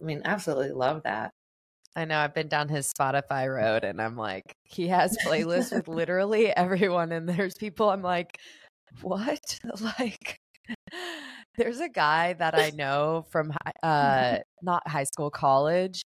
I 0.00 0.04
mean 0.04 0.22
absolutely 0.24 0.72
love 0.72 1.02
that. 1.04 1.32
I 1.96 2.04
know 2.04 2.18
I've 2.18 2.34
been 2.34 2.48
down 2.48 2.68
his 2.68 2.92
Spotify 2.92 3.52
road 3.52 3.84
and 3.84 4.00
I'm 4.00 4.16
like 4.16 4.54
he 4.64 4.88
has 4.88 5.16
playlists 5.26 5.72
with 5.72 5.88
literally 5.88 6.54
everyone 6.56 7.12
and 7.12 7.28
there's 7.28 7.54
people 7.54 7.90
I'm 7.90 8.02
like 8.02 8.38
what? 9.02 9.58
Like 9.80 10.38
there's 11.56 11.80
a 11.80 11.88
guy 11.88 12.34
that 12.34 12.54
I 12.54 12.70
know 12.70 13.26
from 13.30 13.52
uh 13.82 14.38
not 14.62 14.86
high 14.86 15.04
school 15.04 15.30
college 15.30 16.02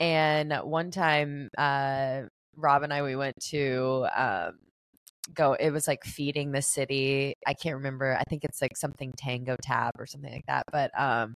and 0.00 0.52
one 0.62 0.90
time, 0.90 1.48
uh, 1.56 2.22
Rob 2.56 2.82
and 2.82 2.92
I, 2.92 3.02
we 3.02 3.16
went 3.16 3.34
to 3.50 4.06
um, 4.14 4.58
go, 5.34 5.54
it 5.54 5.70
was 5.70 5.88
like 5.88 6.04
feeding 6.04 6.52
the 6.52 6.62
city. 6.62 7.34
I 7.46 7.54
can't 7.54 7.76
remember. 7.76 8.16
I 8.18 8.24
think 8.24 8.44
it's 8.44 8.62
like 8.62 8.76
something 8.76 9.12
Tango 9.16 9.56
Tab 9.62 9.92
or 9.98 10.06
something 10.06 10.32
like 10.32 10.46
that. 10.46 10.64
But 10.72 10.90
um, 10.98 11.34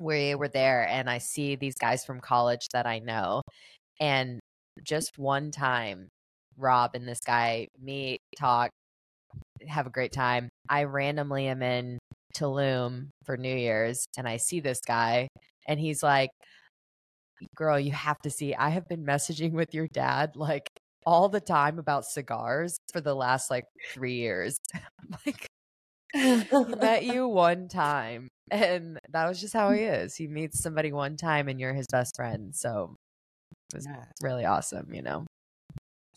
we 0.00 0.34
were 0.34 0.48
there 0.48 0.86
and 0.88 1.08
I 1.10 1.18
see 1.18 1.56
these 1.56 1.76
guys 1.76 2.04
from 2.04 2.20
college 2.20 2.68
that 2.72 2.86
I 2.86 2.98
know. 3.00 3.42
And 4.00 4.40
just 4.84 5.18
one 5.18 5.50
time, 5.50 6.08
Rob 6.56 6.92
and 6.94 7.06
this 7.08 7.20
guy 7.20 7.68
meet, 7.80 8.20
talk, 8.38 8.70
have 9.66 9.86
a 9.86 9.90
great 9.90 10.12
time. 10.12 10.48
I 10.68 10.84
randomly 10.84 11.46
am 11.48 11.62
in 11.62 11.98
Tulum 12.36 13.08
for 13.24 13.36
New 13.36 13.54
Year's 13.54 14.06
and 14.16 14.28
I 14.28 14.36
see 14.38 14.60
this 14.60 14.80
guy 14.86 15.28
and 15.68 15.78
he's 15.78 16.02
like, 16.02 16.30
girl, 17.54 17.78
you 17.78 17.92
have 17.92 18.20
to 18.22 18.30
see. 18.30 18.54
I 18.54 18.70
have 18.70 18.88
been 18.88 19.04
messaging 19.04 19.52
with 19.52 19.74
your 19.74 19.88
dad 19.88 20.36
like 20.36 20.70
all 21.04 21.28
the 21.28 21.40
time 21.40 21.78
about 21.78 22.04
cigars 22.04 22.78
for 22.92 23.00
the 23.00 23.14
last 23.14 23.50
like 23.50 23.64
three 23.92 24.14
years. 24.14 24.58
like, 25.26 25.46
met 26.14 27.02
you 27.04 27.26
one 27.28 27.68
time, 27.68 28.28
and 28.50 28.98
that 29.10 29.28
was 29.28 29.40
just 29.40 29.54
how 29.54 29.70
he 29.72 29.82
is. 29.82 30.14
He 30.14 30.28
meets 30.28 30.62
somebody 30.62 30.92
one 30.92 31.16
time, 31.16 31.48
and 31.48 31.60
you're 31.60 31.74
his 31.74 31.86
best 31.90 32.16
friend. 32.16 32.54
So 32.54 32.96
it 33.72 33.76
was 33.76 33.86
yeah. 33.86 34.04
really 34.22 34.44
awesome, 34.44 34.92
you 34.92 35.02
know. 35.02 35.26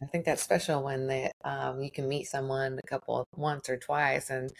I 0.01 0.05
think 0.07 0.25
that's 0.25 0.43
special 0.43 0.83
when 0.83 1.07
they 1.07 1.31
um, 1.43 1.81
you 1.81 1.89
can 1.89 2.07
meet 2.09 2.25
someone 2.25 2.79
a 2.83 2.87
couple 2.87 3.25
once 3.35 3.69
or 3.69 3.77
twice 3.77 4.29
and 4.29 4.51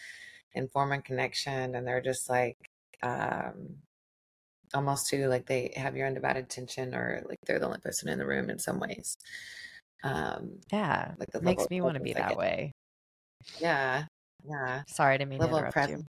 and 0.54 0.70
form 0.70 0.92
a 0.92 1.02
connection, 1.02 1.74
and 1.74 1.86
they're 1.86 2.00
just 2.00 2.30
like 2.30 2.56
um, 3.02 3.76
almost 4.74 5.08
too 5.08 5.28
like 5.28 5.46
they 5.46 5.72
have 5.76 5.96
your 5.96 6.06
undivided 6.06 6.44
attention 6.44 6.94
or 6.94 7.22
like 7.28 7.38
they're 7.46 7.58
the 7.58 7.66
only 7.66 7.78
person 7.78 8.08
in 8.08 8.18
the 8.18 8.26
room 8.26 8.50
in 8.50 8.58
some 8.58 8.80
ways. 8.80 9.16
Um 10.02 10.58
yeah 10.72 11.12
like 11.18 11.30
the 11.32 11.40
makes 11.40 11.68
me 11.70 11.80
want 11.80 11.94
to 11.94 12.02
be 12.02 12.12
that 12.12 12.36
way. 12.36 12.72
Yeah 13.60 14.04
yeah. 14.48 14.82
Sorry 14.88 15.18
to 15.18 15.26
mean 15.26 15.40
level 15.40 15.58
to 15.58 15.66
of 15.66 15.72
presence 15.72 16.04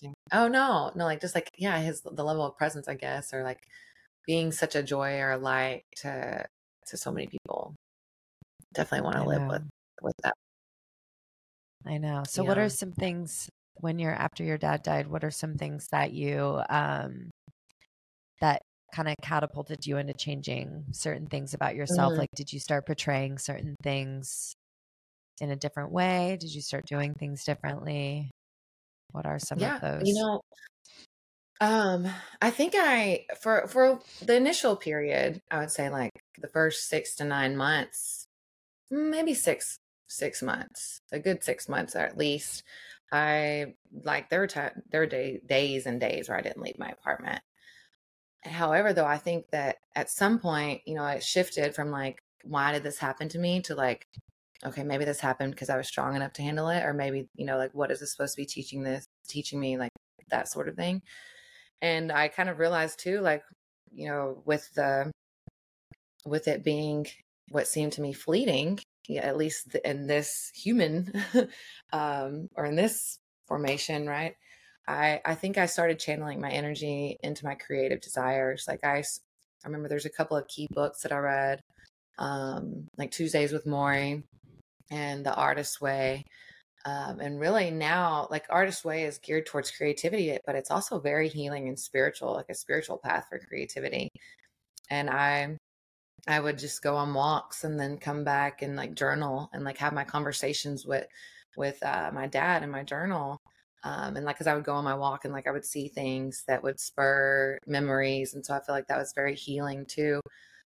you. 0.00 0.12
oh 0.32 0.48
no 0.48 0.92
no 0.94 1.04
like 1.04 1.20
just 1.20 1.34
like 1.34 1.50
yeah 1.56 1.78
his 1.78 2.02
the 2.02 2.24
level 2.24 2.44
of 2.44 2.56
presence 2.56 2.86
i 2.86 2.94
guess 2.94 3.32
or 3.32 3.42
like 3.42 3.66
being 4.26 4.52
such 4.52 4.74
a 4.74 4.82
joy 4.82 5.18
or 5.18 5.32
a 5.32 5.38
light 5.38 5.84
to 5.96 6.44
to 6.86 6.96
so 6.96 7.12
many 7.12 7.26
people. 7.26 7.74
Definitely 8.74 9.04
want 9.04 9.16
to 9.16 9.24
live 9.24 9.48
with 9.48 9.68
with 10.02 10.16
that. 10.22 10.34
I 11.86 11.98
know. 11.98 12.24
So 12.26 12.42
yeah. 12.42 12.48
what 12.48 12.58
are 12.58 12.68
some 12.68 12.92
things 12.92 13.48
when 13.80 13.98
you're 13.98 14.12
after 14.12 14.42
your 14.42 14.56
dad 14.56 14.82
died 14.82 15.06
what 15.06 15.22
are 15.22 15.30
some 15.30 15.54
things 15.54 15.88
that 15.92 16.10
you 16.10 16.62
um 16.70 17.28
kind 18.96 19.08
of 19.08 19.14
catapulted 19.22 19.84
you 19.86 19.98
into 19.98 20.14
changing 20.14 20.86
certain 20.92 21.26
things 21.26 21.52
about 21.52 21.76
yourself? 21.76 22.12
Mm-hmm. 22.12 22.20
Like, 22.20 22.30
did 22.34 22.52
you 22.52 22.58
start 22.58 22.86
portraying 22.86 23.36
certain 23.36 23.76
things 23.82 24.54
in 25.40 25.50
a 25.50 25.56
different 25.56 25.92
way? 25.92 26.38
Did 26.40 26.54
you 26.54 26.62
start 26.62 26.86
doing 26.86 27.12
things 27.12 27.44
differently? 27.44 28.30
What 29.12 29.26
are 29.26 29.38
some 29.38 29.58
yeah, 29.58 29.76
of 29.76 29.80
those? 29.82 30.08
You 30.08 30.14
know, 30.14 30.40
um, 31.60 32.08
I 32.40 32.50
think 32.50 32.74
I 32.76 33.26
for 33.38 33.66
for 33.68 34.00
the 34.22 34.36
initial 34.36 34.76
period, 34.76 35.40
I 35.50 35.58
would 35.58 35.70
say 35.70 35.90
like 35.90 36.12
the 36.40 36.48
first 36.48 36.88
six 36.88 37.14
to 37.16 37.24
nine 37.24 37.56
months, 37.56 38.26
maybe 38.90 39.34
six 39.34 39.76
six 40.08 40.42
months, 40.42 41.00
a 41.12 41.18
good 41.18 41.44
six 41.44 41.68
months 41.68 41.94
at 41.94 42.16
least. 42.16 42.62
I 43.12 43.74
like 44.04 44.30
there 44.30 44.40
were 44.40 44.46
t- 44.46 44.60
there 44.90 45.00
were 45.00 45.06
day, 45.06 45.40
days 45.46 45.86
and 45.86 46.00
days 46.00 46.28
where 46.28 46.38
I 46.38 46.42
didn't 46.42 46.62
leave 46.62 46.78
my 46.78 46.88
apartment. 46.88 47.40
However, 48.46 48.92
though, 48.92 49.06
I 49.06 49.18
think 49.18 49.50
that 49.50 49.76
at 49.94 50.10
some 50.10 50.38
point, 50.38 50.82
you 50.86 50.94
know, 50.94 51.06
it 51.06 51.22
shifted 51.22 51.74
from 51.74 51.90
like, 51.90 52.18
why 52.44 52.72
did 52.72 52.82
this 52.82 52.98
happen 52.98 53.28
to 53.30 53.38
me 53.38 53.60
to 53.62 53.74
like, 53.74 54.06
okay, 54.64 54.82
maybe 54.82 55.04
this 55.04 55.20
happened 55.20 55.52
because 55.52 55.70
I 55.70 55.76
was 55.76 55.88
strong 55.88 56.16
enough 56.16 56.32
to 56.34 56.42
handle 56.42 56.68
it, 56.68 56.82
or 56.84 56.94
maybe, 56.94 57.28
you 57.34 57.46
know, 57.46 57.58
like, 57.58 57.74
what 57.74 57.90
is 57.90 58.00
this 58.00 58.12
supposed 58.12 58.34
to 58.34 58.42
be 58.42 58.46
teaching 58.46 58.82
this, 58.82 59.04
teaching 59.28 59.60
me, 59.60 59.76
like 59.76 59.92
that 60.30 60.48
sort 60.48 60.68
of 60.68 60.76
thing. 60.76 61.02
And 61.82 62.10
I 62.10 62.28
kind 62.28 62.48
of 62.48 62.58
realized 62.58 63.00
too, 63.00 63.20
like, 63.20 63.42
you 63.92 64.08
know, 64.08 64.42
with 64.44 64.72
the, 64.74 65.10
with 66.24 66.48
it 66.48 66.64
being 66.64 67.06
what 67.50 67.68
seemed 67.68 67.92
to 67.92 68.02
me 68.02 68.12
fleeting, 68.12 68.78
yeah, 69.08 69.22
at 69.22 69.36
least 69.36 69.76
in 69.84 70.06
this 70.06 70.50
human, 70.54 71.12
um, 71.92 72.48
or 72.56 72.64
in 72.64 72.76
this 72.76 73.18
formation, 73.46 74.06
right? 74.06 74.34
I 74.88 75.20
I 75.24 75.34
think 75.34 75.58
I 75.58 75.66
started 75.66 75.98
channeling 75.98 76.40
my 76.40 76.50
energy 76.50 77.18
into 77.22 77.44
my 77.44 77.54
creative 77.54 78.00
desires. 78.00 78.64
Like 78.68 78.84
I, 78.84 78.98
I 78.98 79.02
remember 79.66 79.88
there's 79.88 80.06
a 80.06 80.10
couple 80.10 80.36
of 80.36 80.48
key 80.48 80.68
books 80.70 81.02
that 81.02 81.12
I 81.12 81.18
read, 81.18 81.60
um, 82.18 82.88
like 82.98 83.10
Tuesdays 83.10 83.52
with 83.52 83.66
Morrie 83.66 84.22
and 84.90 85.24
The 85.26 85.34
Artist 85.34 85.80
Way. 85.80 86.24
Um, 86.86 87.20
and 87.20 87.40
really 87.40 87.70
now, 87.72 88.28
like 88.30 88.46
Artist 88.50 88.84
Way 88.84 89.04
is 89.04 89.18
geared 89.18 89.46
towards 89.46 89.72
creativity, 89.72 90.38
but 90.46 90.54
it's 90.54 90.70
also 90.70 91.00
very 91.00 91.28
healing 91.28 91.68
and 91.68 91.78
spiritual, 91.78 92.32
like 92.34 92.48
a 92.48 92.54
spiritual 92.54 92.98
path 92.98 93.26
for 93.28 93.38
creativity. 93.40 94.08
And 94.90 95.10
I 95.10 95.56
I 96.28 96.40
would 96.40 96.58
just 96.58 96.82
go 96.82 96.96
on 96.96 97.14
walks 97.14 97.64
and 97.64 97.78
then 97.78 97.98
come 97.98 98.24
back 98.24 98.62
and 98.62 98.76
like 98.76 98.94
journal 98.94 99.48
and 99.52 99.64
like 99.64 99.78
have 99.78 99.92
my 99.92 100.04
conversations 100.04 100.86
with 100.86 101.06
with 101.56 101.82
uh, 101.82 102.10
my 102.14 102.26
dad 102.26 102.62
in 102.62 102.70
my 102.70 102.82
journal. 102.84 103.38
Um, 103.86 104.16
and 104.16 104.26
like, 104.26 104.36
cause 104.36 104.48
I 104.48 104.54
would 104.54 104.64
go 104.64 104.74
on 104.74 104.82
my 104.84 104.94
walk 104.94 105.24
and 105.24 105.32
like 105.32 105.46
I 105.46 105.52
would 105.52 105.64
see 105.64 105.86
things 105.86 106.42
that 106.48 106.62
would 106.64 106.80
spur 106.80 107.58
memories. 107.66 108.34
And 108.34 108.44
so 108.44 108.52
I 108.52 108.60
feel 108.60 108.74
like 108.74 108.88
that 108.88 108.98
was 108.98 109.12
very 109.14 109.36
healing 109.36 109.86
too. 109.86 110.20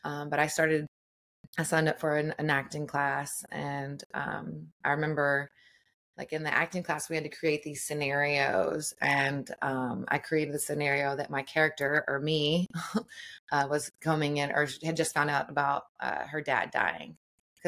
Um, 0.04 0.30
but 0.30 0.40
I 0.40 0.48
started, 0.48 0.86
I 1.58 1.64
signed 1.64 1.88
up 1.88 2.02
for 2.02 2.18
an, 2.18 2.36
an 2.38 2.50
acting 2.50 2.86
class. 2.86 3.46
And 3.50 4.04
um, 4.14 4.68
I 4.84 4.92
remember 4.92 5.50
like 6.18 6.34
in 6.34 6.44
the 6.44 6.54
acting 6.54 6.84
class, 6.84 7.10
we 7.10 7.16
had 7.16 7.24
to 7.24 7.30
create 7.30 7.64
these 7.64 7.86
scenarios. 7.86 8.94
And 9.00 9.50
um, 9.62 10.04
I 10.10 10.18
created 10.18 10.54
the 10.54 10.60
scenario 10.60 11.16
that 11.16 11.30
my 11.30 11.44
character 11.44 12.04
or 12.10 12.20
me 12.20 12.68
uh, 13.54 13.68
was 13.70 13.90
coming 14.02 14.36
in 14.38 14.52
or 14.52 14.68
had 14.84 14.98
just 14.98 15.14
found 15.14 15.30
out 15.30 15.50
about 15.50 15.84
uh, 16.02 16.26
her 16.26 16.42
dad 16.42 16.72
dying 16.72 17.16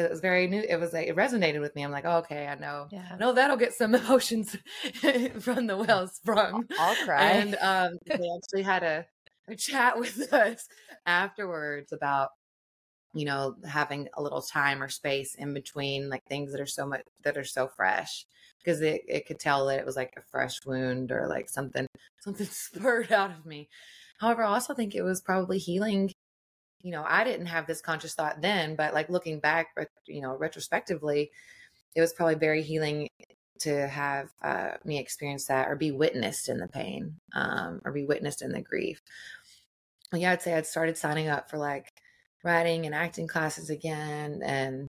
because 0.00 0.10
it 0.10 0.12
was 0.12 0.20
very 0.20 0.46
new. 0.46 0.62
It 0.66 0.76
was 0.76 0.92
like, 0.92 1.08
it 1.08 1.16
resonated 1.16 1.60
with 1.60 1.74
me. 1.74 1.82
I'm 1.82 1.90
like, 1.90 2.04
oh, 2.06 2.18
okay, 2.18 2.46
I 2.46 2.54
know. 2.54 2.86
Yeah. 2.90 3.06
I 3.12 3.16
know 3.16 3.32
that'll 3.32 3.56
get 3.56 3.74
some 3.74 3.94
emotions 3.94 4.56
from 5.40 5.66
the 5.66 5.76
wells 5.76 6.14
sprung. 6.14 6.66
I'll 6.78 7.04
cry. 7.04 7.22
And 7.22 7.56
um, 7.60 7.98
they 8.06 8.28
actually 8.36 8.62
had 8.62 8.82
a, 8.82 9.06
a 9.48 9.56
chat 9.56 9.98
with 9.98 10.32
us 10.32 10.68
afterwards 11.06 11.92
about 11.92 12.30
you 13.12 13.24
know 13.24 13.56
having 13.66 14.06
a 14.16 14.22
little 14.22 14.42
time 14.42 14.80
or 14.80 14.88
space 14.88 15.34
in 15.34 15.52
between 15.52 16.08
like 16.08 16.24
things 16.26 16.52
that 16.52 16.60
are 16.60 16.66
so 16.66 16.86
much 16.86 17.02
that 17.24 17.36
are 17.36 17.42
so 17.42 17.66
fresh 17.66 18.24
because 18.62 18.80
it, 18.82 19.02
it 19.08 19.26
could 19.26 19.40
tell 19.40 19.66
that 19.66 19.80
it 19.80 19.86
was 19.86 19.96
like 19.96 20.12
a 20.16 20.22
fresh 20.30 20.64
wound 20.64 21.10
or 21.10 21.26
like 21.26 21.48
something 21.48 21.86
something 22.20 22.46
spurred 22.46 23.10
out 23.10 23.32
of 23.32 23.44
me 23.44 23.68
however 24.20 24.44
i 24.44 24.48
also 24.48 24.74
think 24.74 24.94
it 24.94 25.02
was 25.02 25.20
probably 25.20 25.58
healing 25.58 26.12
you 26.82 26.90
know 26.90 27.04
i 27.06 27.24
didn't 27.24 27.46
have 27.46 27.66
this 27.66 27.80
conscious 27.80 28.14
thought 28.14 28.40
then 28.40 28.76
but 28.76 28.94
like 28.94 29.08
looking 29.08 29.40
back 29.40 29.68
you 30.06 30.20
know 30.20 30.36
retrospectively 30.36 31.30
it 31.94 32.00
was 32.00 32.12
probably 32.12 32.34
very 32.34 32.62
healing 32.62 33.08
to 33.58 33.86
have 33.88 34.30
uh, 34.42 34.70
me 34.84 34.98
experience 34.98 35.46
that 35.46 35.68
or 35.68 35.76
be 35.76 35.90
witnessed 35.90 36.48
in 36.48 36.56
the 36.56 36.68
pain 36.68 37.16
um, 37.34 37.80
or 37.84 37.92
be 37.92 38.06
witnessed 38.06 38.40
in 38.40 38.52
the 38.52 38.60
grief 38.60 39.02
well, 40.12 40.20
yeah 40.20 40.32
i'd 40.32 40.42
say 40.42 40.54
i'd 40.54 40.66
started 40.66 40.96
signing 40.96 41.28
up 41.28 41.50
for 41.50 41.58
like 41.58 41.92
writing 42.42 42.86
and 42.86 42.94
acting 42.94 43.28
classes 43.28 43.68
again 43.68 44.40
and 44.42 44.88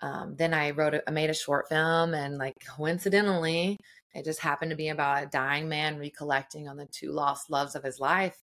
um, 0.00 0.34
then 0.36 0.54
I 0.54 0.70
wrote, 0.70 0.94
a, 0.94 1.08
I 1.08 1.12
made 1.12 1.30
a 1.30 1.34
short 1.34 1.68
film, 1.68 2.14
and 2.14 2.38
like 2.38 2.54
coincidentally, 2.66 3.78
it 4.14 4.24
just 4.24 4.40
happened 4.40 4.70
to 4.70 4.76
be 4.76 4.88
about 4.88 5.22
a 5.22 5.26
dying 5.26 5.68
man 5.68 5.98
recollecting 5.98 6.68
on 6.68 6.76
the 6.76 6.86
two 6.86 7.12
lost 7.12 7.50
loves 7.50 7.74
of 7.74 7.82
his 7.82 8.00
life. 8.00 8.36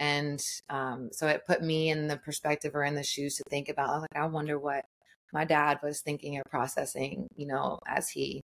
And 0.00 0.42
um, 0.70 1.10
so 1.12 1.26
it 1.28 1.46
put 1.46 1.62
me 1.62 1.90
in 1.90 2.08
the 2.08 2.16
perspective 2.18 2.74
or 2.74 2.84
in 2.84 2.94
the 2.94 3.02
shoes 3.02 3.36
to 3.36 3.44
think 3.48 3.68
about, 3.68 4.00
like, 4.00 4.16
I 4.16 4.26
wonder 4.26 4.58
what 4.58 4.84
my 5.32 5.44
dad 5.44 5.78
was 5.82 6.00
thinking 6.00 6.36
or 6.38 6.42
processing, 6.50 7.26
you 7.36 7.46
know, 7.46 7.78
as 7.86 8.08
he 8.08 8.40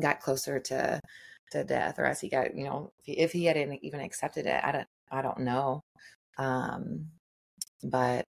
got 0.00 0.20
closer 0.20 0.58
to 0.60 1.00
to 1.52 1.64
death, 1.64 1.98
or 1.98 2.04
as 2.04 2.20
he 2.20 2.28
got, 2.28 2.56
you 2.56 2.64
know, 2.64 2.90
if 2.98 3.06
he, 3.06 3.12
if 3.18 3.32
he 3.32 3.44
had 3.44 3.56
even 3.82 4.00
accepted 4.00 4.46
it. 4.46 4.60
I 4.64 4.72
don't, 4.72 4.88
I 5.12 5.22
don't 5.22 5.40
know. 5.40 5.80
Um, 6.38 7.06
but 7.84 8.24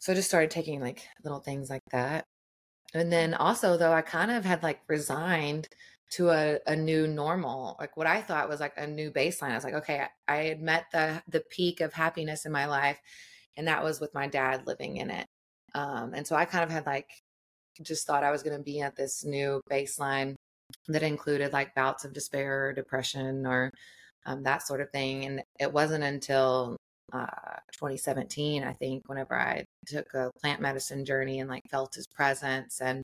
so 0.00 0.12
I 0.12 0.16
just 0.16 0.28
started 0.28 0.50
taking 0.50 0.80
like 0.80 1.06
little 1.22 1.40
things 1.40 1.70
like 1.70 1.84
that. 1.92 2.24
And 2.92 3.12
then 3.12 3.34
also 3.34 3.76
though 3.76 3.92
I 3.92 4.02
kind 4.02 4.30
of 4.30 4.44
had 4.44 4.62
like 4.62 4.80
resigned 4.88 5.68
to 6.12 6.30
a, 6.30 6.58
a 6.66 6.76
new 6.76 7.06
normal, 7.06 7.76
like 7.80 7.96
what 7.96 8.06
I 8.06 8.20
thought 8.20 8.48
was 8.48 8.60
like 8.60 8.74
a 8.76 8.86
new 8.86 9.10
baseline. 9.10 9.50
I 9.50 9.54
was 9.54 9.64
like, 9.64 9.74
okay, 9.74 10.06
I, 10.28 10.34
I 10.34 10.42
had 10.44 10.62
met 10.62 10.86
the 10.92 11.22
the 11.28 11.42
peak 11.50 11.80
of 11.80 11.92
happiness 11.92 12.46
in 12.46 12.52
my 12.52 12.66
life, 12.66 12.98
and 13.56 13.68
that 13.68 13.82
was 13.84 14.00
with 14.00 14.14
my 14.14 14.28
dad 14.28 14.66
living 14.66 14.98
in 14.98 15.10
it. 15.10 15.26
Um, 15.74 16.14
and 16.14 16.26
so 16.26 16.36
I 16.36 16.44
kind 16.44 16.64
of 16.64 16.70
had 16.70 16.86
like 16.86 17.08
just 17.82 18.06
thought 18.06 18.24
I 18.24 18.30
was 18.30 18.42
going 18.42 18.56
to 18.56 18.62
be 18.62 18.80
at 18.80 18.96
this 18.96 19.24
new 19.24 19.60
baseline 19.70 20.36
that 20.88 21.02
included 21.02 21.52
like 21.52 21.74
bouts 21.74 22.04
of 22.04 22.12
despair 22.12 22.68
or 22.68 22.72
depression 22.72 23.46
or 23.46 23.70
um, 24.26 24.42
that 24.44 24.66
sort 24.66 24.80
of 24.80 24.90
thing. 24.90 25.24
And 25.24 25.42
it 25.60 25.72
wasn't 25.72 26.04
until 26.04 26.76
uh, 27.12 27.26
2017, 27.72 28.64
I 28.64 28.72
think, 28.74 29.08
whenever 29.08 29.38
I 29.38 29.64
took 29.86 30.12
a 30.14 30.30
plant 30.40 30.60
medicine 30.60 31.04
journey 31.04 31.40
and 31.40 31.50
like 31.50 31.62
felt 31.70 31.94
his 31.94 32.06
presence 32.06 32.80
and, 32.80 33.02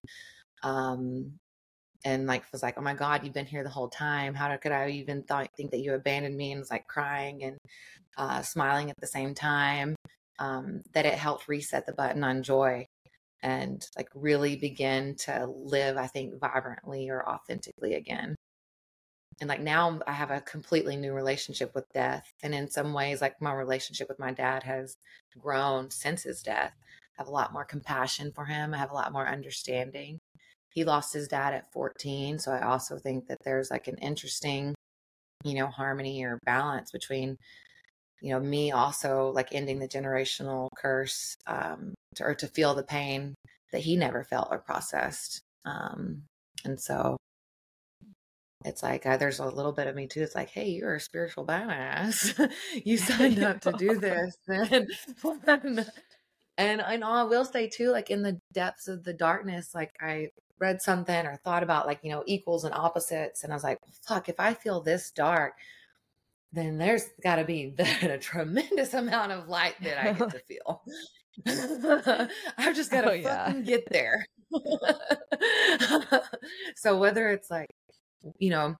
um, 0.62 1.32
and 2.04 2.26
like 2.26 2.44
was 2.52 2.62
like, 2.62 2.78
oh 2.78 2.82
my 2.82 2.94
God, 2.94 3.24
you've 3.24 3.34
been 3.34 3.46
here 3.46 3.62
the 3.62 3.70
whole 3.70 3.88
time. 3.88 4.34
How 4.34 4.54
could 4.56 4.72
I 4.72 4.90
even 4.90 5.22
thought, 5.22 5.50
think 5.56 5.70
that 5.72 5.80
you 5.80 5.94
abandoned 5.94 6.36
me? 6.36 6.52
And 6.52 6.60
was 6.60 6.70
like 6.70 6.86
crying 6.86 7.44
and 7.44 7.58
uh, 8.16 8.42
smiling 8.42 8.90
at 8.90 8.96
the 9.00 9.06
same 9.06 9.34
time. 9.34 9.96
Um, 10.38 10.82
that 10.94 11.04
it 11.04 11.14
helped 11.14 11.48
reset 11.48 11.84
the 11.84 11.92
button 11.92 12.24
on 12.24 12.42
joy 12.42 12.86
and 13.42 13.86
like 13.96 14.08
really 14.14 14.56
begin 14.56 15.16
to 15.26 15.46
live, 15.46 15.98
I 15.98 16.06
think, 16.06 16.40
vibrantly 16.40 17.10
or 17.10 17.28
authentically 17.28 17.94
again 17.94 18.36
and 19.40 19.48
like 19.48 19.60
now 19.60 20.00
I 20.06 20.12
have 20.12 20.30
a 20.30 20.40
completely 20.42 20.96
new 20.96 21.12
relationship 21.14 21.74
with 21.74 21.90
death. 21.92 22.32
And 22.42 22.54
in 22.54 22.68
some 22.70 22.92
ways, 22.92 23.20
like 23.20 23.40
my 23.40 23.52
relationship 23.54 24.08
with 24.08 24.18
my 24.18 24.32
dad 24.32 24.62
has 24.64 24.96
grown 25.38 25.90
since 25.90 26.24
his 26.24 26.42
death. 26.42 26.74
I 27.18 27.22
have 27.22 27.28
a 27.28 27.32
lot 27.32 27.52
more 27.52 27.64
compassion 27.64 28.32
for 28.34 28.44
him. 28.44 28.74
I 28.74 28.78
have 28.78 28.90
a 28.90 28.94
lot 28.94 29.12
more 29.12 29.26
understanding. 29.26 30.19
He 30.72 30.84
lost 30.84 31.12
his 31.12 31.28
dad 31.28 31.54
at 31.54 31.72
14. 31.72 32.38
So 32.38 32.52
I 32.52 32.62
also 32.66 32.98
think 32.98 33.26
that 33.26 33.38
there's 33.44 33.70
like 33.70 33.88
an 33.88 33.96
interesting, 33.98 34.74
you 35.44 35.54
know, 35.54 35.66
harmony 35.66 36.24
or 36.24 36.38
balance 36.44 36.90
between, 36.90 37.36
you 38.20 38.30
know, 38.30 38.40
me 38.40 38.72
also 38.72 39.32
like 39.34 39.48
ending 39.52 39.78
the 39.78 39.88
generational 39.88 40.68
curse 40.76 41.36
um, 41.46 41.94
to, 42.16 42.24
or 42.24 42.34
to 42.36 42.46
feel 42.46 42.74
the 42.74 42.82
pain 42.82 43.34
that 43.72 43.82
he 43.82 43.96
never 43.96 44.24
felt 44.24 44.48
or 44.50 44.58
processed. 44.58 45.40
Um, 45.64 46.22
and 46.64 46.80
so 46.80 47.16
it's 48.64 48.82
like 48.82 49.06
uh, 49.06 49.16
there's 49.16 49.38
a 49.38 49.46
little 49.46 49.72
bit 49.72 49.86
of 49.86 49.94
me 49.94 50.06
too. 50.06 50.22
It's 50.22 50.34
like, 50.34 50.50
hey, 50.50 50.68
you're 50.68 50.94
a 50.94 51.00
spiritual 51.00 51.46
badass. 51.46 52.50
you 52.84 52.96
signed 52.98 53.42
up 53.42 53.60
to 53.62 53.72
do 53.72 53.98
this, 53.98 54.36
and 54.48 54.90
and 56.58 56.80
and 56.80 57.04
I 57.04 57.24
will 57.24 57.44
say 57.44 57.68
too, 57.68 57.90
like 57.90 58.10
in 58.10 58.22
the 58.22 58.38
depths 58.52 58.86
of 58.86 59.04
the 59.04 59.14
darkness, 59.14 59.74
like 59.74 59.92
I 60.00 60.28
read 60.60 60.82
something 60.82 61.26
or 61.26 61.36
thought 61.36 61.62
about 61.62 61.86
like 61.86 62.00
you 62.02 62.10
know 62.10 62.22
equals 62.26 62.64
and 62.64 62.74
opposites, 62.74 63.42
and 63.42 63.52
I 63.52 63.56
was 63.56 63.64
like, 63.64 63.78
fuck, 64.06 64.28
if 64.28 64.38
I 64.38 64.54
feel 64.54 64.80
this 64.80 65.10
dark, 65.10 65.54
then 66.52 66.78
there's 66.78 67.04
got 67.22 67.36
to 67.36 67.44
be 67.44 67.74
a 68.02 68.18
tremendous 68.18 68.94
amount 68.94 69.32
of 69.32 69.48
light 69.48 69.74
that 69.82 70.04
I 70.04 70.12
get 70.12 70.30
to 70.30 70.38
feel. 70.48 70.82
I've 72.58 72.76
just 72.76 72.90
got 72.90 73.02
to 73.02 73.12
oh, 73.12 73.22
fucking 73.22 73.56
yeah. 73.56 73.62
get 73.62 73.88
there. 73.90 74.26
so 76.76 76.98
whether 76.98 77.30
it's 77.30 77.50
like 77.50 77.70
you 78.38 78.50
know, 78.50 78.76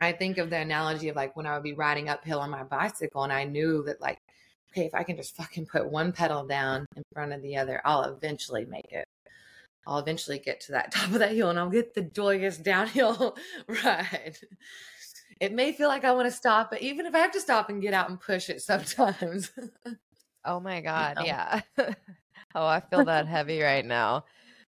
I 0.00 0.12
think 0.12 0.38
of 0.38 0.50
the 0.50 0.58
analogy 0.58 1.08
of 1.08 1.16
like 1.16 1.36
when 1.36 1.46
I 1.46 1.54
would 1.54 1.62
be 1.62 1.74
riding 1.74 2.08
uphill 2.08 2.40
on 2.40 2.50
my 2.50 2.64
bicycle 2.64 3.22
and 3.22 3.32
I 3.32 3.44
knew 3.44 3.84
that 3.84 4.00
like, 4.00 4.18
okay, 4.72 4.86
if 4.86 4.94
I 4.94 5.02
can 5.02 5.16
just 5.16 5.36
fucking 5.36 5.66
put 5.66 5.90
one 5.90 6.12
pedal 6.12 6.46
down 6.46 6.86
in 6.96 7.02
front 7.12 7.32
of 7.32 7.42
the 7.42 7.56
other, 7.56 7.80
I'll 7.84 8.04
eventually 8.04 8.64
make 8.64 8.90
it. 8.90 9.06
I'll 9.86 9.98
eventually 9.98 10.38
get 10.38 10.60
to 10.62 10.72
that 10.72 10.92
top 10.94 11.10
of 11.10 11.18
that 11.18 11.32
hill 11.32 11.50
and 11.50 11.58
I'll 11.58 11.70
get 11.70 11.94
the 11.94 12.02
joyous 12.02 12.58
downhill 12.58 13.36
ride. 13.84 14.38
It 15.40 15.52
may 15.52 15.72
feel 15.72 15.88
like 15.88 16.04
I 16.04 16.12
want 16.12 16.26
to 16.26 16.36
stop, 16.36 16.70
but 16.70 16.82
even 16.82 17.06
if 17.06 17.14
I 17.14 17.18
have 17.18 17.32
to 17.32 17.40
stop 17.40 17.68
and 17.68 17.82
get 17.82 17.94
out 17.94 18.08
and 18.08 18.20
push 18.20 18.48
it 18.48 18.62
sometimes. 18.62 19.50
oh 20.44 20.60
my 20.60 20.80
God. 20.80 21.16
You 21.18 21.22
know? 21.22 21.26
Yeah. 21.26 21.60
oh, 22.54 22.66
I 22.66 22.80
feel 22.80 23.04
that 23.06 23.26
heavy 23.26 23.60
right 23.60 23.84
now. 23.84 24.24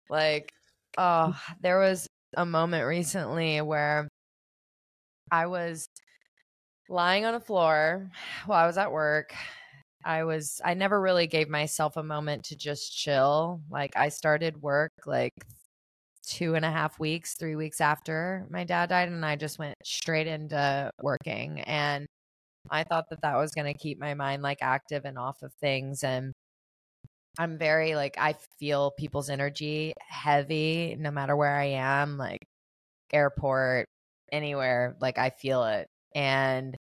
Like, 0.09 0.53
oh, 0.97 1.37
there 1.61 1.81
was 1.81 2.07
a 2.37 2.47
moment 2.47 2.87
recently 2.87 3.61
where 3.61 4.09
I 5.33 5.47
was 5.47 5.89
lying 6.89 7.25
on 7.25 7.35
the 7.35 7.41
floor 7.41 8.11
while 8.47 8.63
I 8.63 8.67
was 8.67 8.79
at 8.79 8.93
work. 8.93 9.35
I 10.05 10.25
was 10.25 10.61
I 10.65 10.75
never 10.75 11.01
really 11.01 11.27
gave 11.27 11.49
myself 11.49 11.97
a 11.97 12.03
moment 12.03 12.45
to 12.47 12.57
just 12.57 12.97
chill. 12.97 13.63
Like 13.71 13.97
I 13.97 14.09
started 14.09 14.63
work 14.63 14.93
like 15.07 15.35
two 16.27 16.55
and 16.55 16.65
a 16.65 16.71
half 16.71 16.99
weeks, 17.01 17.35
three 17.37 17.57
weeks 17.57 17.81
after 17.81 18.47
my 18.51 18.65
dad 18.65 18.91
died, 18.91 19.09
and 19.09 19.25
I 19.27 19.37
just 19.37 19.59
went 19.59 19.77
straight 19.85 20.27
into 20.29 20.93
working. 21.03 21.61
And 21.63 22.07
I 22.71 22.85
thought 22.85 23.11
that 23.11 23.23
that 23.23 23.37
was 23.37 23.53
going 23.53 23.73
to 23.73 23.79
keep 23.79 23.99
my 24.01 24.15
mind 24.15 24.43
like 24.43 24.59
active 24.63 25.05
and 25.07 25.19
off 25.19 25.43
of 25.43 25.55
things. 25.55 26.05
And 26.05 26.33
I'm 27.39 27.59
very 27.59 27.95
like 27.95 28.17
I 28.19 28.35
feel 28.59 28.91
people's 28.93 29.31
energy 29.31 29.95
heavy 30.01 30.97
no 30.99 31.11
matter 31.11 31.37
where 31.37 31.57
I 31.57 31.67
am, 31.67 32.19
like 32.19 32.47
airport, 33.13 33.89
anywhere, 34.33 34.97
like 35.01 35.19
I 35.19 35.31
feel 35.31 35.65
it. 35.65 35.89
And 36.15 36.77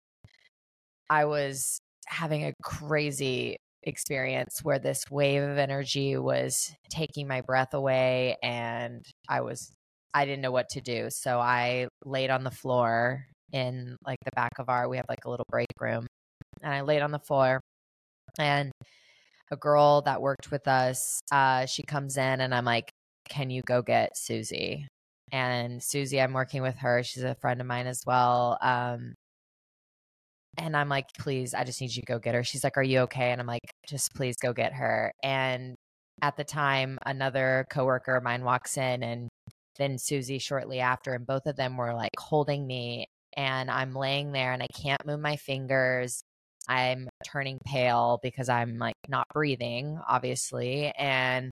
I 1.09 1.25
was 1.25 1.79
having 2.07 2.45
a 2.45 2.53
crazy 2.63 3.57
experience 3.83 4.59
where 4.63 4.79
this 4.79 5.03
wave 5.09 5.43
of 5.43 5.57
energy 5.57 6.17
was 6.17 6.73
taking 6.89 7.27
my 7.27 7.41
breath 7.41 7.73
away 7.73 8.35
and 8.43 9.05
I 9.29 9.41
was 9.41 9.71
I 10.13 10.25
didn't 10.25 10.41
know 10.41 10.51
what 10.51 10.69
to 10.69 10.81
do. 10.81 11.07
So 11.09 11.39
I 11.39 11.87
laid 12.03 12.29
on 12.29 12.43
the 12.43 12.51
floor 12.51 13.25
in 13.53 13.95
like 14.05 14.17
the 14.25 14.31
back 14.35 14.53
of 14.59 14.69
our 14.69 14.89
we 14.89 14.97
have 14.97 15.05
like 15.09 15.25
a 15.25 15.29
little 15.29 15.45
break 15.49 15.67
room. 15.79 16.07
And 16.63 16.73
I 16.73 16.81
laid 16.81 17.01
on 17.01 17.11
the 17.11 17.19
floor 17.19 17.61
and 18.39 18.71
a 19.51 19.55
girl 19.55 20.01
that 20.03 20.21
worked 20.21 20.51
with 20.51 20.67
us. 20.67 21.21
Uh, 21.31 21.65
she 21.65 21.83
comes 21.83 22.17
in 22.17 22.41
and 22.41 22.53
I'm 22.53 22.65
like, 22.65 22.89
can 23.29 23.49
you 23.49 23.61
go 23.63 23.81
get 23.81 24.17
Susie? 24.17 24.87
And 25.31 25.83
Susie, 25.83 26.21
I'm 26.21 26.33
working 26.33 26.61
with 26.61 26.77
her. 26.77 27.03
She's 27.03 27.23
a 27.23 27.35
friend 27.35 27.61
of 27.61 27.67
mine 27.67 27.87
as 27.87 28.01
well. 28.05 28.57
Um, 28.61 29.13
and 30.57 30.75
I'm 30.75 30.89
like, 30.89 31.05
please, 31.19 31.53
I 31.53 31.63
just 31.63 31.81
need 31.81 31.95
you 31.95 32.01
to 32.01 32.05
go 32.05 32.19
get 32.19 32.35
her. 32.35 32.43
She's 32.43 32.63
like, 32.63 32.77
are 32.77 32.83
you 32.83 32.99
okay? 33.01 33.31
And 33.31 33.39
I'm 33.39 33.47
like, 33.47 33.69
just 33.87 34.13
please 34.15 34.35
go 34.37 34.53
get 34.53 34.73
her. 34.73 35.11
And 35.23 35.75
at 36.21 36.35
the 36.35 36.43
time, 36.43 36.97
another 37.05 37.65
coworker 37.69 38.15
of 38.15 38.23
mine 38.23 38.43
walks 38.43 38.77
in 38.77 39.03
and 39.03 39.29
then 39.77 39.97
Susie 39.99 40.39
shortly 40.39 40.79
after, 40.79 41.13
and 41.13 41.27
both 41.27 41.45
of 41.45 41.55
them 41.55 41.77
were 41.77 41.93
like 41.93 42.17
holding 42.17 42.65
me. 42.65 43.05
And 43.35 43.69
I'm 43.69 43.93
laying 43.93 44.31
there 44.31 44.51
and 44.53 44.63
I 44.63 44.67
can't 44.73 45.05
move 45.05 45.19
my 45.19 45.35
fingers. 45.35 46.21
I'm 46.67 47.07
turning 47.25 47.59
pale 47.65 48.19
because 48.23 48.49
I'm 48.49 48.79
like 48.79 48.95
not 49.07 49.27
breathing, 49.31 49.99
obviously. 50.07 50.91
And 50.97 51.51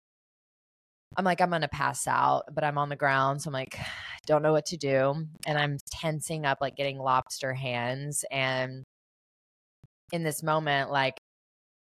I'm 1.16 1.24
like, 1.24 1.42
I'm 1.42 1.50
going 1.50 1.60
to 1.60 1.68
pass 1.68 2.06
out, 2.08 2.44
but 2.52 2.64
I'm 2.64 2.78
on 2.78 2.88
the 2.88 2.96
ground. 2.96 3.42
So 3.42 3.48
I'm 3.48 3.52
like, 3.52 3.78
don't 4.26 4.42
know 4.42 4.52
what 4.52 4.66
to 4.66 4.76
do. 4.78 5.14
And 5.46 5.58
I'm 5.58 5.76
tensing 5.92 6.46
up, 6.46 6.58
like 6.60 6.74
getting 6.74 6.98
lobster 6.98 7.52
hands. 7.52 8.24
And 8.30 8.82
in 10.14 10.22
this 10.22 10.44
moment, 10.44 10.92
like 10.92 11.18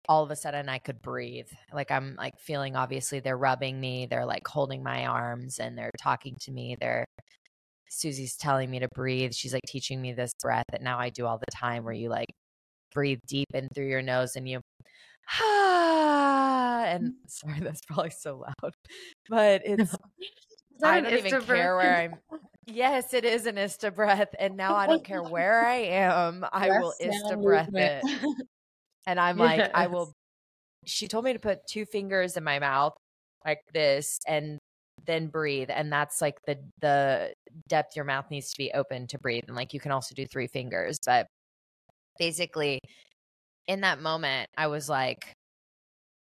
all 0.10 0.24
of 0.24 0.32
a 0.32 0.36
sudden 0.36 0.70
I 0.70 0.80
could 0.80 1.02
breathe. 1.02 1.48
Like 1.74 1.90
I'm 1.92 2.16
like 2.18 2.38
feeling 2.40 2.76
obviously 2.76 3.22
they're 3.22 3.38
rubbing 3.38 3.80
me, 3.80 4.08
they're 4.08 4.26
like 4.26 4.46
holding 4.48 4.84
my 4.84 5.06
arms 5.06 5.60
and 5.60 5.78
they're 5.78 5.92
talking 6.02 6.36
to 6.42 6.52
me. 6.52 6.76
They're 6.82 7.06
Susie's 7.90 8.36
telling 8.38 8.70
me 8.72 8.80
to 8.80 8.90
breathe. 8.96 9.34
She's 9.34 9.54
like 9.54 9.64
teaching 9.68 10.02
me 10.02 10.14
this 10.14 10.34
breath 10.42 10.66
that 10.72 10.82
now 10.84 11.00
I 11.00 11.10
do 11.10 11.26
all 11.26 11.38
the 11.40 11.46
time 11.52 11.84
where 11.86 11.94
you 11.94 12.10
like 12.10 12.30
breathe 12.94 13.20
deep 13.28 13.48
in 13.54 13.70
through 13.76 13.88
your 13.88 14.02
nose 14.02 14.36
and 14.36 14.48
you 14.50 14.62
ah 15.42 16.84
and 16.88 17.14
sorry 17.28 17.62
that's 17.62 17.82
probably 17.86 18.12
so 18.12 18.38
loud. 18.40 18.74
But 19.30 19.62
it's 19.66 19.96
I 20.84 21.02
don't 21.02 21.14
even 21.14 21.42
care 21.42 21.76
where 21.76 21.96
I'm 21.96 22.40
Yes, 22.72 23.14
it 23.14 23.26
is 23.26 23.46
an 23.46 23.58
ista 23.58 23.92
breath. 23.92 24.34
And 24.38 24.56
now 24.56 24.76
I 24.76 24.88
don't 24.88 25.04
care 25.04 25.24
where 25.24 25.66
I 25.66 25.78
am. 25.78 26.46
I 26.52 26.70
will 26.80 26.94
ista 27.00 27.38
breath 27.38 27.74
it. 27.74 28.04
And 29.08 29.20
I'm 29.20 29.40
yes. 29.40 29.58
like, 29.58 29.72
I 29.74 29.88
will. 29.88 30.14
She 30.86 31.08
told 31.08 31.26
me 31.26 31.34
to 31.34 31.40
put 31.40 31.66
two 31.68 31.86
fingers 31.86 32.38
in 32.38 32.44
my 32.44 32.60
mouth 32.60 32.94
like 33.44 33.62
this 33.74 34.20
and 34.28 34.60
then 35.08 35.30
breathe. 35.30 35.70
And 35.74 35.92
that's 35.92 36.22
like 36.22 36.36
the, 36.46 36.60
the 36.80 37.34
depth 37.68 37.96
your 37.96 38.06
mouth 38.06 38.26
needs 38.30 38.52
to 38.52 38.58
be 38.58 38.72
open 38.74 39.08
to 39.08 39.18
breathe. 39.18 39.46
And 39.48 39.56
like 39.56 39.74
you 39.74 39.80
can 39.80 39.92
also 39.92 40.14
do 40.14 40.28
three 40.28 40.46
fingers. 40.46 41.00
But 41.04 41.26
basically, 42.20 42.80
in 43.68 43.82
that 43.82 44.00
moment, 44.00 44.48
I 44.56 44.68
was 44.68 44.88
like, 44.90 45.34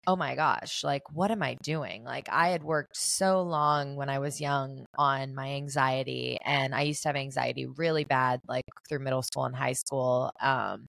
oh 0.07 0.15
my 0.15 0.35
gosh, 0.35 0.83
like, 0.85 1.03
what 1.13 1.31
am 1.31 1.43
I 1.43 1.55
doing? 1.61 2.03
Like, 2.03 2.29
I 2.31 2.49
had 2.49 2.63
worked 2.63 2.95
so 2.97 3.41
long 3.41 3.95
when 3.97 4.09
I 4.09 4.19
was 4.19 4.39
young 4.41 4.85
on 4.97 5.35
my 5.35 5.49
anxiety, 5.49 6.37
and 6.45 6.73
I 6.73 6.83
used 6.83 7.03
to 7.03 7.09
have 7.09 7.17
anxiety 7.17 7.65
really 7.65 8.05
bad, 8.05 8.39
like 8.47 8.63
through 8.87 8.99
middle 8.99 9.21
school 9.21 9.45
and 9.45 9.55
high 9.55 9.73
school. 9.73 10.31
Um, 10.41 10.87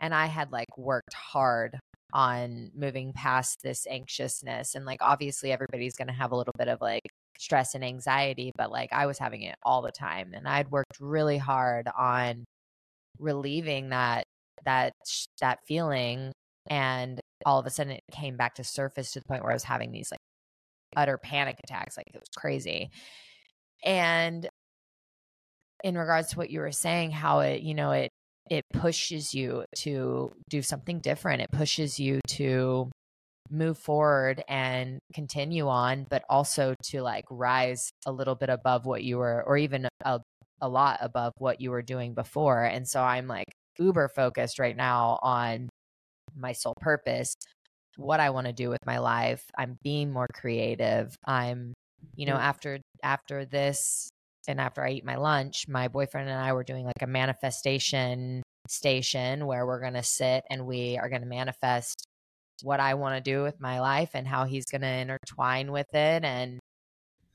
and 0.00 0.14
I 0.14 0.26
had 0.26 0.52
like 0.52 0.76
worked 0.78 1.14
hard 1.14 1.78
on 2.12 2.70
moving 2.74 3.12
past 3.14 3.62
this 3.62 3.86
anxiousness. 3.88 4.74
And 4.74 4.84
like, 4.86 5.00
obviously, 5.02 5.50
everybody's 5.52 5.96
going 5.96 6.08
to 6.08 6.14
have 6.14 6.32
a 6.32 6.36
little 6.36 6.54
bit 6.58 6.68
of 6.68 6.80
like 6.80 7.02
stress 7.38 7.74
and 7.74 7.84
anxiety, 7.84 8.52
but 8.56 8.70
like, 8.70 8.92
I 8.92 9.06
was 9.06 9.18
having 9.18 9.42
it 9.42 9.56
all 9.62 9.82
the 9.82 9.92
time. 9.92 10.32
And 10.34 10.46
I'd 10.48 10.70
worked 10.70 11.00
really 11.00 11.38
hard 11.38 11.88
on 11.98 12.44
relieving 13.18 13.90
that 13.90 14.24
that 14.64 14.92
that 15.40 15.58
feeling 15.66 16.32
and 16.68 17.20
all 17.46 17.58
of 17.58 17.66
a 17.66 17.70
sudden 17.70 17.92
it 17.92 18.02
came 18.12 18.36
back 18.36 18.54
to 18.56 18.64
surface 18.64 19.12
to 19.12 19.20
the 19.20 19.26
point 19.26 19.42
where 19.42 19.52
I 19.52 19.54
was 19.54 19.64
having 19.64 19.92
these 19.92 20.10
like 20.10 20.20
utter 20.96 21.18
panic 21.18 21.56
attacks. 21.64 21.96
Like 21.96 22.06
it 22.12 22.18
was 22.18 22.28
crazy. 22.36 22.90
And 23.84 24.48
in 25.84 25.96
regards 25.96 26.30
to 26.30 26.38
what 26.38 26.50
you 26.50 26.60
were 26.60 26.72
saying, 26.72 27.12
how 27.12 27.40
it, 27.40 27.62
you 27.62 27.74
know, 27.74 27.92
it, 27.92 28.10
it 28.50 28.64
pushes 28.72 29.34
you 29.34 29.64
to 29.76 30.32
do 30.48 30.62
something 30.62 31.00
different. 31.00 31.42
It 31.42 31.50
pushes 31.52 32.00
you 32.00 32.20
to 32.28 32.90
move 33.50 33.78
forward 33.78 34.42
and 34.48 34.98
continue 35.14 35.68
on, 35.68 36.06
but 36.08 36.24
also 36.28 36.74
to 36.84 37.02
like 37.02 37.24
rise 37.30 37.90
a 38.06 38.12
little 38.12 38.34
bit 38.34 38.48
above 38.48 38.86
what 38.86 39.04
you 39.04 39.18
were, 39.18 39.44
or 39.46 39.56
even 39.56 39.86
a, 40.04 40.20
a 40.60 40.68
lot 40.68 40.98
above 41.00 41.32
what 41.38 41.60
you 41.60 41.70
were 41.70 41.82
doing 41.82 42.14
before. 42.14 42.64
And 42.64 42.88
so 42.88 43.02
I'm 43.02 43.28
like 43.28 43.46
uber 43.78 44.08
focused 44.08 44.58
right 44.58 44.76
now 44.76 45.18
on 45.22 45.68
my 46.36 46.52
sole 46.52 46.74
purpose, 46.80 47.34
what 47.96 48.20
I 48.20 48.30
want 48.30 48.46
to 48.46 48.52
do 48.52 48.68
with 48.68 48.84
my 48.86 48.98
life. 48.98 49.44
I'm 49.56 49.76
being 49.82 50.12
more 50.12 50.28
creative. 50.32 51.14
I'm, 51.26 51.74
you 52.16 52.26
know, 52.26 52.36
mm. 52.36 52.40
after 52.40 52.78
after 53.02 53.44
this 53.44 54.08
and 54.46 54.60
after 54.60 54.84
I 54.84 54.92
eat 54.92 55.04
my 55.04 55.16
lunch, 55.16 55.66
my 55.68 55.88
boyfriend 55.88 56.28
and 56.28 56.38
I 56.40 56.52
were 56.52 56.64
doing 56.64 56.84
like 56.84 57.02
a 57.02 57.06
manifestation 57.06 58.42
station 58.68 59.46
where 59.46 59.66
we're 59.66 59.80
going 59.80 59.94
to 59.94 60.02
sit 60.02 60.44
and 60.50 60.66
we 60.66 60.98
are 60.98 61.08
going 61.08 61.22
to 61.22 61.28
manifest 61.28 62.06
what 62.62 62.80
I 62.80 62.94
want 62.94 63.16
to 63.22 63.30
do 63.30 63.42
with 63.42 63.60
my 63.60 63.80
life 63.80 64.10
and 64.14 64.26
how 64.26 64.44
he's 64.44 64.66
going 64.66 64.80
to 64.82 64.88
intertwine 64.88 65.70
with 65.72 65.92
it 65.94 66.24
and 66.24 66.58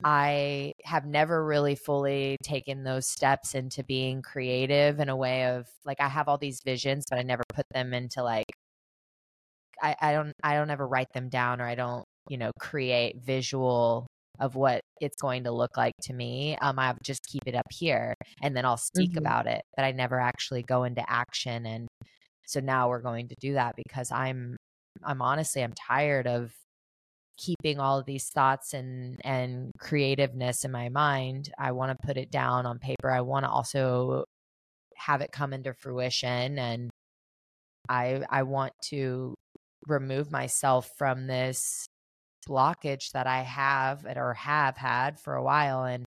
I 0.02 0.74
have 0.84 1.06
never 1.06 1.44
really 1.44 1.76
fully 1.76 2.36
taken 2.42 2.84
those 2.84 3.06
steps 3.06 3.54
into 3.54 3.82
being 3.84 4.22
creative 4.22 5.00
in 5.00 5.08
a 5.08 5.16
way 5.16 5.46
of 5.46 5.66
like 5.84 6.00
I 6.00 6.08
have 6.08 6.28
all 6.28 6.36
these 6.36 6.60
visions 6.64 7.06
but 7.08 7.18
I 7.18 7.22
never 7.22 7.42
put 7.54 7.66
them 7.72 7.94
into 7.94 8.22
like 8.22 8.52
I, 9.84 9.94
I 10.00 10.12
don't 10.12 10.32
I 10.42 10.54
don't 10.54 10.70
ever 10.70 10.86
write 10.86 11.12
them 11.12 11.28
down 11.28 11.60
or 11.60 11.66
I 11.66 11.74
don't, 11.74 12.04
you 12.30 12.38
know, 12.38 12.50
create 12.58 13.16
visual 13.22 14.06
of 14.40 14.56
what 14.56 14.80
it's 15.00 15.20
going 15.20 15.44
to 15.44 15.52
look 15.52 15.76
like 15.76 15.94
to 16.02 16.12
me. 16.12 16.56
Um, 16.60 16.78
I 16.78 16.94
just 17.04 17.26
keep 17.30 17.42
it 17.46 17.54
up 17.54 17.66
here 17.70 18.14
and 18.42 18.56
then 18.56 18.64
I'll 18.64 18.76
speak 18.76 19.10
mm-hmm. 19.10 19.18
about 19.18 19.46
it, 19.46 19.62
but 19.76 19.84
I 19.84 19.92
never 19.92 20.18
actually 20.18 20.62
go 20.62 20.84
into 20.84 21.04
action. 21.08 21.66
And 21.66 21.86
so 22.46 22.60
now 22.60 22.88
we're 22.88 23.02
going 23.02 23.28
to 23.28 23.36
do 23.40 23.54
that 23.54 23.74
because 23.76 24.10
I'm, 24.10 24.56
I'm 25.04 25.22
honestly, 25.22 25.62
I'm 25.62 25.74
tired 25.74 26.26
of 26.26 26.50
keeping 27.36 27.78
all 27.78 27.98
of 27.98 28.06
these 28.06 28.28
thoughts 28.28 28.74
and, 28.74 29.20
and 29.24 29.70
creativeness 29.78 30.64
in 30.64 30.72
my 30.72 30.88
mind. 30.88 31.52
I 31.58 31.72
want 31.72 31.92
to 31.92 32.06
put 32.06 32.16
it 32.16 32.30
down 32.30 32.66
on 32.66 32.78
paper. 32.78 33.10
I 33.10 33.20
want 33.20 33.44
to 33.44 33.50
also 33.50 34.24
have 34.96 35.20
it 35.20 35.30
come 35.30 35.52
into 35.52 35.74
fruition 35.74 36.58
and 36.58 36.90
I, 37.88 38.22
I 38.30 38.44
want 38.44 38.72
to 38.86 39.34
remove 39.86 40.30
myself 40.30 40.90
from 40.96 41.26
this 41.26 41.86
blockage 42.48 43.12
that 43.12 43.26
I 43.26 43.42
have 43.42 44.04
or 44.16 44.34
have 44.34 44.76
had 44.76 45.18
for 45.20 45.34
a 45.34 45.42
while. 45.42 45.84
And 45.84 46.04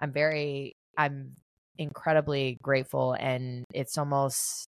I'm 0.00 0.12
very, 0.12 0.72
I'm 0.96 1.34
incredibly 1.78 2.58
grateful. 2.62 3.12
And 3.12 3.64
it's 3.72 3.98
almost, 3.98 4.66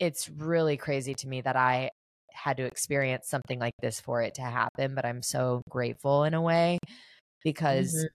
it's 0.00 0.28
really 0.28 0.76
crazy 0.76 1.14
to 1.14 1.28
me 1.28 1.40
that 1.40 1.56
I 1.56 1.90
had 2.32 2.58
to 2.58 2.64
experience 2.64 3.28
something 3.28 3.58
like 3.58 3.72
this 3.80 3.98
for 3.98 4.22
it 4.22 4.34
to 4.34 4.42
happen. 4.42 4.94
But 4.94 5.06
I'm 5.06 5.22
so 5.22 5.62
grateful 5.70 6.24
in 6.24 6.34
a 6.34 6.42
way 6.42 6.78
because 7.42 7.94
mm-hmm. 7.94 8.06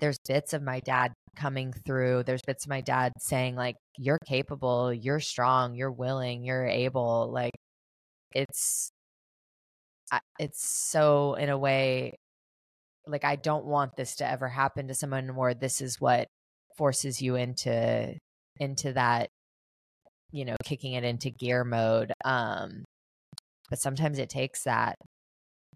there's 0.00 0.18
bits 0.26 0.54
of 0.54 0.62
my 0.62 0.80
dad 0.80 1.12
coming 1.36 1.72
through. 1.84 2.22
There's 2.22 2.42
bits 2.46 2.64
of 2.64 2.70
my 2.70 2.80
dad 2.80 3.12
saying, 3.18 3.54
like, 3.54 3.76
you're 3.98 4.18
capable, 4.26 4.92
you're 4.92 5.20
strong, 5.20 5.74
you're 5.74 5.92
willing, 5.92 6.42
you're 6.42 6.66
able. 6.66 7.30
Like, 7.30 7.52
it's 8.32 8.90
it's 10.38 10.66
so 10.66 11.34
in 11.34 11.48
a 11.48 11.58
way 11.58 12.14
like 13.06 13.24
I 13.24 13.36
don't 13.36 13.64
want 13.64 13.96
this 13.96 14.16
to 14.16 14.28
ever 14.28 14.48
happen 14.48 14.88
to 14.88 14.94
someone 14.94 15.34
where 15.34 15.54
this 15.54 15.80
is 15.80 16.00
what 16.00 16.28
forces 16.76 17.20
you 17.20 17.36
into 17.36 18.14
into 18.60 18.92
that 18.92 19.28
you 20.30 20.44
know 20.44 20.56
kicking 20.64 20.92
it 20.92 21.04
into 21.04 21.30
gear 21.30 21.64
mode 21.64 22.12
um 22.24 22.84
but 23.70 23.78
sometimes 23.78 24.18
it 24.18 24.28
takes 24.28 24.64
that 24.64 24.96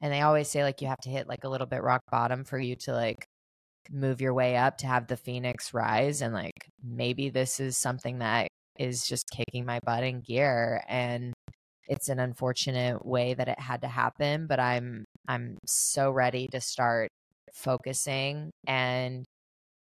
and 0.00 0.12
they 0.12 0.20
always 0.20 0.48
say 0.48 0.62
like 0.62 0.80
you 0.80 0.88
have 0.88 1.00
to 1.02 1.10
hit 1.10 1.28
like 1.28 1.44
a 1.44 1.48
little 1.48 1.66
bit 1.66 1.82
rock 1.82 2.02
bottom 2.10 2.44
for 2.44 2.58
you 2.58 2.76
to 2.76 2.92
like 2.92 3.26
move 3.90 4.20
your 4.20 4.34
way 4.34 4.56
up 4.56 4.78
to 4.78 4.86
have 4.86 5.06
the 5.06 5.16
phoenix 5.16 5.74
rise 5.74 6.22
and 6.22 6.34
like 6.34 6.68
maybe 6.84 7.30
this 7.30 7.60
is 7.60 7.76
something 7.76 8.18
that 8.18 8.48
is 8.78 9.06
just 9.06 9.24
kicking 9.30 9.64
my 9.66 9.78
butt 9.84 10.04
in 10.04 10.20
gear 10.20 10.82
and 10.88 11.32
it's 11.88 12.08
an 12.08 12.18
unfortunate 12.20 13.04
way 13.04 13.34
that 13.34 13.48
it 13.48 13.58
had 13.60 13.82
to 13.82 13.88
happen, 13.88 14.46
but 14.46 14.60
I'm 14.60 15.04
I'm 15.28 15.58
so 15.66 16.10
ready 16.10 16.48
to 16.48 16.60
start 16.60 17.10
focusing 17.54 18.50
and 18.66 19.24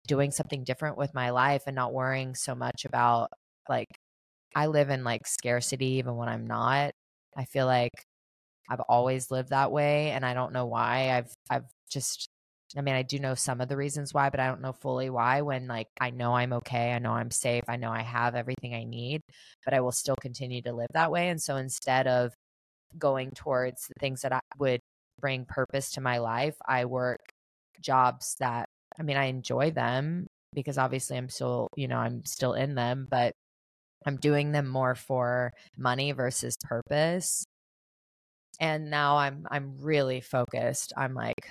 doing 0.08 0.32
something 0.32 0.64
different 0.64 0.98
with 0.98 1.14
my 1.14 1.32
life 1.32 1.64
and 1.68 1.76
not 1.76 1.94
worrying 1.94 2.36
so 2.36 2.56
much 2.56 2.86
about 2.86 3.30
like 3.70 3.88
I 4.56 4.68
live 4.68 4.90
in 4.90 5.04
like 5.04 5.28
scarcity 5.28 5.88
even 6.00 6.16
when 6.18 6.30
I'm 6.30 6.48
not. 6.48 6.94
I 7.38 7.46
feel 7.46 7.66
like 7.68 7.92
I've 8.70 8.82
always 8.82 9.32
lived 9.32 9.50
that 9.50 9.72
way 9.72 10.12
and 10.12 10.26
I 10.26 10.34
don't 10.34 10.54
know 10.54 10.66
why. 10.68 11.12
I've 11.12 11.34
I've 11.50 11.66
just 11.92 12.29
I 12.78 12.82
mean, 12.82 12.96
I 12.96 13.02
do 13.04 13.20
know 13.20 13.36
some 13.36 13.62
of 13.62 13.68
the 13.70 13.78
reasons 13.78 14.14
why, 14.14 14.30
but 14.30 14.40
I 14.40 14.48
don't 14.48 14.62
know 14.62 14.74
fully 14.74 15.10
why 15.10 15.42
when 15.42 15.68
like 15.68 15.88
I 16.00 16.12
know 16.12 16.36
I'm 16.36 16.54
okay, 16.54 16.92
I 16.94 17.00
know 17.00 17.14
I'm 17.14 17.32
safe, 17.32 17.64
I 17.68 17.78
know 17.78 17.92
I 17.92 18.02
have 18.02 18.36
everything 18.36 18.76
I 18.76 18.84
need, 18.84 19.22
but 19.66 19.74
I 19.74 19.82
will 19.82 19.92
still 19.92 20.16
continue 20.22 20.62
to 20.64 20.74
live 20.74 20.90
that 20.94 21.12
way. 21.12 21.30
And 21.30 21.42
so 21.42 21.56
instead 21.58 22.08
of 22.08 22.34
going 22.98 23.32
towards 23.32 23.88
the 23.88 23.94
things 24.00 24.22
that 24.22 24.34
I 24.34 24.40
would 24.58 24.82
bring 25.20 25.46
purpose 25.46 25.92
to 25.92 26.02
my 26.02 26.20
life. 26.20 26.56
I 26.68 26.86
work 26.86 27.20
jobs 27.82 28.36
that 28.40 28.68
I 29.00 29.04
mean 29.04 29.18
I 29.18 29.26
enjoy 29.26 29.72
them 29.72 30.28
because 30.54 30.78
obviously 30.78 31.18
I'm 31.18 31.30
still, 31.30 31.68
you 31.76 31.88
know, 31.88 31.98
I'm 31.98 32.26
still 32.26 32.54
in 32.54 32.76
them, 32.76 33.08
but 33.10 33.34
I'm 34.06 34.18
doing 34.18 34.52
them 34.52 34.68
more 34.68 34.96
for 34.96 35.52
money 35.78 36.12
versus 36.14 36.56
purpose. 36.64 37.46
And 38.60 38.90
now 38.90 39.18
I'm 39.18 39.48
I'm 39.52 39.78
really 39.80 40.22
focused. 40.22 40.94
I'm 40.98 41.14
like 41.14 41.50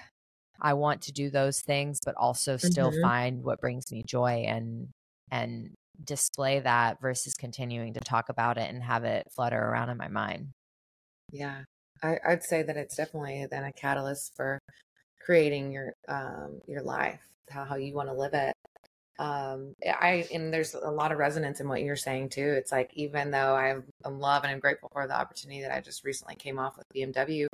I 0.61 0.75
want 0.75 1.03
to 1.03 1.13
do 1.13 1.31
those 1.31 1.61
things 1.61 2.01
but 2.05 2.15
also 2.17 2.57
still 2.57 2.91
mm-hmm. 2.91 3.03
find 3.03 3.45
what 3.45 3.61
brings 3.61 3.91
me 3.91 4.03
joy 4.07 4.45
and 4.47 4.89
and 5.31 5.71
display 6.05 6.61
that 6.61 7.01
versus 7.01 7.35
continuing 7.35 7.93
to 7.95 8.01
talk 8.01 8.29
about 8.29 8.57
it 8.57 8.71
and 8.71 8.83
have 8.83 9.05
it 9.05 9.27
flutter 9.35 9.61
around 9.61 9.91
in 9.91 9.97
my 9.97 10.09
mind. 10.09 10.49
Yeah. 11.33 11.63
I, 12.03 12.19
I'd 12.27 12.45
say 12.45 12.63
that 12.63 12.77
it's 12.77 12.97
definitely 12.97 13.47
then 13.51 13.65
a 13.65 13.73
catalyst 13.73 14.33
for 14.37 14.59
creating 15.21 15.73
your 15.73 15.93
um 16.09 16.61
your 16.67 16.83
life, 16.83 17.21
how, 17.51 17.65
how 17.65 17.77
you 17.77 17.95
want 17.95 18.09
to 18.09 18.15
live 18.15 18.35
it 18.35 18.53
um 19.19 19.75
i 20.01 20.27
and 20.33 20.53
there's 20.53 20.75
a 20.75 20.91
lot 20.91 21.11
of 21.11 21.19
resonance 21.19 21.61
in 21.61 21.69
what 21.69 21.83
you're 21.83 21.97
saying 21.97 22.29
too. 22.29 22.55
It's 22.57 22.71
like 22.71 22.91
even 22.95 23.31
though 23.31 23.55
i'm, 23.57 23.85
I'm 24.05 24.21
love 24.21 24.45
and 24.45 24.53
i'm 24.53 24.61
grateful 24.61 24.91
for 24.93 25.07
the 25.07 25.19
opportunity 25.19 25.61
that 25.62 25.75
i 25.75 25.81
just 25.81 26.05
recently 26.05 26.37
came 26.37 26.59
off 26.59 26.77
with 26.77 26.87
bmw 26.95 27.47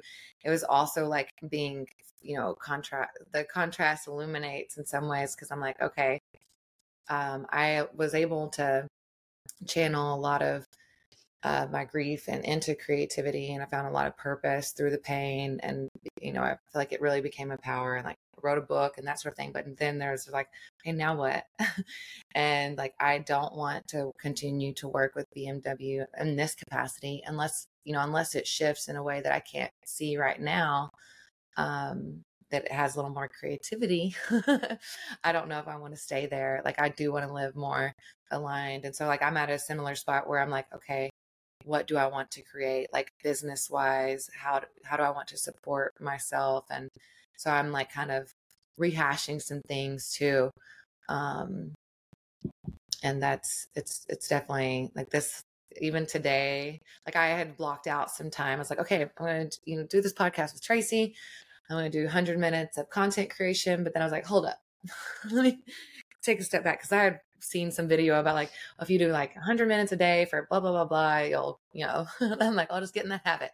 it 0.45 0.51
was 0.51 0.63
also 0.63 1.07
like 1.07 1.31
being 1.49 1.87
you 2.21 2.37
know 2.37 2.55
contrast 2.61 3.11
the 3.33 3.45
contrast 3.45 4.09
illuminates 4.09 4.77
in 4.77 4.85
some 4.85 5.09
ways 5.09 5.35
because 5.35 5.51
i'm 5.51 5.61
like 5.61 5.81
okay 5.81 6.21
um 7.09 7.47
i 7.51 7.87
was 7.95 8.15
able 8.15 8.49
to 8.49 8.87
channel 9.67 10.15
a 10.15 10.21
lot 10.21 10.43
of 10.43 10.67
uh, 11.45 11.67
my 11.71 11.85
grief 11.85 12.29
and 12.29 12.45
into 12.45 12.75
creativity 12.75 13.53
and 13.53 13.63
i 13.63 13.67
found 13.67 13.87
a 13.87 13.91
lot 13.91 14.07
of 14.07 14.17
purpose 14.17 14.71
through 14.71 14.91
the 14.91 14.99
pain 14.99 15.61
and 15.63 15.89
you 16.21 16.33
know 16.33 16.43
i 16.43 16.51
feel 16.51 16.81
like 16.81 16.93
it 16.93 17.01
really 17.01 17.21
became 17.21 17.51
a 17.51 17.59
power 17.59 17.95
and 17.97 18.07
like 18.07 18.17
wrote 18.45 18.59
a 18.59 18.61
book 18.61 18.99
and 18.99 19.07
that 19.07 19.19
sort 19.19 19.33
of 19.33 19.37
thing. 19.37 19.51
But 19.53 19.77
then 19.79 19.99
there's 19.99 20.29
like, 20.31 20.49
okay 20.81 20.93
now 20.93 21.17
what? 21.17 21.45
and 22.35 22.77
like, 22.77 22.95
I 23.01 23.19
don't 23.19 23.57
want 23.57 23.89
to 23.89 24.13
continue 24.21 24.75
to 24.75 24.89
work 24.89 25.15
with 25.17 25.27
BMW 25.35 26.05
in 26.21 26.37
this 26.37 26.55
capacity 26.55 27.23
unless, 27.27 27.67
you 27.85 27.95
know, 27.95 28.03
unless 28.03 28.35
it 28.35 28.47
shifts 28.47 28.89
in 28.89 28.97
a 28.97 29.03
way 29.03 29.21
that 29.23 29.33
I 29.33 29.41
can't 29.41 29.73
see 29.85 30.17
right 30.17 30.41
now. 30.41 30.91
Um, 31.57 32.25
that 32.51 32.67
it 32.67 32.73
has 32.73 32.95
a 32.95 32.99
little 32.99 33.11
more 33.11 33.29
creativity. 33.29 34.15
I 35.25 35.33
don't 35.33 35.49
know 35.49 35.59
if 35.59 35.67
I 35.67 35.77
want 35.77 35.95
to 35.95 36.01
stay 36.01 36.27
there. 36.27 36.63
Like 36.65 36.81
I 36.81 36.89
do 36.89 37.11
want 37.11 37.27
to 37.27 37.33
live 37.33 37.57
more 37.57 37.93
aligned. 38.31 38.85
And 38.85 38.95
so 38.95 39.07
like 39.07 39.23
I'm 39.23 39.37
at 39.37 39.51
a 39.51 39.59
similar 39.59 39.95
spot 39.97 40.29
where 40.29 40.41
I'm 40.41 40.51
like, 40.51 40.67
okay, 40.73 41.11
what 41.65 41.87
do 41.87 41.97
I 41.97 42.07
want 42.07 42.31
to 42.33 42.43
create 42.43 42.89
like 42.93 43.13
business 43.23 43.69
wise? 43.71 44.31
How 44.35 44.61
do, 44.61 44.67
how 44.85 44.97
do 44.97 45.03
I 45.03 45.11
want 45.11 45.29
to 45.29 45.37
support 45.37 45.95
myself 46.01 46.67
and 46.71 46.89
so 47.37 47.51
I'm 47.51 47.73
like 47.73 47.93
kind 47.93 48.11
of 48.11 48.33
rehashing 48.81 49.43
some 49.43 49.61
things 49.67 50.13
too. 50.13 50.51
Um, 51.09 51.73
and 53.03 53.23
that's 53.23 53.69
it's 53.77 54.07
it's 54.09 54.29
definitely 54.29 54.91
like 54.97 55.11
this 55.11 55.43
even 55.81 56.07
today 56.07 56.81
like 57.07 57.17
i 57.17 57.29
had 57.29 57.57
blocked 57.57 57.87
out 57.87 58.11
some 58.11 58.31
time 58.31 58.57
i 58.57 58.59
was 58.59 58.71
like 58.71 58.79
okay 58.79 59.03
i'm 59.03 59.11
gonna 59.19 59.49
you 59.65 59.77
know 59.77 59.85
do 59.85 60.01
this 60.01 60.13
podcast 60.13 60.53
with 60.53 60.63
traci 60.63 61.13
i'm 61.69 61.77
gonna 61.77 61.91
do 61.91 62.05
100 62.05 62.39
minutes 62.39 62.79
of 62.79 62.89
content 62.91 63.29
creation 63.29 63.85
but 63.85 63.93
then 63.93 64.03
i 64.03 64.07
was 64.07 64.13
like 64.13 64.25
hold 64.25 64.47
up 64.47 64.59
let 65.31 65.45
me 65.45 65.59
take 66.23 66.41
a 66.41 66.45
step 66.45 66.65
back 66.65 66.79
because 66.79 66.93
i 66.93 67.03
had 67.03 67.21
seen 67.45 67.71
some 67.71 67.87
video 67.87 68.19
about 68.19 68.35
like 68.35 68.51
if 68.81 68.91
you 68.91 68.99
do 68.99 69.09
like 69.13 69.35
100 69.37 69.69
minutes 69.69 69.93
a 69.93 69.97
day 69.97 70.27
for 70.31 70.47
blah 70.51 70.61
blah 70.61 70.71
blah 70.71 70.85
blah 70.85 71.19
you'll 71.19 71.61
you 71.73 71.87
know 71.87 72.07
i'm 72.41 72.55
like 72.55 72.69
i'll 72.71 72.81
just 72.81 72.95
get 72.95 73.05
in 73.05 73.11
that 73.11 73.23
habit 73.25 73.51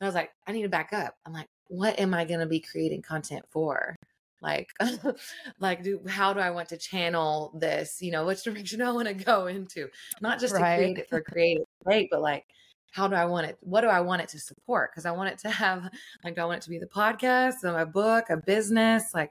and 0.00 0.04
i 0.04 0.06
was 0.06 0.14
like 0.14 0.30
i 0.46 0.52
need 0.52 0.62
to 0.62 0.68
back 0.68 0.92
up 0.92 1.14
i'm 1.26 1.32
like 1.32 1.48
what 1.68 1.98
am 2.00 2.14
I 2.14 2.24
going 2.24 2.40
to 2.40 2.46
be 2.46 2.60
creating 2.60 3.02
content 3.02 3.44
for? 3.50 3.96
Like, 4.40 4.70
like, 5.60 5.82
do 5.82 6.00
how 6.08 6.32
do 6.32 6.40
I 6.40 6.50
want 6.50 6.68
to 6.70 6.76
channel 6.76 7.52
this? 7.58 8.00
You 8.00 8.12
know, 8.12 8.26
which 8.26 8.42
direction 8.44 8.82
I 8.82 8.92
want 8.92 9.08
to 9.08 9.14
go 9.14 9.46
into? 9.46 9.88
Not 10.20 10.40
just 10.40 10.54
right. 10.54 10.76
to 10.76 10.76
create 10.76 10.98
it 10.98 11.08
for 11.08 11.20
creative 11.20 11.64
sake, 11.88 12.08
but 12.10 12.20
like, 12.20 12.44
how 12.90 13.06
do 13.06 13.14
I 13.14 13.26
want 13.26 13.46
it? 13.46 13.58
What 13.60 13.82
do 13.82 13.88
I 13.88 14.00
want 14.00 14.22
it 14.22 14.28
to 14.30 14.40
support? 14.40 14.90
Because 14.90 15.06
I 15.06 15.10
want 15.10 15.30
it 15.30 15.38
to 15.40 15.50
have, 15.50 15.90
like, 16.24 16.34
do 16.34 16.40
I 16.40 16.46
want 16.46 16.58
it 16.58 16.62
to 16.62 16.70
be 16.70 16.78
the 16.78 16.86
podcast, 16.86 17.62
a 17.64 17.86
book, 17.86 18.30
a 18.30 18.38
business? 18.38 19.12
Like, 19.12 19.30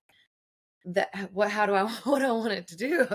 that. 0.86 1.10
What? 1.34 1.50
How 1.50 1.66
do 1.66 1.74
I? 1.74 1.84
What 2.04 2.20
do 2.20 2.26
I 2.26 2.32
want 2.32 2.54
it 2.54 2.68
to 2.68 2.76
do? 2.76 3.08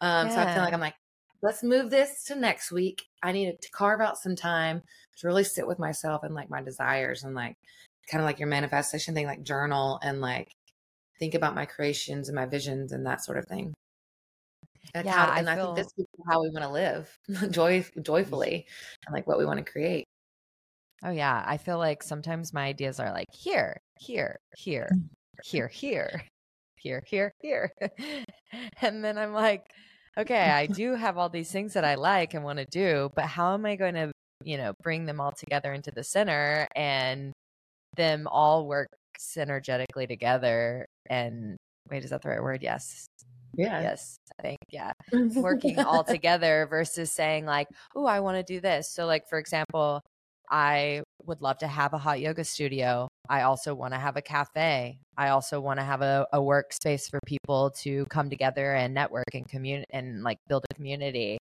Um, 0.00 0.28
yeah. 0.28 0.34
So 0.34 0.40
I 0.40 0.54
feel 0.54 0.62
like 0.62 0.74
I'm 0.74 0.80
like, 0.80 0.94
let's 1.42 1.62
move 1.62 1.90
this 1.90 2.24
to 2.24 2.34
next 2.34 2.72
week. 2.72 3.04
I 3.22 3.32
need 3.32 3.60
to 3.60 3.70
carve 3.70 4.00
out 4.00 4.18
some 4.18 4.36
time 4.36 4.82
to 5.18 5.26
really 5.26 5.44
sit 5.44 5.66
with 5.66 5.78
myself 5.78 6.22
and 6.22 6.34
like 6.34 6.50
my 6.50 6.62
desires 6.62 7.24
and 7.24 7.34
like 7.34 7.56
kind 8.10 8.22
of 8.22 8.26
like 8.26 8.38
your 8.38 8.48
manifestation 8.48 9.14
thing, 9.14 9.26
like 9.26 9.42
journal 9.42 9.98
and 10.02 10.20
like 10.20 10.52
think 11.18 11.34
about 11.34 11.54
my 11.54 11.66
creations 11.66 12.28
and 12.28 12.36
my 12.36 12.46
visions 12.46 12.92
and 12.92 13.06
that 13.06 13.24
sort 13.24 13.38
of 13.38 13.46
thing. 13.46 13.74
And 14.94 15.04
yeah, 15.04 15.26
how, 15.26 15.32
and 15.38 15.50
I, 15.50 15.56
feel... 15.56 15.72
I, 15.72 15.74
think 15.74 15.76
this 15.76 15.92
is 15.98 16.06
how 16.28 16.42
we 16.42 16.50
want 16.50 16.64
to 16.64 16.70
live, 16.70 17.18
joy, 17.50 17.84
joyfully, 18.00 18.66
and 19.06 19.14
like 19.14 19.26
what 19.26 19.38
we 19.38 19.44
want 19.44 19.58
to 19.64 19.70
create. 19.70 20.04
Oh 21.04 21.10
yeah, 21.10 21.44
I 21.46 21.58
feel 21.58 21.78
like 21.78 22.02
sometimes 22.02 22.52
my 22.52 22.64
ideas 22.64 22.98
are 22.98 23.12
like 23.12 23.28
here, 23.32 23.80
here, 24.00 24.38
here, 24.56 24.88
mm. 24.92 25.08
here, 25.44 25.68
here, 25.68 26.22
here, 26.80 27.02
here, 27.06 27.32
here, 27.40 27.72
and 28.82 29.04
then 29.04 29.18
I'm 29.18 29.32
like, 29.32 29.66
okay, 30.16 30.50
I 30.50 30.66
do 30.66 30.94
have 30.94 31.18
all 31.18 31.28
these 31.28 31.50
things 31.50 31.74
that 31.74 31.84
I 31.84 31.94
like 31.94 32.34
and 32.34 32.44
want 32.44 32.58
to 32.58 32.66
do, 32.66 33.10
but 33.14 33.24
how 33.26 33.54
am 33.54 33.66
I 33.66 33.76
going 33.76 33.94
to, 33.94 34.12
you 34.44 34.56
know, 34.56 34.72
bring 34.82 35.06
them 35.06 35.20
all 35.20 35.32
together 35.32 35.72
into 35.72 35.90
the 35.90 36.04
center 36.04 36.66
and 36.74 37.32
them 37.96 38.26
all 38.30 38.66
work 38.66 38.88
synergetically 39.18 40.08
together? 40.08 40.86
And 41.08 41.56
wait 41.90 42.04
is 42.04 42.10
that 42.10 42.22
the 42.22 42.30
right 42.30 42.42
word? 42.42 42.62
Yes. 42.62 43.06
Yeah. 43.56 43.80
Yes 43.80 44.18
i 44.38 44.42
think 44.42 44.58
yeah. 44.70 44.92
Working 45.12 45.78
all 45.80 46.04
together 46.04 46.66
versus 46.68 47.10
saying 47.10 47.44
like 47.44 47.68
oh 47.94 48.06
i 48.06 48.20
want 48.20 48.36
to 48.36 48.52
do 48.52 48.60
this. 48.60 48.90
So 48.90 49.06
like 49.06 49.28
for 49.28 49.38
example 49.38 50.02
i 50.50 51.02
would 51.28 51.42
love 51.42 51.58
to 51.58 51.68
have 51.68 51.92
a 51.92 51.98
hot 51.98 52.20
yoga 52.20 52.42
studio. 52.42 53.06
I 53.28 53.42
also 53.42 53.74
want 53.74 53.92
to 53.92 54.00
have 54.00 54.16
a 54.16 54.22
cafe. 54.22 54.98
I 55.16 55.28
also 55.28 55.60
want 55.60 55.78
to 55.78 55.84
have 55.84 56.00
a, 56.02 56.26
a 56.32 56.38
workspace 56.38 57.08
for 57.10 57.20
people 57.26 57.70
to 57.82 58.06
come 58.06 58.30
together 58.30 58.74
and 58.74 58.94
network 58.94 59.26
and 59.34 59.46
community 59.46 59.86
and 59.90 60.22
like 60.22 60.38
build 60.48 60.64
a 60.70 60.74
community. 60.74 61.38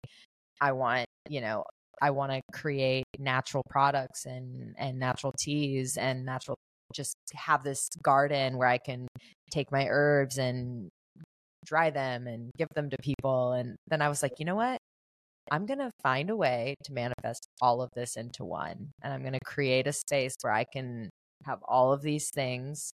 I 0.60 0.72
want 0.74 1.06
you 1.30 1.42
know 1.42 1.64
I 2.02 2.12
want 2.12 2.32
to 2.32 2.42
create 2.52 3.06
natural 3.20 3.64
products 3.70 4.26
and 4.26 4.76
and 4.78 5.00
natural 5.00 5.34
teas 5.38 5.98
and 5.98 6.26
natural 6.26 6.58
just 6.94 7.16
have 7.34 7.64
this 7.64 7.90
garden 8.04 8.58
where 8.58 8.68
I 8.68 8.78
can 8.78 9.08
take 9.52 9.72
my 9.72 9.88
herbs 9.90 10.38
and 10.38 10.90
dry 11.66 11.90
them 11.90 12.28
and 12.28 12.52
give 12.58 12.70
them 12.76 12.90
to 12.92 12.98
people. 13.02 13.54
And 13.54 13.76
then 13.88 14.02
I 14.02 14.10
was 14.10 14.24
like, 14.24 14.34
"You 14.40 14.46
know 14.46 14.56
what? 14.56 14.80
I'm 15.52 15.66
going 15.66 15.80
to 15.80 15.92
find 16.02 16.30
a 16.30 16.36
way 16.36 16.76
to 16.86 16.94
manifest 16.94 17.48
all 17.62 17.82
of 17.82 17.90
this 17.96 18.16
into 18.16 18.44
one 18.44 18.92
and 19.04 19.14
I'm 19.14 19.22
going 19.22 19.34
to 19.34 19.40
create 19.46 19.88
a 19.88 19.94
space 19.94 20.36
where 20.42 20.54
I 20.54 20.66
can 20.66 21.10
have 21.46 21.60
all 21.68 21.94
of 21.94 22.02
these 22.02 22.30
things 22.30 22.92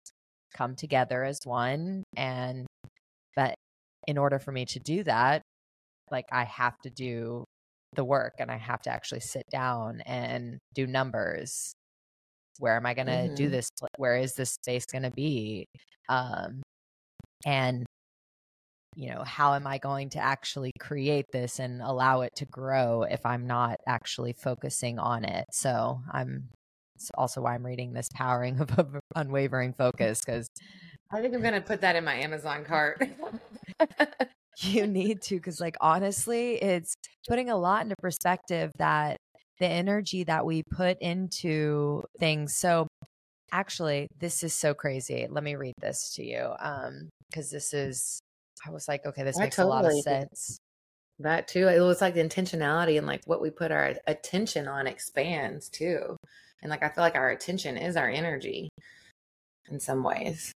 come 0.56 0.74
together 0.74 1.22
as 1.22 1.38
one 1.44 2.02
and 2.16 2.66
but 3.36 3.54
in 4.08 4.18
order 4.18 4.38
for 4.38 4.50
me 4.50 4.64
to 4.64 4.80
do 4.80 5.04
that 5.04 5.42
like 6.10 6.26
I 6.32 6.44
have 6.44 6.76
to 6.82 6.90
do 6.90 7.44
the 7.94 8.04
work 8.04 8.34
and 8.38 8.50
I 8.50 8.56
have 8.56 8.82
to 8.82 8.90
actually 8.90 9.20
sit 9.20 9.44
down 9.50 10.00
and 10.06 10.58
do 10.74 10.86
numbers. 10.86 11.72
Where 12.58 12.76
am 12.76 12.86
I 12.86 12.94
going 12.94 13.06
to 13.06 13.12
mm-hmm. 13.12 13.34
do 13.34 13.48
this? 13.48 13.70
Where 13.96 14.16
is 14.16 14.34
this 14.34 14.52
space 14.52 14.86
going 14.86 15.02
to 15.02 15.10
be? 15.10 15.66
Um, 16.08 16.62
and 17.46 17.86
you 18.96 19.10
know, 19.10 19.22
how 19.24 19.54
am 19.54 19.66
I 19.66 19.78
going 19.78 20.10
to 20.10 20.18
actually 20.18 20.72
create 20.78 21.26
this 21.32 21.58
and 21.58 21.80
allow 21.80 22.22
it 22.22 22.32
to 22.36 22.46
grow 22.46 23.02
if 23.02 23.24
I'm 23.24 23.46
not 23.46 23.76
actually 23.86 24.32
focusing 24.32 24.98
on 24.98 25.24
it? 25.24 25.44
So 25.52 26.00
I'm 26.12 26.48
it's 26.96 27.10
also 27.16 27.40
why 27.40 27.54
I'm 27.54 27.64
reading 27.64 27.92
this 27.92 28.08
powering 28.14 28.60
of 28.60 28.96
unwavering 29.14 29.72
focus 29.72 30.22
because 30.24 30.48
I 31.12 31.20
think 31.20 31.34
I'm 31.34 31.40
going 31.40 31.54
to 31.54 31.60
put 31.60 31.80
that 31.80 31.96
in 31.96 32.04
my 32.04 32.14
Amazon 32.14 32.64
cart. 32.64 33.02
you 34.58 34.86
need 34.86 35.22
to 35.22 35.36
because 35.36 35.60
like 35.60 35.76
honestly 35.80 36.54
it's 36.62 36.94
putting 37.28 37.48
a 37.48 37.56
lot 37.56 37.82
into 37.82 37.96
perspective 37.96 38.70
that 38.78 39.16
the 39.58 39.66
energy 39.66 40.24
that 40.24 40.44
we 40.44 40.62
put 40.62 40.98
into 41.00 42.02
things 42.18 42.56
so 42.56 42.86
actually 43.52 44.06
this 44.18 44.42
is 44.42 44.52
so 44.52 44.74
crazy 44.74 45.26
let 45.30 45.42
me 45.42 45.54
read 45.54 45.74
this 45.80 46.12
to 46.14 46.24
you 46.24 46.52
um 46.60 47.08
because 47.30 47.50
this 47.50 47.72
is 47.72 48.20
i 48.66 48.70
was 48.70 48.86
like 48.88 49.04
okay 49.06 49.22
this 49.22 49.38
I 49.38 49.44
makes 49.44 49.56
totally 49.56 49.72
a 49.72 49.82
lot 49.82 49.84
of 49.86 49.98
sense 50.00 50.58
that 51.18 51.48
too 51.48 51.68
it 51.68 51.80
was 51.80 52.00
like 52.00 52.14
the 52.14 52.22
intentionality 52.22 52.98
and 52.98 53.06
like 53.06 53.22
what 53.26 53.42
we 53.42 53.50
put 53.50 53.72
our 53.72 53.94
attention 54.06 54.68
on 54.68 54.86
expands 54.86 55.68
too 55.68 56.16
and 56.62 56.70
like 56.70 56.82
i 56.82 56.88
feel 56.88 57.04
like 57.04 57.14
our 57.14 57.30
attention 57.30 57.76
is 57.76 57.96
our 57.96 58.08
energy 58.08 58.68
in 59.70 59.80
some 59.80 60.02
ways 60.02 60.52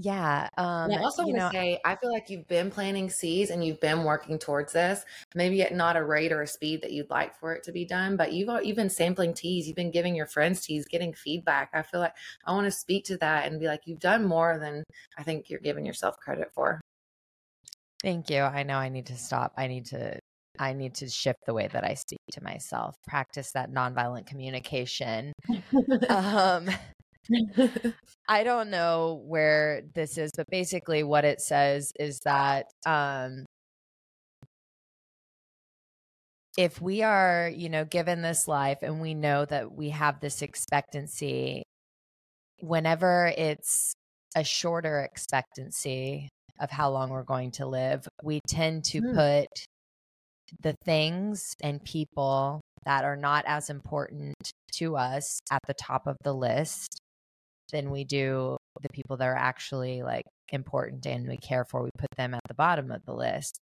Yeah. 0.00 0.48
Um, 0.56 0.90
and 0.90 0.94
I 0.94 1.02
also 1.02 1.24
want 1.24 1.38
to 1.38 1.50
say, 1.50 1.80
I 1.84 1.96
feel 1.96 2.12
like 2.12 2.30
you've 2.30 2.46
been 2.46 2.70
planting 2.70 3.10
seeds 3.10 3.50
and 3.50 3.64
you've 3.64 3.80
been 3.80 4.04
working 4.04 4.38
towards 4.38 4.72
this. 4.72 5.04
Maybe 5.34 5.60
at 5.62 5.74
not 5.74 5.96
a 5.96 6.04
rate 6.04 6.30
or 6.30 6.42
a 6.42 6.46
speed 6.46 6.82
that 6.82 6.92
you'd 6.92 7.10
like 7.10 7.36
for 7.36 7.52
it 7.52 7.64
to 7.64 7.72
be 7.72 7.84
done, 7.84 8.16
but 8.16 8.32
you've 8.32 8.48
you've 8.64 8.76
been 8.76 8.90
sampling 8.90 9.34
teas. 9.34 9.66
You've 9.66 9.74
been 9.74 9.90
giving 9.90 10.14
your 10.14 10.26
friends 10.26 10.60
teas, 10.60 10.86
getting 10.86 11.12
feedback. 11.14 11.70
I 11.74 11.82
feel 11.82 11.98
like 11.98 12.14
I 12.46 12.52
want 12.52 12.66
to 12.66 12.70
speak 12.70 13.06
to 13.06 13.16
that 13.16 13.46
and 13.46 13.58
be 13.58 13.66
like, 13.66 13.80
you've 13.86 13.98
done 13.98 14.24
more 14.24 14.56
than 14.60 14.84
I 15.18 15.24
think 15.24 15.50
you're 15.50 15.58
giving 15.58 15.84
yourself 15.84 16.16
credit 16.18 16.52
for. 16.54 16.80
Thank 18.02 18.30
you. 18.30 18.42
I 18.42 18.62
know 18.62 18.76
I 18.76 18.88
need 18.88 19.06
to 19.06 19.16
stop. 19.16 19.52
I 19.56 19.66
need 19.66 19.86
to 19.86 20.18
I 20.58 20.72
need 20.72 20.94
to 20.96 21.08
shift 21.08 21.38
the 21.46 21.54
way 21.54 21.68
that 21.72 21.84
I 21.84 21.94
speak 21.94 22.18
to 22.32 22.42
myself, 22.42 22.96
practice 23.06 23.52
that 23.52 23.70
nonviolent 23.70 24.26
communication. 24.26 25.32
um, 26.08 26.68
I 28.28 28.42
don't 28.44 28.70
know 28.70 29.22
where 29.24 29.82
this 29.94 30.18
is, 30.18 30.30
but 30.36 30.46
basically, 30.50 31.02
what 31.02 31.24
it 31.24 31.40
says 31.40 31.92
is 31.98 32.18
that 32.24 32.66
um, 32.86 33.44
if 36.56 36.80
we 36.80 37.02
are, 37.02 37.50
you 37.54 37.68
know, 37.68 37.84
given 37.84 38.22
this 38.22 38.48
life 38.48 38.78
and 38.82 39.00
we 39.00 39.14
know 39.14 39.44
that 39.44 39.72
we 39.72 39.90
have 39.90 40.20
this 40.20 40.42
expectancy, 40.42 41.62
whenever 42.60 43.32
it's 43.36 43.92
a 44.36 44.44
shorter 44.44 45.00
expectancy 45.00 46.28
of 46.60 46.70
how 46.70 46.90
long 46.90 47.10
we're 47.10 47.22
going 47.22 47.50
to 47.52 47.66
live, 47.66 48.06
we 48.22 48.40
tend 48.48 48.84
to 48.84 49.00
mm. 49.00 49.14
put 49.14 49.48
the 50.62 50.74
things 50.84 51.54
and 51.62 51.82
people 51.84 52.60
that 52.84 53.04
are 53.04 53.16
not 53.16 53.44
as 53.46 53.70
important 53.70 54.34
to 54.72 54.96
us 54.96 55.40
at 55.50 55.60
the 55.66 55.74
top 55.74 56.06
of 56.06 56.16
the 56.22 56.32
list 56.32 57.00
than 57.70 57.90
we 57.90 58.04
do 58.04 58.56
the 58.80 58.88
people 58.88 59.16
that 59.16 59.28
are 59.28 59.36
actually 59.36 60.02
like 60.02 60.24
important 60.50 61.04
and 61.04 61.28
we 61.28 61.36
care 61.36 61.64
for 61.64 61.82
we 61.82 61.90
put 61.98 62.10
them 62.16 62.32
at 62.32 62.40
the 62.48 62.54
bottom 62.54 62.90
of 62.90 63.04
the 63.04 63.12
list. 63.12 63.60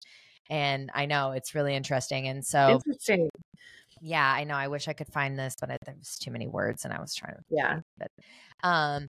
And 0.51 0.90
i 0.95 1.07
know 1.07 1.32
it's 1.32 1.55
really 1.55 1.74
interesting 1.74 2.28
and 2.28 2.45
so 2.45 2.80
interesting. 2.86 3.30
Yeah 4.03 4.30
i 4.30 4.45
know 4.45 4.57
i 4.57 4.68
wish 4.68 4.88
i 4.88 4.92
could 4.92 5.09
find 5.09 5.38
this 5.38 5.57
but 5.59 5.70
it, 5.70 5.78
there 5.86 5.95
was 5.99 6.18
too 6.18 6.30
many 6.30 6.47
words 6.47 6.84
and 6.84 6.92
i 6.92 7.01
was 7.01 7.14
trying 7.14 7.34
to 7.36 7.42
yeah. 7.49 7.80
but 7.97 8.11
um 8.62 9.07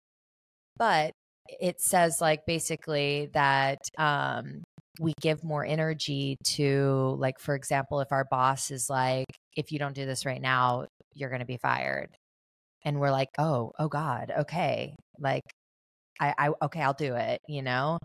but 0.79 1.13
it 1.61 1.81
says 1.81 2.21
like 2.21 2.47
basically 2.47 3.31
that 3.33 3.79
um 3.99 4.63
we 5.01 5.13
give 5.21 5.45
more 5.45 5.65
energy 5.65 6.37
to 6.45 7.17
like 7.19 7.39
for 7.39 7.55
example 7.55 8.01
if 8.01 8.13
our 8.13 8.25
boss 8.31 8.71
is 8.71 8.91
like 8.91 9.27
if 9.57 9.73
you 9.73 9.79
don't 9.79 9.95
do 9.95 10.07
this 10.07 10.27
right 10.27 10.43
now 10.43 10.85
you're 11.15 11.31
going 11.31 11.41
to 11.41 11.47
be 11.47 11.59
fired. 11.59 12.09
And 12.85 13.01
we're 13.01 13.11
like 13.11 13.29
oh 13.39 13.73
oh 13.79 13.89
god 13.89 14.33
okay 14.41 14.95
like 15.19 15.43
i 16.21 16.35
i 16.39 16.51
okay 16.63 16.81
i'll 16.83 16.95
do 16.95 17.15
it 17.15 17.41
you 17.49 17.63
know? 17.63 17.99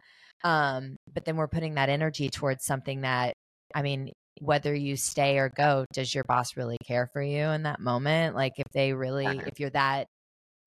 Um 0.43 0.97
but 1.13 1.25
then 1.25 1.37
we're 1.37 1.47
putting 1.47 1.75
that 1.75 1.89
energy 1.89 2.29
towards 2.29 2.65
something 2.65 3.01
that 3.01 3.33
i 3.75 3.81
mean 3.81 4.11
whether 4.41 4.73
you 4.73 4.95
stay 4.97 5.37
or 5.37 5.49
go 5.49 5.85
does 5.93 6.13
your 6.13 6.23
boss 6.25 6.57
really 6.57 6.77
care 6.85 7.07
for 7.13 7.21
you 7.21 7.43
in 7.45 7.63
that 7.63 7.79
moment? 7.79 8.35
Like 8.35 8.53
if 8.57 8.65
they 8.73 8.93
really 8.93 9.27
if 9.47 9.59
you're 9.59 9.69
that 9.71 10.07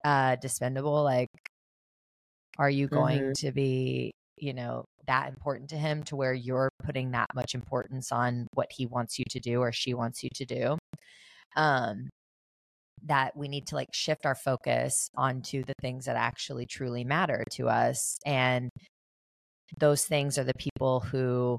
uh 0.05 0.37
dispendable 0.37 1.03
like 1.05 1.29
are 2.59 2.71
you 2.71 2.89
going 2.89 3.21
mm-hmm. 3.21 3.47
to 3.47 3.53
be 3.53 4.13
you 4.37 4.53
know 4.53 4.85
that 5.07 5.29
important 5.29 5.71
to 5.71 5.77
him 5.77 6.03
to 6.05 6.17
where 6.17 6.35
you're 6.35 6.69
putting 6.85 7.13
that 7.13 7.29
much 7.35 7.55
importance 7.55 8.13
on 8.13 8.47
what 8.53 8.69
he 8.71 8.87
wants 8.87 9.19
you 9.19 9.25
to 9.31 9.41
do 9.41 9.61
or 9.61 9.73
she 9.73 9.95
wants 9.95 10.23
you 10.23 10.29
to 10.35 10.45
do 10.45 10.79
um 11.57 12.09
that 13.05 13.37
we 13.37 13.49
need 13.49 13.67
to 13.67 13.75
like 13.75 13.89
shift 13.93 14.27
our 14.27 14.35
focus 14.35 15.09
onto 15.17 15.63
the 15.65 15.75
things 15.81 16.07
that 16.07 16.17
actually 16.17 16.67
truly 16.67 17.05
matter 17.05 17.45
to 17.53 17.69
us 17.69 18.19
and 18.27 18.71
those 19.79 20.05
things 20.05 20.39
are 20.39 20.45
the 20.45 20.55
people 20.59 21.01
who 21.01 21.59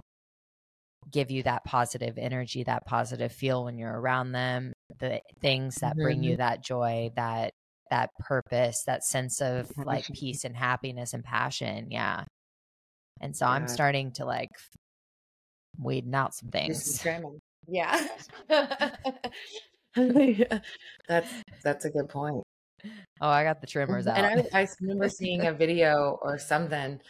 give 1.11 1.31
you 1.31 1.43
that 1.43 1.63
positive 1.63 2.17
energy 2.17 2.63
that 2.63 2.85
positive 2.85 3.31
feel 3.31 3.63
when 3.63 3.77
you're 3.77 3.99
around 3.99 4.31
them 4.31 4.73
the 4.99 5.21
things 5.41 5.75
that 5.75 5.91
mm-hmm. 5.91 6.03
bring 6.03 6.23
you 6.23 6.31
mm-hmm. 6.31 6.41
that 6.41 6.63
joy 6.63 7.09
that 7.15 7.51
that 7.89 8.09
purpose 8.19 8.83
that 8.85 9.03
sense 9.03 9.41
of 9.41 9.71
like 9.77 10.05
peace 10.13 10.43
and 10.43 10.55
happiness 10.55 11.13
and 11.13 11.23
passion 11.23 11.87
yeah 11.89 12.23
and 13.21 13.35
so 13.35 13.45
yeah. 13.45 13.51
I'm 13.51 13.67
starting 13.67 14.11
to 14.13 14.25
like 14.25 14.51
weeding 15.79 16.15
out 16.15 16.33
some 16.33 16.49
things. 16.49 17.05
Yeah. 17.69 18.07
That's 21.09 21.33
that's 21.63 21.85
a 21.85 21.89
good 21.89 22.07
point. 22.07 22.43
Oh, 23.19 23.27
I 23.27 23.43
got 23.43 23.59
the 23.59 23.67
trimmers 23.67 24.05
mm-hmm. 24.05 24.23
out. 24.23 24.31
And 24.31 24.47
I, 24.53 24.61
I 24.61 24.67
remember 24.79 25.09
seeing 25.09 25.47
a 25.47 25.51
video 25.51 26.17
or 26.21 26.37
something 26.37 27.01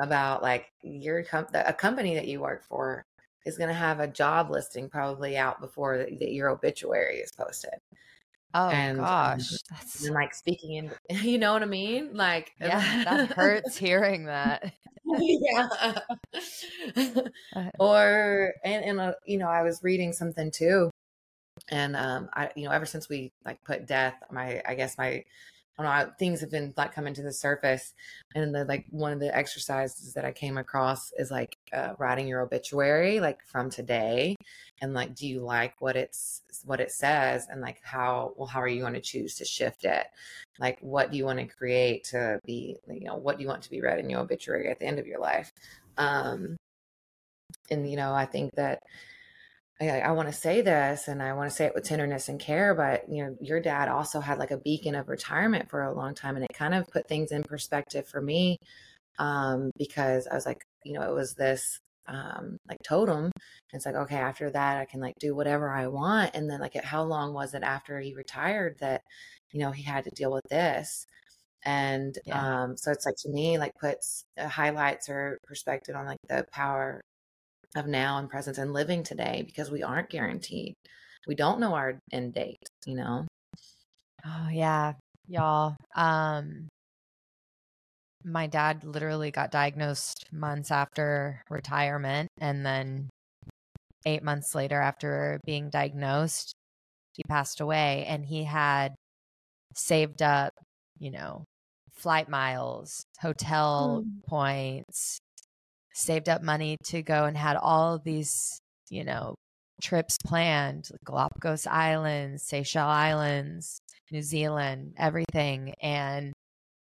about 0.00 0.42
like 0.42 0.66
your 0.82 1.22
com- 1.22 1.46
a 1.54 1.72
company 1.72 2.16
that 2.16 2.26
you 2.26 2.40
work 2.40 2.64
for 2.64 3.04
is 3.46 3.56
going 3.56 3.68
to 3.68 3.74
have 3.74 4.00
a 4.00 4.08
job 4.08 4.50
listing 4.50 4.90
probably 4.90 5.38
out 5.38 5.60
before 5.60 5.96
the, 5.96 6.16
the, 6.18 6.28
your 6.28 6.50
obituary 6.50 7.18
is 7.18 7.30
posted. 7.32 7.78
Oh 8.54 8.68
and, 8.68 9.00
um, 9.00 9.04
gosh, 9.04 9.58
that's 9.68 10.04
and, 10.04 10.14
like 10.14 10.32
speaking 10.32 10.74
in, 10.74 10.92
you 11.22 11.38
know 11.38 11.52
what 11.52 11.62
I 11.62 11.66
mean? 11.66 12.14
Like, 12.14 12.52
yeah, 12.60 13.02
that 13.04 13.32
hurts 13.36 13.76
hearing 13.76 14.26
that. 14.26 14.72
yeah. 15.18 15.68
Uh, 17.54 17.70
or 17.78 18.54
and 18.64 18.84
and 18.84 19.00
uh, 19.00 19.12
you 19.26 19.38
know, 19.38 19.48
I 19.48 19.62
was 19.62 19.82
reading 19.82 20.12
something 20.12 20.50
too, 20.50 20.90
and 21.68 21.96
um, 21.96 22.28
I 22.32 22.50
you 22.54 22.64
know, 22.64 22.70
ever 22.70 22.86
since 22.86 23.08
we 23.08 23.32
like 23.44 23.62
put 23.64 23.86
death, 23.86 24.14
my 24.30 24.62
I 24.66 24.74
guess 24.74 24.96
my 24.98 25.24
I 25.78 25.82
don't 25.82 26.08
know, 26.08 26.12
things 26.18 26.40
have 26.40 26.50
been 26.50 26.72
like 26.76 26.94
coming 26.94 27.14
to 27.14 27.22
the 27.22 27.32
surface. 27.32 27.94
And 28.34 28.54
the 28.54 28.64
like 28.64 28.86
one 28.90 29.12
of 29.12 29.20
the 29.20 29.34
exercises 29.36 30.14
that 30.14 30.24
I 30.24 30.32
came 30.32 30.56
across 30.56 31.12
is 31.18 31.30
like 31.30 31.56
uh, 31.72 31.94
writing 31.98 32.28
your 32.28 32.42
obituary, 32.42 33.20
like 33.20 33.44
from 33.44 33.70
today. 33.70 34.36
And 34.80 34.94
like, 34.94 35.14
do 35.14 35.26
you 35.26 35.40
like 35.40 35.74
what 35.80 35.96
it's 35.96 36.42
what 36.64 36.80
it 36.80 36.92
says? 36.92 37.46
And 37.50 37.60
like 37.60 37.80
how 37.82 38.34
well, 38.36 38.46
how 38.46 38.60
are 38.60 38.68
you 38.68 38.82
going 38.82 38.94
to 38.94 39.00
choose 39.00 39.34
to 39.36 39.44
shift 39.44 39.84
it? 39.84 40.06
Like 40.60 40.78
what 40.80 41.10
do 41.10 41.18
you 41.18 41.24
want 41.24 41.40
to 41.40 41.46
create 41.46 42.04
to 42.04 42.38
be, 42.44 42.76
you 42.88 43.06
know, 43.06 43.16
what 43.16 43.36
do 43.36 43.42
you 43.42 43.48
want 43.48 43.62
to 43.62 43.70
be 43.70 43.80
read 43.80 43.98
in 43.98 44.10
your 44.10 44.20
obituary 44.20 44.70
at 44.70 44.78
the 44.78 44.86
end 44.86 44.98
of 44.98 45.06
your 45.06 45.20
life? 45.20 45.52
Um 45.96 46.56
and 47.70 47.88
you 47.90 47.96
know, 47.96 48.12
I 48.14 48.26
think 48.26 48.54
that 48.54 48.82
I, 49.80 50.00
I 50.00 50.12
want 50.12 50.28
to 50.28 50.34
say 50.34 50.60
this 50.60 51.08
and 51.08 51.22
I 51.22 51.32
want 51.32 51.50
to 51.50 51.56
say 51.56 51.66
it 51.66 51.74
with 51.74 51.84
tenderness 51.84 52.28
and 52.28 52.38
care, 52.38 52.74
but 52.74 53.08
you 53.08 53.24
know, 53.24 53.36
your 53.40 53.60
dad 53.60 53.88
also 53.88 54.20
had 54.20 54.38
like 54.38 54.52
a 54.52 54.58
beacon 54.58 54.94
of 54.94 55.08
retirement 55.08 55.68
for 55.68 55.82
a 55.82 55.92
long 55.92 56.14
time 56.14 56.36
and 56.36 56.44
it 56.44 56.54
kind 56.54 56.74
of 56.74 56.86
put 56.88 57.08
things 57.08 57.32
in 57.32 57.42
perspective 57.42 58.06
for 58.06 58.20
me. 58.20 58.58
Um, 59.18 59.70
because 59.78 60.26
I 60.26 60.34
was 60.34 60.46
like, 60.46 60.64
you 60.84 60.92
know, 60.94 61.02
it 61.02 61.14
was 61.14 61.34
this 61.34 61.78
um 62.06 62.58
like 62.68 62.78
totem. 62.84 63.30
It's 63.72 63.86
like, 63.86 63.94
okay, 63.94 64.16
after 64.16 64.50
that 64.50 64.78
I 64.78 64.84
can 64.84 65.00
like 65.00 65.14
do 65.18 65.34
whatever 65.34 65.70
I 65.70 65.88
want. 65.88 66.32
And 66.34 66.48
then 66.50 66.60
like 66.60 66.74
how 66.84 67.02
long 67.04 67.32
was 67.34 67.54
it 67.54 67.62
after 67.62 67.98
he 68.00 68.14
retired 68.14 68.76
that, 68.80 69.02
you 69.52 69.60
know, 69.60 69.70
he 69.72 69.82
had 69.82 70.04
to 70.04 70.10
deal 70.10 70.32
with 70.32 70.44
this? 70.50 71.06
And 71.64 72.18
yeah. 72.26 72.64
um, 72.64 72.76
so 72.76 72.92
it's 72.92 73.06
like 73.06 73.16
to 73.20 73.30
me, 73.30 73.58
like 73.58 73.72
puts 73.80 74.24
uh, 74.38 74.48
highlights 74.48 75.08
or 75.08 75.38
perspective 75.44 75.96
on 75.96 76.06
like 76.06 76.18
the 76.28 76.46
power 76.52 77.02
of 77.74 77.86
now 77.86 78.18
and 78.18 78.28
presence 78.28 78.58
and 78.58 78.72
living 78.72 79.02
today 79.02 79.42
because 79.46 79.70
we 79.70 79.82
aren't 79.82 80.10
guaranteed. 80.10 80.74
We 81.26 81.34
don't 81.34 81.60
know 81.60 81.74
our 81.74 81.98
end 82.12 82.34
date, 82.34 82.68
you 82.86 82.96
know? 82.96 83.26
Oh, 84.26 84.48
yeah, 84.50 84.92
y'all. 85.26 85.76
Um, 85.96 86.68
my 88.24 88.46
dad 88.46 88.84
literally 88.84 89.30
got 89.30 89.50
diagnosed 89.50 90.26
months 90.32 90.70
after 90.70 91.42
retirement. 91.50 92.28
And 92.40 92.64
then 92.64 93.10
eight 94.06 94.22
months 94.22 94.54
later, 94.54 94.80
after 94.80 95.40
being 95.44 95.70
diagnosed, 95.70 96.54
he 97.14 97.22
passed 97.28 97.60
away. 97.60 98.06
And 98.08 98.24
he 98.24 98.44
had 98.44 98.94
saved 99.74 100.22
up, 100.22 100.52
you 100.98 101.10
know, 101.10 101.44
flight 101.92 102.28
miles, 102.28 103.04
hotel 103.20 104.04
mm. 104.04 104.26
points, 104.26 105.18
saved 105.94 106.28
up 106.28 106.42
money 106.42 106.76
to 106.84 107.02
go 107.02 107.24
and 107.24 107.36
had 107.36 107.56
all 107.56 107.98
these, 107.98 108.58
you 108.90 109.04
know, 109.04 109.34
trips 109.82 110.18
planned 110.24 110.88
Galapagos 111.04 111.66
Islands, 111.66 112.42
Seychelles 112.42 112.86
Islands, 112.86 113.78
New 114.10 114.22
Zealand, 114.22 114.94
everything. 114.98 115.74
And 115.80 116.32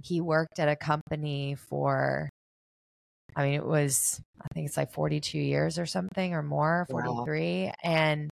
he 0.03 0.21
worked 0.21 0.59
at 0.59 0.69
a 0.69 0.77
company 0.77 1.57
for, 1.57 2.29
I 3.37 3.45
mean, 3.45 3.55
it 3.55 3.67
was, 3.67 4.21
I 4.41 4.47
think 4.55 4.69
it's 4.69 4.77
like 4.77 4.93
42 4.93 5.39
years 5.39 5.79
or 5.79 5.87
something 5.87 6.35
or 6.35 6.43
more, 6.43 6.87
43. 6.91 7.65
Wow. 7.65 7.73
And 7.83 8.31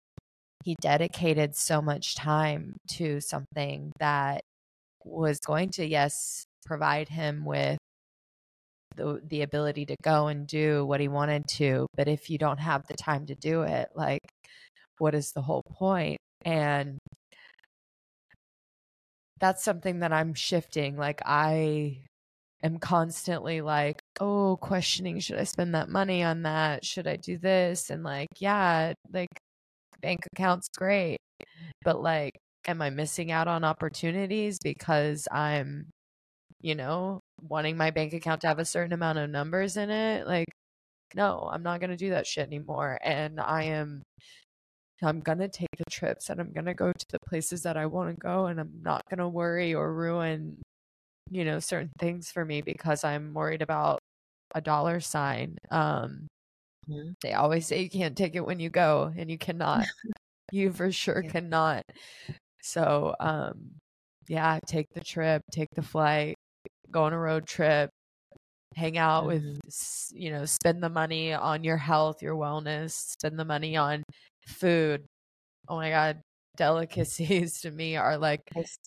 he 0.64 0.76
dedicated 0.80 1.56
so 1.56 1.82
much 1.82 2.16
time 2.16 2.78
to 2.90 3.20
something 3.20 3.92
that 4.00 4.42
was 5.04 5.40
going 5.40 5.70
to, 5.72 5.86
yes, 5.86 6.46
provide 6.66 7.10
him 7.10 7.46
with 7.46 7.80
the 8.96 9.22
the 9.28 9.42
ability 9.42 9.86
to 9.86 9.96
go 10.04 10.28
and 10.28 10.48
do 10.48 10.86
what 10.86 11.00
he 11.00 11.08
wanted 11.08 11.48
to 11.48 11.88
but 11.96 12.08
if 12.08 12.30
you 12.30 12.38
don't 12.38 12.60
have 12.60 12.86
the 12.88 12.94
time 12.96 13.26
to 13.26 13.36
do 13.36 13.64
it 13.64 13.90
like 13.96 14.22
what 14.98 15.16
is 15.16 15.32
the 15.32 15.42
whole 15.42 15.64
point 15.64 16.18
and 16.46 16.98
that's 19.40 19.64
something 19.64 20.00
that 20.00 20.14
I'm 20.14 20.34
shifting 20.34 20.98
like 20.98 21.22
I 21.26 22.02
am 22.64 22.78
constantly 22.78 23.62
like, 23.62 24.02
oh, 24.20 24.58
questioning, 24.62 25.20
should 25.20 25.38
I 25.38 25.44
spend 25.44 25.76
that 25.76 25.90
money 25.90 26.24
on 26.24 26.44
that? 26.44 26.86
Should 26.86 27.08
I 27.08 27.16
do 27.16 27.38
this? 27.38 27.90
And 27.90 28.04
like, 28.04 28.30
yeah, 28.40 28.94
like 29.12 29.30
bank 30.02 30.22
account's 30.34 30.68
great. 30.78 31.18
But 31.84 32.02
like, 32.02 32.34
am 32.68 32.82
I 32.82 32.90
missing 32.90 33.32
out 33.32 33.48
on 33.48 33.64
opportunities 33.64 34.60
because 34.64 35.28
I'm, 35.32 35.88
you 36.62 36.76
know, 36.76 37.20
wanting 37.48 37.78
my 37.78 37.92
bank 37.92 38.14
account 38.14 38.42
to 38.42 38.48
have 38.48 38.60
a 38.60 38.66
certain 38.66 38.94
amount 38.94 39.20
of 39.20 39.30
numbers 39.30 39.78
in 39.78 39.90
it? 39.90 40.28
Like, 40.28 40.48
no, 41.16 41.50
I'm 41.52 41.64
not 41.64 41.80
going 41.80 41.90
to 41.92 41.98
do 41.98 42.12
that 42.12 42.28
shit 42.28 42.48
anymore. 42.48 42.98
And 43.04 43.40
I 43.40 43.64
am 43.64 44.04
I'm 45.04 45.20
going 45.20 45.40
to 45.40 45.48
take 45.48 45.70
the 45.78 45.90
trips 45.90 46.30
and 46.30 46.40
I'm 46.40 46.52
going 46.52 46.66
to 46.66 46.74
go 46.74 46.92
to 46.92 47.06
the 47.10 47.20
places 47.28 47.64
that 47.64 47.78
I 47.78 47.88
want 47.88 48.10
to 48.12 48.20
go 48.20 48.46
and 48.48 48.60
I'm 48.60 48.72
not 48.84 49.04
going 49.10 49.20
to 49.20 49.28
worry 49.28 49.74
or 49.74 49.94
ruin 49.94 50.58
you 51.32 51.46
know 51.46 51.60
certain 51.60 51.92
things 51.98 52.30
for 52.30 52.44
me 52.44 52.62
because 52.62 53.04
I'm 53.04 53.34
worried 53.34 53.62
about 53.62 54.00
a 54.54 54.62
dollar 54.62 55.00
sign. 55.00 55.58
Um 55.72 56.28
mm-hmm. 56.90 57.12
they 57.24 57.34
always 57.34 57.66
say 57.68 57.82
you 57.82 57.90
can't 57.90 58.18
take 58.18 58.36
it 58.36 58.46
when 58.46 58.60
you 58.60 58.70
go 58.70 59.14
and 59.18 59.32
you 59.32 59.38
cannot. 59.38 59.86
you 60.52 60.72
for 60.74 60.92
sure 60.92 61.24
yeah. 61.24 61.32
cannot. 61.32 61.84
So 62.62 63.16
um 63.20 63.72
yeah, 64.28 64.60
take 64.68 64.88
the 64.94 65.02
trip, 65.02 65.42
take 65.52 65.70
the 65.76 65.82
flight, 65.82 66.36
go 66.92 67.04
on 67.04 67.14
a 67.14 67.20
road 67.20 67.46
trip, 67.46 67.90
hang 68.76 68.98
out 68.98 69.26
mm-hmm. 69.26 69.56
with 69.56 70.12
you 70.14 70.32
know 70.32 70.46
spend 70.46 70.82
the 70.82 70.90
money 70.90 71.34
on 71.34 71.64
your 71.64 71.78
health 71.78 72.22
your 72.22 72.36
wellness 72.36 72.92
spend 72.92 73.38
the 73.38 73.46
money 73.46 73.76
on 73.76 74.04
food 74.48 75.04
oh 75.68 75.76
my 75.76 75.90
god 75.90 76.22
delicacies 76.58 77.62
to 77.62 77.72
me 77.72 77.96
are 77.96 78.18
like 78.18 78.42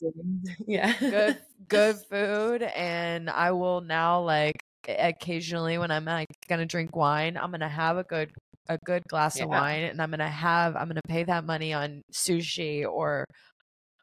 yeah 0.66 0.94
good 0.98 1.38
good 1.68 1.96
food 2.10 2.62
and 2.62 3.28
i 3.30 3.50
will 3.50 3.80
now 3.80 4.20
like 4.20 4.56
occasionally 4.88 5.78
when 5.78 5.90
i'm 5.90 6.04
like 6.04 6.28
gonna 6.48 6.66
drink 6.66 6.94
wine 6.96 7.36
i'm 7.36 7.50
gonna 7.50 7.68
have 7.68 7.96
a 7.96 8.04
good 8.04 8.30
a 8.68 8.78
good 8.84 9.02
glass 9.08 9.36
yeah. 9.36 9.44
of 9.44 9.50
wine 9.50 9.82
and 9.82 10.00
i'm 10.00 10.10
gonna 10.10 10.28
have 10.28 10.76
i'm 10.76 10.88
gonna 10.88 11.00
pay 11.08 11.24
that 11.24 11.44
money 11.44 11.72
on 11.72 12.00
sushi 12.12 12.86
or 12.86 13.24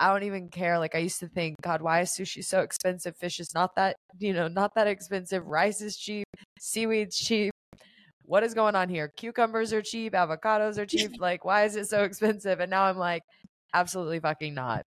I 0.01 0.11
don't 0.11 0.23
even 0.23 0.49
care. 0.49 0.79
Like 0.79 0.95
I 0.95 0.97
used 0.97 1.19
to 1.19 1.27
think, 1.27 1.61
God, 1.61 1.83
why 1.83 2.01
is 2.01 2.09
sushi 2.09 2.43
so 2.43 2.61
expensive? 2.61 3.15
Fish 3.15 3.39
is 3.39 3.53
not 3.53 3.75
that, 3.75 3.95
you 4.17 4.33
know, 4.33 4.47
not 4.47 4.73
that 4.73 4.87
expensive. 4.87 5.45
Rice 5.45 5.79
is 5.79 5.95
cheap, 5.95 6.25
seaweed's 6.59 7.15
cheap. 7.15 7.51
What 8.25 8.43
is 8.43 8.55
going 8.55 8.75
on 8.75 8.89
here? 8.89 9.11
Cucumbers 9.15 9.71
are 9.73 9.81
cheap, 9.83 10.13
avocados 10.13 10.79
are 10.79 10.87
cheap. 10.87 11.11
Like, 11.19 11.45
why 11.45 11.65
is 11.65 11.75
it 11.75 11.87
so 11.87 12.03
expensive? 12.03 12.59
And 12.59 12.71
now 12.71 12.85
I'm 12.85 12.97
like, 12.97 13.21
absolutely 13.75 14.19
fucking 14.19 14.55
not. 14.55 14.81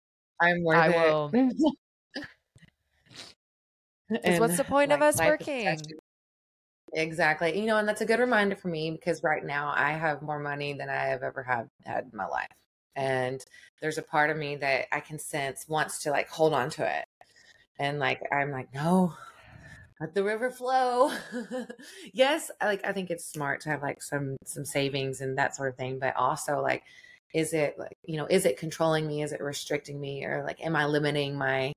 I'm 0.41 0.63
worth 0.63 0.79
I 0.79 0.89
it. 0.91 0.97
will. 0.97 1.33
Because 4.09 4.41
what's 4.41 4.57
the 4.57 4.65
point 4.65 4.91
like, 4.91 4.99
of 4.99 5.03
us 5.03 5.17
working? 5.19 5.81
Exactly. 6.93 7.59
You 7.61 7.67
know, 7.67 7.79
and 7.79 7.87
that's 7.87 8.01
a 8.01 8.05
good 8.07 8.19
reminder 8.19 8.57
for 8.57 8.67
me 8.67 8.91
because 8.91 9.23
right 9.23 9.45
now 9.45 9.73
I 9.77 9.93
have 9.93 10.23
more 10.23 10.41
money 10.41 10.73
than 10.73 10.89
I 10.89 11.05
have 11.07 11.23
ever 11.23 11.45
have 11.45 11.69
had 11.85 12.09
in 12.13 12.17
my 12.17 12.27
life 12.27 12.49
and 12.97 13.45
there's 13.80 13.99
a 13.99 14.03
part 14.03 14.30
of 14.30 14.36
me 14.36 14.57
that 14.57 14.86
i 14.93 15.01
can 15.01 15.18
sense 15.18 15.66
wants 15.68 16.03
to 16.03 16.11
like 16.11 16.28
hold 16.28 16.53
on 16.55 16.70
to 16.70 16.84
it. 16.86 17.05
And 17.78 17.99
like 17.99 18.20
i'm 18.32 18.51
like 18.51 18.72
no 18.74 19.14
let 20.01 20.14
the 20.14 20.24
river 20.24 20.51
flow. 20.51 21.12
Yes 22.12 22.51
like 22.61 22.84
i 22.84 22.93
think 22.93 23.11
it's 23.11 23.26
smart 23.26 23.61
to 23.62 23.70
have 23.70 23.82
like 23.82 24.03
some 24.03 24.36
some 24.45 24.64
savings 24.64 25.20
and 25.20 25.38
that 25.38 25.55
sort 25.55 25.70
of 25.70 25.76
thing 25.76 25.99
but 25.99 26.16
also 26.16 26.61
like 26.61 26.82
is 27.32 27.53
it 27.53 27.78
like 27.78 27.97
you 28.05 28.16
know 28.16 28.26
is 28.28 28.45
it 28.45 28.59
controlling 28.59 29.07
me? 29.07 29.22
Is 29.22 29.32
it 29.32 29.41
restricting 29.41 30.01
me? 30.01 30.24
Or 30.24 30.43
like 30.45 30.64
am 30.64 30.76
i 30.76 30.86
limiting 30.86 31.36
my 31.36 31.72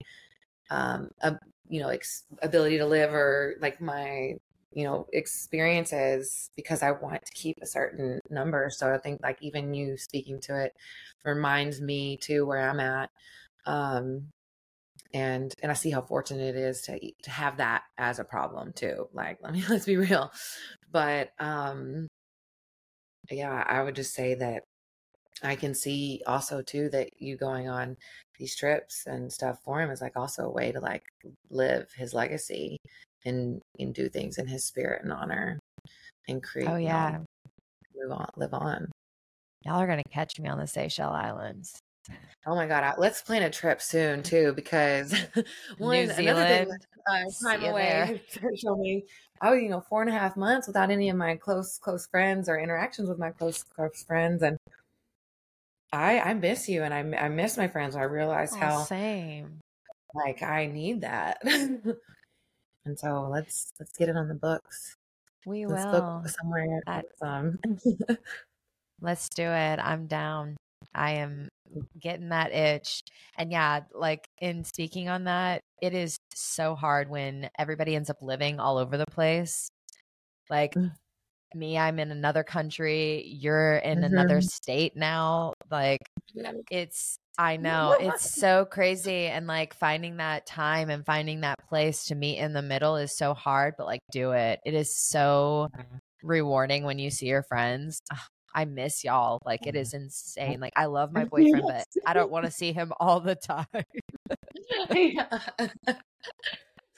um 0.70 1.12
uh, 1.22 1.36
you 1.70 1.82
know 1.82 1.90
ex- 1.90 2.24
ability 2.42 2.78
to 2.80 2.86
live 2.86 3.14
or 3.14 3.56
like 3.62 3.80
my 3.82 4.34
you 4.76 4.84
know 4.84 5.08
experiences 5.14 6.50
because 6.56 6.84
i 6.84 6.92
want 6.92 7.24
to 7.26 7.34
keep 7.34 7.58
a 7.62 7.66
certain 7.66 8.20
number. 8.30 8.70
So 8.72 8.94
i 8.94 8.98
think 8.98 9.22
like 9.22 9.38
even 9.42 9.74
you 9.74 9.98
speaking 9.98 10.40
to 10.42 10.64
it 10.64 10.74
reminds 11.24 11.82
me 11.82 12.18
to 12.18 12.46
where 12.46 12.70
i'm 12.70 12.80
at 12.80 13.10
um 13.66 14.28
and 15.14 15.54
and 15.62 15.72
i 15.72 15.76
see 15.76 15.92
how 15.92 16.02
fortunate 16.02 16.56
it 16.56 16.60
is 16.60 16.82
to 16.82 17.00
to 17.24 17.30
have 17.30 17.58
that 17.58 17.84
as 17.98 18.20
a 18.20 18.24
problem 18.24 18.74
too 18.74 19.08
like 19.14 19.38
let 19.44 19.54
me 19.54 19.64
let's 19.70 19.86
be 19.86 19.98
real. 19.98 20.32
But 20.92 21.32
um 21.40 22.08
yeah 23.32 23.64
i 23.68 23.82
would 23.82 23.96
just 23.96 24.14
say 24.14 24.36
that 24.36 24.64
i 25.44 25.56
can 25.56 25.74
see 25.74 26.22
also 26.28 26.62
too 26.62 26.90
that 26.90 27.10
you 27.22 27.38
going 27.38 27.70
on 27.70 27.96
these 28.38 28.56
trips 28.56 29.06
and 29.08 29.32
stuff 29.32 29.60
for 29.64 29.80
him 29.82 29.90
is 29.90 30.02
like 30.02 30.18
also 30.18 30.44
a 30.44 30.52
way 30.52 30.72
to 30.72 30.80
like 30.80 31.04
live 31.50 31.88
his 31.96 32.14
legacy 32.14 32.78
and 33.26 33.62
and 33.80 33.94
do 33.94 34.10
things 34.10 34.38
in 34.38 34.48
his 34.48 34.64
spirit 34.64 35.04
and 35.04 35.12
honor 35.12 35.60
and 36.28 36.44
create. 36.44 36.70
Oh 36.70 36.76
yeah, 36.76 37.20
move 37.96 38.12
on, 38.12 38.30
live 38.36 38.54
on. 38.54 38.92
Y'all 39.64 39.80
are 39.80 39.88
gonna 39.88 40.04
catch 40.12 40.40
me 40.40 40.50
on 40.50 40.58
the 40.58 40.68
Seychelles 40.68 41.16
Islands. 41.16 41.80
Oh 42.46 42.56
my 42.56 42.68
god, 42.68 42.96
let's 42.98 43.22
plan 43.22 43.44
a 43.44 43.50
trip 43.50 43.82
soon 43.82 44.24
too 44.24 44.54
because 44.54 45.14
one 45.78 46.06
New 46.06 46.12
another 46.12 46.66
thing 46.66 46.78
uh, 47.10 47.24
time 47.44 47.64
away 47.64 48.22
show 48.56 48.76
me 48.78 49.04
oh 49.42 49.54
you 49.54 49.70
know 49.70 49.82
four 49.90 50.02
and 50.02 50.10
a 50.10 50.14
half 50.14 50.38
months 50.38 50.68
without 50.68 50.90
any 50.90 51.10
of 51.10 51.18
my 51.18 51.36
close 51.36 51.78
close 51.78 52.08
friends 52.08 52.48
or 52.48 52.58
interactions 52.58 53.10
with 53.10 53.20
my 53.20 53.30
close 53.30 53.64
close 53.64 54.04
friends 54.04 54.42
and 54.42 54.58
I 55.94 56.20
I 56.20 56.34
miss 56.34 56.68
you 56.68 56.84
and 56.84 56.94
I 56.94 57.26
I 57.26 57.30
miss 57.30 57.56
my 57.56 57.68
friends. 57.68 57.96
I 57.96 58.04
realize 58.04 58.52
oh, 58.54 58.58
how 58.58 58.84
same 58.84 59.60
like 60.14 60.42
I 60.42 60.66
need 60.66 61.02
that. 61.02 61.42
And 62.86 62.98
so 62.98 63.28
let's 63.32 63.72
let's 63.80 63.98
get 63.98 64.10
it 64.10 64.18
on 64.18 64.28
the 64.28 64.36
books. 64.36 64.96
We 65.46 65.66
let's 65.66 65.86
will 65.86 66.24
somewhere. 66.26 66.82
Um, 67.22 67.60
let's 69.02 69.30
do 69.30 69.44
it. 69.44 69.80
I'm 69.80 70.08
down. 70.08 70.58
I 70.94 71.12
am 71.12 71.50
getting 72.00 72.30
that 72.30 72.52
itch. 72.52 73.02
And 73.38 73.52
yeah, 73.52 73.82
like 73.94 74.28
in 74.40 74.64
speaking 74.64 75.10
on 75.10 75.26
that, 75.26 75.62
it 75.82 75.94
is 75.94 76.18
so 76.34 76.76
hard 76.76 77.10
when 77.10 77.50
everybody 77.58 77.96
ends 77.96 78.10
up 78.10 78.22
living 78.22 78.60
all 78.60 78.78
over 78.78 78.98
the 78.98 79.06
place. 79.08 79.70
Like 80.50 80.76
mm. 80.76 80.92
me, 81.56 81.78
I'm 81.78 82.00
in 82.00 82.12
another 82.12 82.44
country, 82.44 83.26
you're 83.26 83.78
in 83.78 84.00
mm-hmm. 84.00 84.14
another 84.14 84.42
state 84.42 84.96
now. 84.96 85.54
Like 85.72 86.02
it's 86.70 87.18
I 87.38 87.58
know. 87.58 87.96
It's 88.00 88.30
so 88.40 88.66
crazy. 88.66 89.28
And 89.28 89.48
like 89.48 89.74
finding 89.76 90.18
that 90.18 90.46
time 90.46 90.90
and 90.90 91.06
finding 91.06 91.42
that 91.42 91.68
place 91.68 92.06
to 92.06 92.16
meet 92.16 92.38
in 92.38 92.54
the 92.54 92.62
middle 92.62 92.96
is 92.98 93.16
so 93.16 93.34
hard, 93.34 93.76
but 93.78 93.86
like 93.86 94.02
do 94.12 94.32
it. 94.32 94.60
It 94.66 94.74
is 94.74 94.96
so 94.96 95.70
rewarding 96.22 96.84
when 96.84 97.00
you 97.00 97.10
see 97.10 97.28
your 97.28 97.44
friends. 97.44 98.02
Ugh, 98.12 98.20
I 98.54 98.66
miss 98.66 99.04
y'all. 99.04 99.40
Like 99.46 99.66
it 99.66 99.76
is 99.76 99.94
insane. 99.94 100.60
Like 100.60 100.74
I 100.76 100.86
love 100.86 101.12
my 101.12 101.26
boyfriend, 101.32 101.64
but 101.66 101.86
I 102.06 102.14
don't 102.14 102.32
want 102.32 102.46
to 102.46 102.52
see 102.52 102.72
him 102.72 102.94
all 103.00 103.20
the 103.20 103.36
time. 103.36 103.66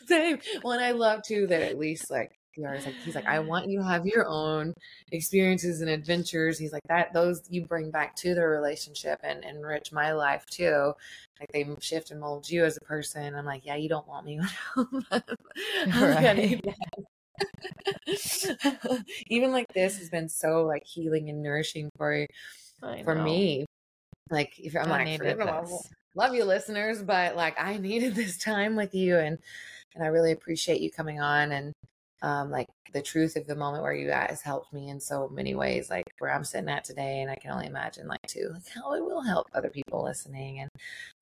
Same. 0.08 0.40
Well, 0.64 0.74
and 0.74 0.84
I 0.84 0.92
love 0.92 1.24
too 1.24 1.48
that 1.48 1.62
at 1.62 1.80
least 1.80 2.12
like 2.12 2.32
like 2.58 2.96
he's 3.04 3.16
like, 3.16 3.28
I 3.28 3.40
want 3.40 3.70
you 3.70 3.80
to 3.80 3.86
have 3.86 4.06
your 4.06 4.28
own 4.28 4.74
experiences 5.12 5.82
and 5.82 5.90
adventures. 5.90 6.58
He's 6.58 6.74
like 6.74 6.84
that 6.88 7.14
those 7.14 7.42
you 7.50 7.66
bring 7.66 7.92
back 7.92 8.16
to 8.18 8.34
the 8.36 8.46
relationship 8.46 9.20
and 9.24 9.44
enrich 9.44 9.92
my 9.92 10.14
life 10.14 10.46
too. 10.48 10.94
Like 11.40 11.52
they 11.52 11.68
shift 11.80 12.12
and 12.12 12.20
mold 12.20 12.50
you 12.50 12.64
as 12.66 12.78
a 12.78 12.86
person. 12.86 13.36
I'm 13.36 13.46
like, 13.46 13.66
yeah, 13.66 13.76
you 13.76 13.90
don't 13.90 14.08
want 14.08 14.26
me 14.26 14.40
right. 15.96 16.62
Even 19.28 19.52
like 19.52 19.68
this 19.74 19.98
has 19.98 20.10
been 20.10 20.30
so 20.30 20.64
like 20.66 20.86
healing 20.86 21.30
and 21.30 21.42
nourishing 21.44 21.90
for 21.98 22.26
for 23.04 23.16
me. 23.16 23.66
Like 24.30 24.54
if 24.58 24.76
I'm 24.76 24.92
I 24.92 25.06
like, 25.06 25.38
love 26.16 26.34
you 26.34 26.46
listeners, 26.46 27.04
but 27.04 27.36
like 27.36 27.56
I 27.60 27.78
needed 27.80 28.16
this 28.16 28.38
time 28.38 28.76
with 28.76 28.94
you 28.96 29.18
and 29.18 29.38
and 29.94 30.04
I 30.04 30.08
really 30.08 30.32
appreciate 30.32 30.82
you 30.82 30.92
coming 30.92 31.22
on 31.22 31.52
and 31.52 31.74
um, 32.22 32.50
like 32.50 32.68
the 32.94 33.02
truth 33.02 33.36
of 33.36 33.46
the 33.46 33.56
moment 33.56 33.84
where 33.84 33.94
you 33.94 34.08
guys 34.08 34.42
helped 34.44 34.74
me 34.74 34.90
in 34.90 35.00
so 35.00 35.30
many 35.30 35.54
ways, 35.54 35.90
like 35.90 36.06
where 36.20 36.34
I'm 36.34 36.44
sitting 36.44 36.70
at 36.70 36.84
today. 36.84 37.22
And 37.22 37.30
I 37.30 37.36
can 37.36 37.52
only 37.52 37.68
imagine, 37.68 38.08
like, 38.08 38.22
too, 38.28 38.50
like 38.54 38.68
how 38.74 38.94
it 38.94 39.04
will 39.04 39.22
help 39.22 39.48
other 39.54 39.70
people 39.70 40.04
listening. 40.04 40.60
And 40.60 40.70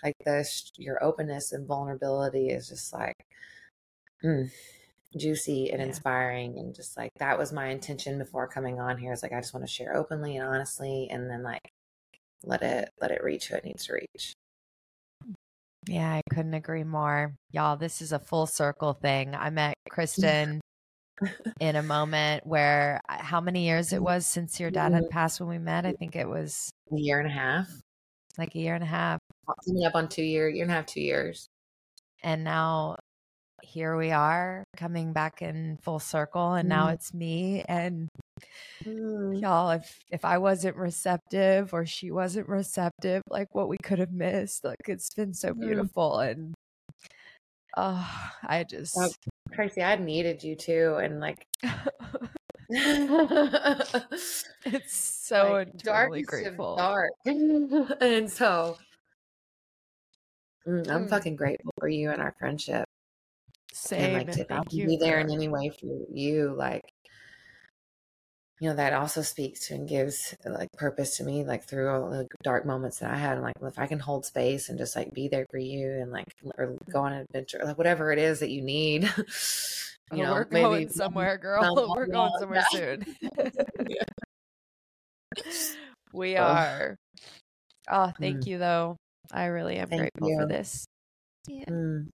like 0.03 0.15
this, 0.25 0.71
your 0.77 1.03
openness 1.03 1.51
and 1.51 1.67
vulnerability 1.67 2.49
is 2.49 2.69
just 2.69 2.93
like 2.93 3.25
mm, 4.23 4.51
juicy 5.17 5.71
and 5.71 5.81
yeah. 5.81 5.87
inspiring. 5.87 6.59
And 6.59 6.75
just 6.75 6.95
like 6.95 7.11
that 7.17 7.39
was 7.39 7.51
my 7.51 7.67
intention 7.69 8.19
before 8.19 8.47
coming 8.47 8.79
on 8.79 8.97
here. 8.97 9.11
Is 9.11 9.23
like, 9.23 9.33
I 9.33 9.41
just 9.41 9.53
want 9.53 9.65
to 9.65 9.71
share 9.71 9.95
openly 9.97 10.37
and 10.37 10.47
honestly, 10.47 11.07
and 11.09 11.29
then 11.29 11.43
like 11.43 11.71
let 12.43 12.61
it, 12.61 12.89
let 13.01 13.11
it 13.11 13.23
reach 13.23 13.47
who 13.47 13.55
it 13.55 13.65
needs 13.65 13.85
to 13.87 13.93
reach. 13.93 14.33
Yeah, 15.87 16.13
I 16.13 16.21
couldn't 16.33 16.53
agree 16.53 16.83
more. 16.83 17.35
Y'all, 17.51 17.75
this 17.75 18.01
is 18.01 18.11
a 18.13 18.19
full 18.19 18.45
circle 18.45 18.93
thing. 18.93 19.35
I 19.35 19.49
met 19.49 19.73
Kristin 19.91 20.59
in 21.59 21.75
a 21.75 21.83
moment 21.83 22.45
where 22.45 23.01
uh, 23.09 23.17
how 23.21 23.41
many 23.41 23.65
years 23.65 23.93
it 23.93 24.01
was 24.01 24.25
since 24.25 24.59
your 24.59 24.71
dad 24.71 24.93
had 24.93 25.09
passed 25.09 25.39
when 25.39 25.49
we 25.49 25.57
met? 25.57 25.85
I 25.85 25.93
think 25.93 26.15
it 26.15 26.27
was 26.27 26.71
a 26.91 26.97
year 26.97 27.19
and 27.19 27.27
a 27.27 27.31
half. 27.31 27.69
Like 28.37 28.55
a 28.55 28.59
year 28.59 28.75
and 28.75 28.83
a 28.83 28.87
half. 28.87 29.19
Coming 29.65 29.85
up 29.85 29.95
on 29.95 30.09
two 30.09 30.23
year, 30.23 30.49
year 30.49 30.63
and 30.63 30.71
a 30.71 30.75
half, 30.75 30.85
two 30.85 31.01
years. 31.01 31.47
And 32.23 32.43
now 32.43 32.95
here 33.63 33.95
we 33.95 34.11
are 34.11 34.65
coming 34.75 35.13
back 35.13 35.41
in 35.41 35.77
full 35.81 35.99
circle 35.99 36.53
and 36.53 36.65
mm. 36.65 36.69
now 36.69 36.89
it's 36.89 37.13
me 37.13 37.63
and 37.67 38.09
mm. 38.83 39.41
y'all 39.41 39.71
if 39.71 39.99
if 40.11 40.25
I 40.25 40.37
wasn't 40.37 40.75
receptive 40.75 41.73
or 41.73 41.85
she 41.85 42.11
wasn't 42.11 42.49
receptive 42.49 43.23
like 43.29 43.47
what 43.55 43.69
we 43.69 43.77
could 43.81 43.99
have 43.99 44.11
missed 44.11 44.65
like 44.65 44.87
it's 44.87 45.13
been 45.13 45.33
so 45.33 45.53
mm. 45.53 45.61
beautiful 45.61 46.17
mm. 46.17 46.31
and 46.31 46.53
oh 47.77 48.09
I 48.45 48.65
just 48.65 48.97
oh, 48.97 49.09
Traci 49.55 49.83
I 49.83 49.95
needed 49.95 50.43
you 50.43 50.55
too 50.55 50.97
and 51.01 51.19
like 51.19 51.47
it's 52.69 54.45
so 54.95 55.53
like, 55.53 55.77
dark 55.77 56.11
grateful 56.25 56.75
dark 56.77 57.11
and 57.25 58.31
so 58.31 58.77
mm, 60.67 60.89
I'm 60.89 61.05
mm. 61.05 61.09
fucking 61.09 61.35
grateful 61.35 61.71
for 61.79 61.87
you 61.87 62.09
and 62.09 62.21
our 62.21 62.33
friendship 62.39 62.87
same. 63.73 64.03
And 64.03 64.13
like 64.13 64.31
to 64.31 64.45
Thank 64.45 64.71
you 64.71 64.87
be 64.87 64.97
there 64.97 65.19
in 65.19 65.31
any 65.31 65.47
way 65.47 65.69
for 65.69 66.05
you, 66.11 66.53
like 66.55 66.92
you 68.59 68.69
know, 68.69 68.75
that 68.75 68.93
also 68.93 69.21
speaks 69.21 69.67
to 69.67 69.73
and 69.73 69.89
gives 69.89 70.35
like 70.45 70.71
purpose 70.73 71.17
to 71.17 71.23
me, 71.23 71.43
like 71.43 71.67
through 71.67 71.89
all 71.89 72.09
the 72.09 72.27
dark 72.43 72.65
moments 72.65 72.99
that 72.99 73.11
I 73.11 73.17
had. 73.17 73.33
And 73.33 73.41
like, 73.41 73.55
if 73.61 73.79
I 73.79 73.87
can 73.87 73.99
hold 73.99 74.25
space 74.25 74.69
and 74.69 74.77
just 74.77 74.95
like 74.95 75.13
be 75.13 75.27
there 75.27 75.45
for 75.49 75.57
you 75.57 75.89
and 76.01 76.11
like, 76.11 76.27
or 76.57 76.77
go 76.91 77.01
on 77.01 77.13
an 77.13 77.21
adventure, 77.21 77.61
like 77.63 77.77
whatever 77.77 78.11
it 78.11 78.19
is 78.19 78.39
that 78.39 78.51
you 78.51 78.61
need, 78.61 79.03
you 80.11 80.23
know, 80.23 80.33
we're 80.33 80.47
maybe 80.51 80.63
going 80.63 80.89
somewhere, 80.89 81.37
girl. 81.37 81.93
We're 81.95 82.07
going 82.07 82.31
somewhere 82.39 82.65
soon. 82.71 83.05
we 86.13 86.37
are. 86.37 86.95
Oh, 87.89 88.11
thank 88.19 88.41
mm. 88.41 88.47
you, 88.47 88.57
though. 88.59 88.97
I 89.31 89.45
really 89.45 89.77
am 89.77 89.89
thank 89.89 90.01
grateful 90.01 90.29
you. 90.29 90.39
for 90.39 90.47
this. 90.47 90.85
Yeah. 91.47 91.65
Mm. 91.65 92.09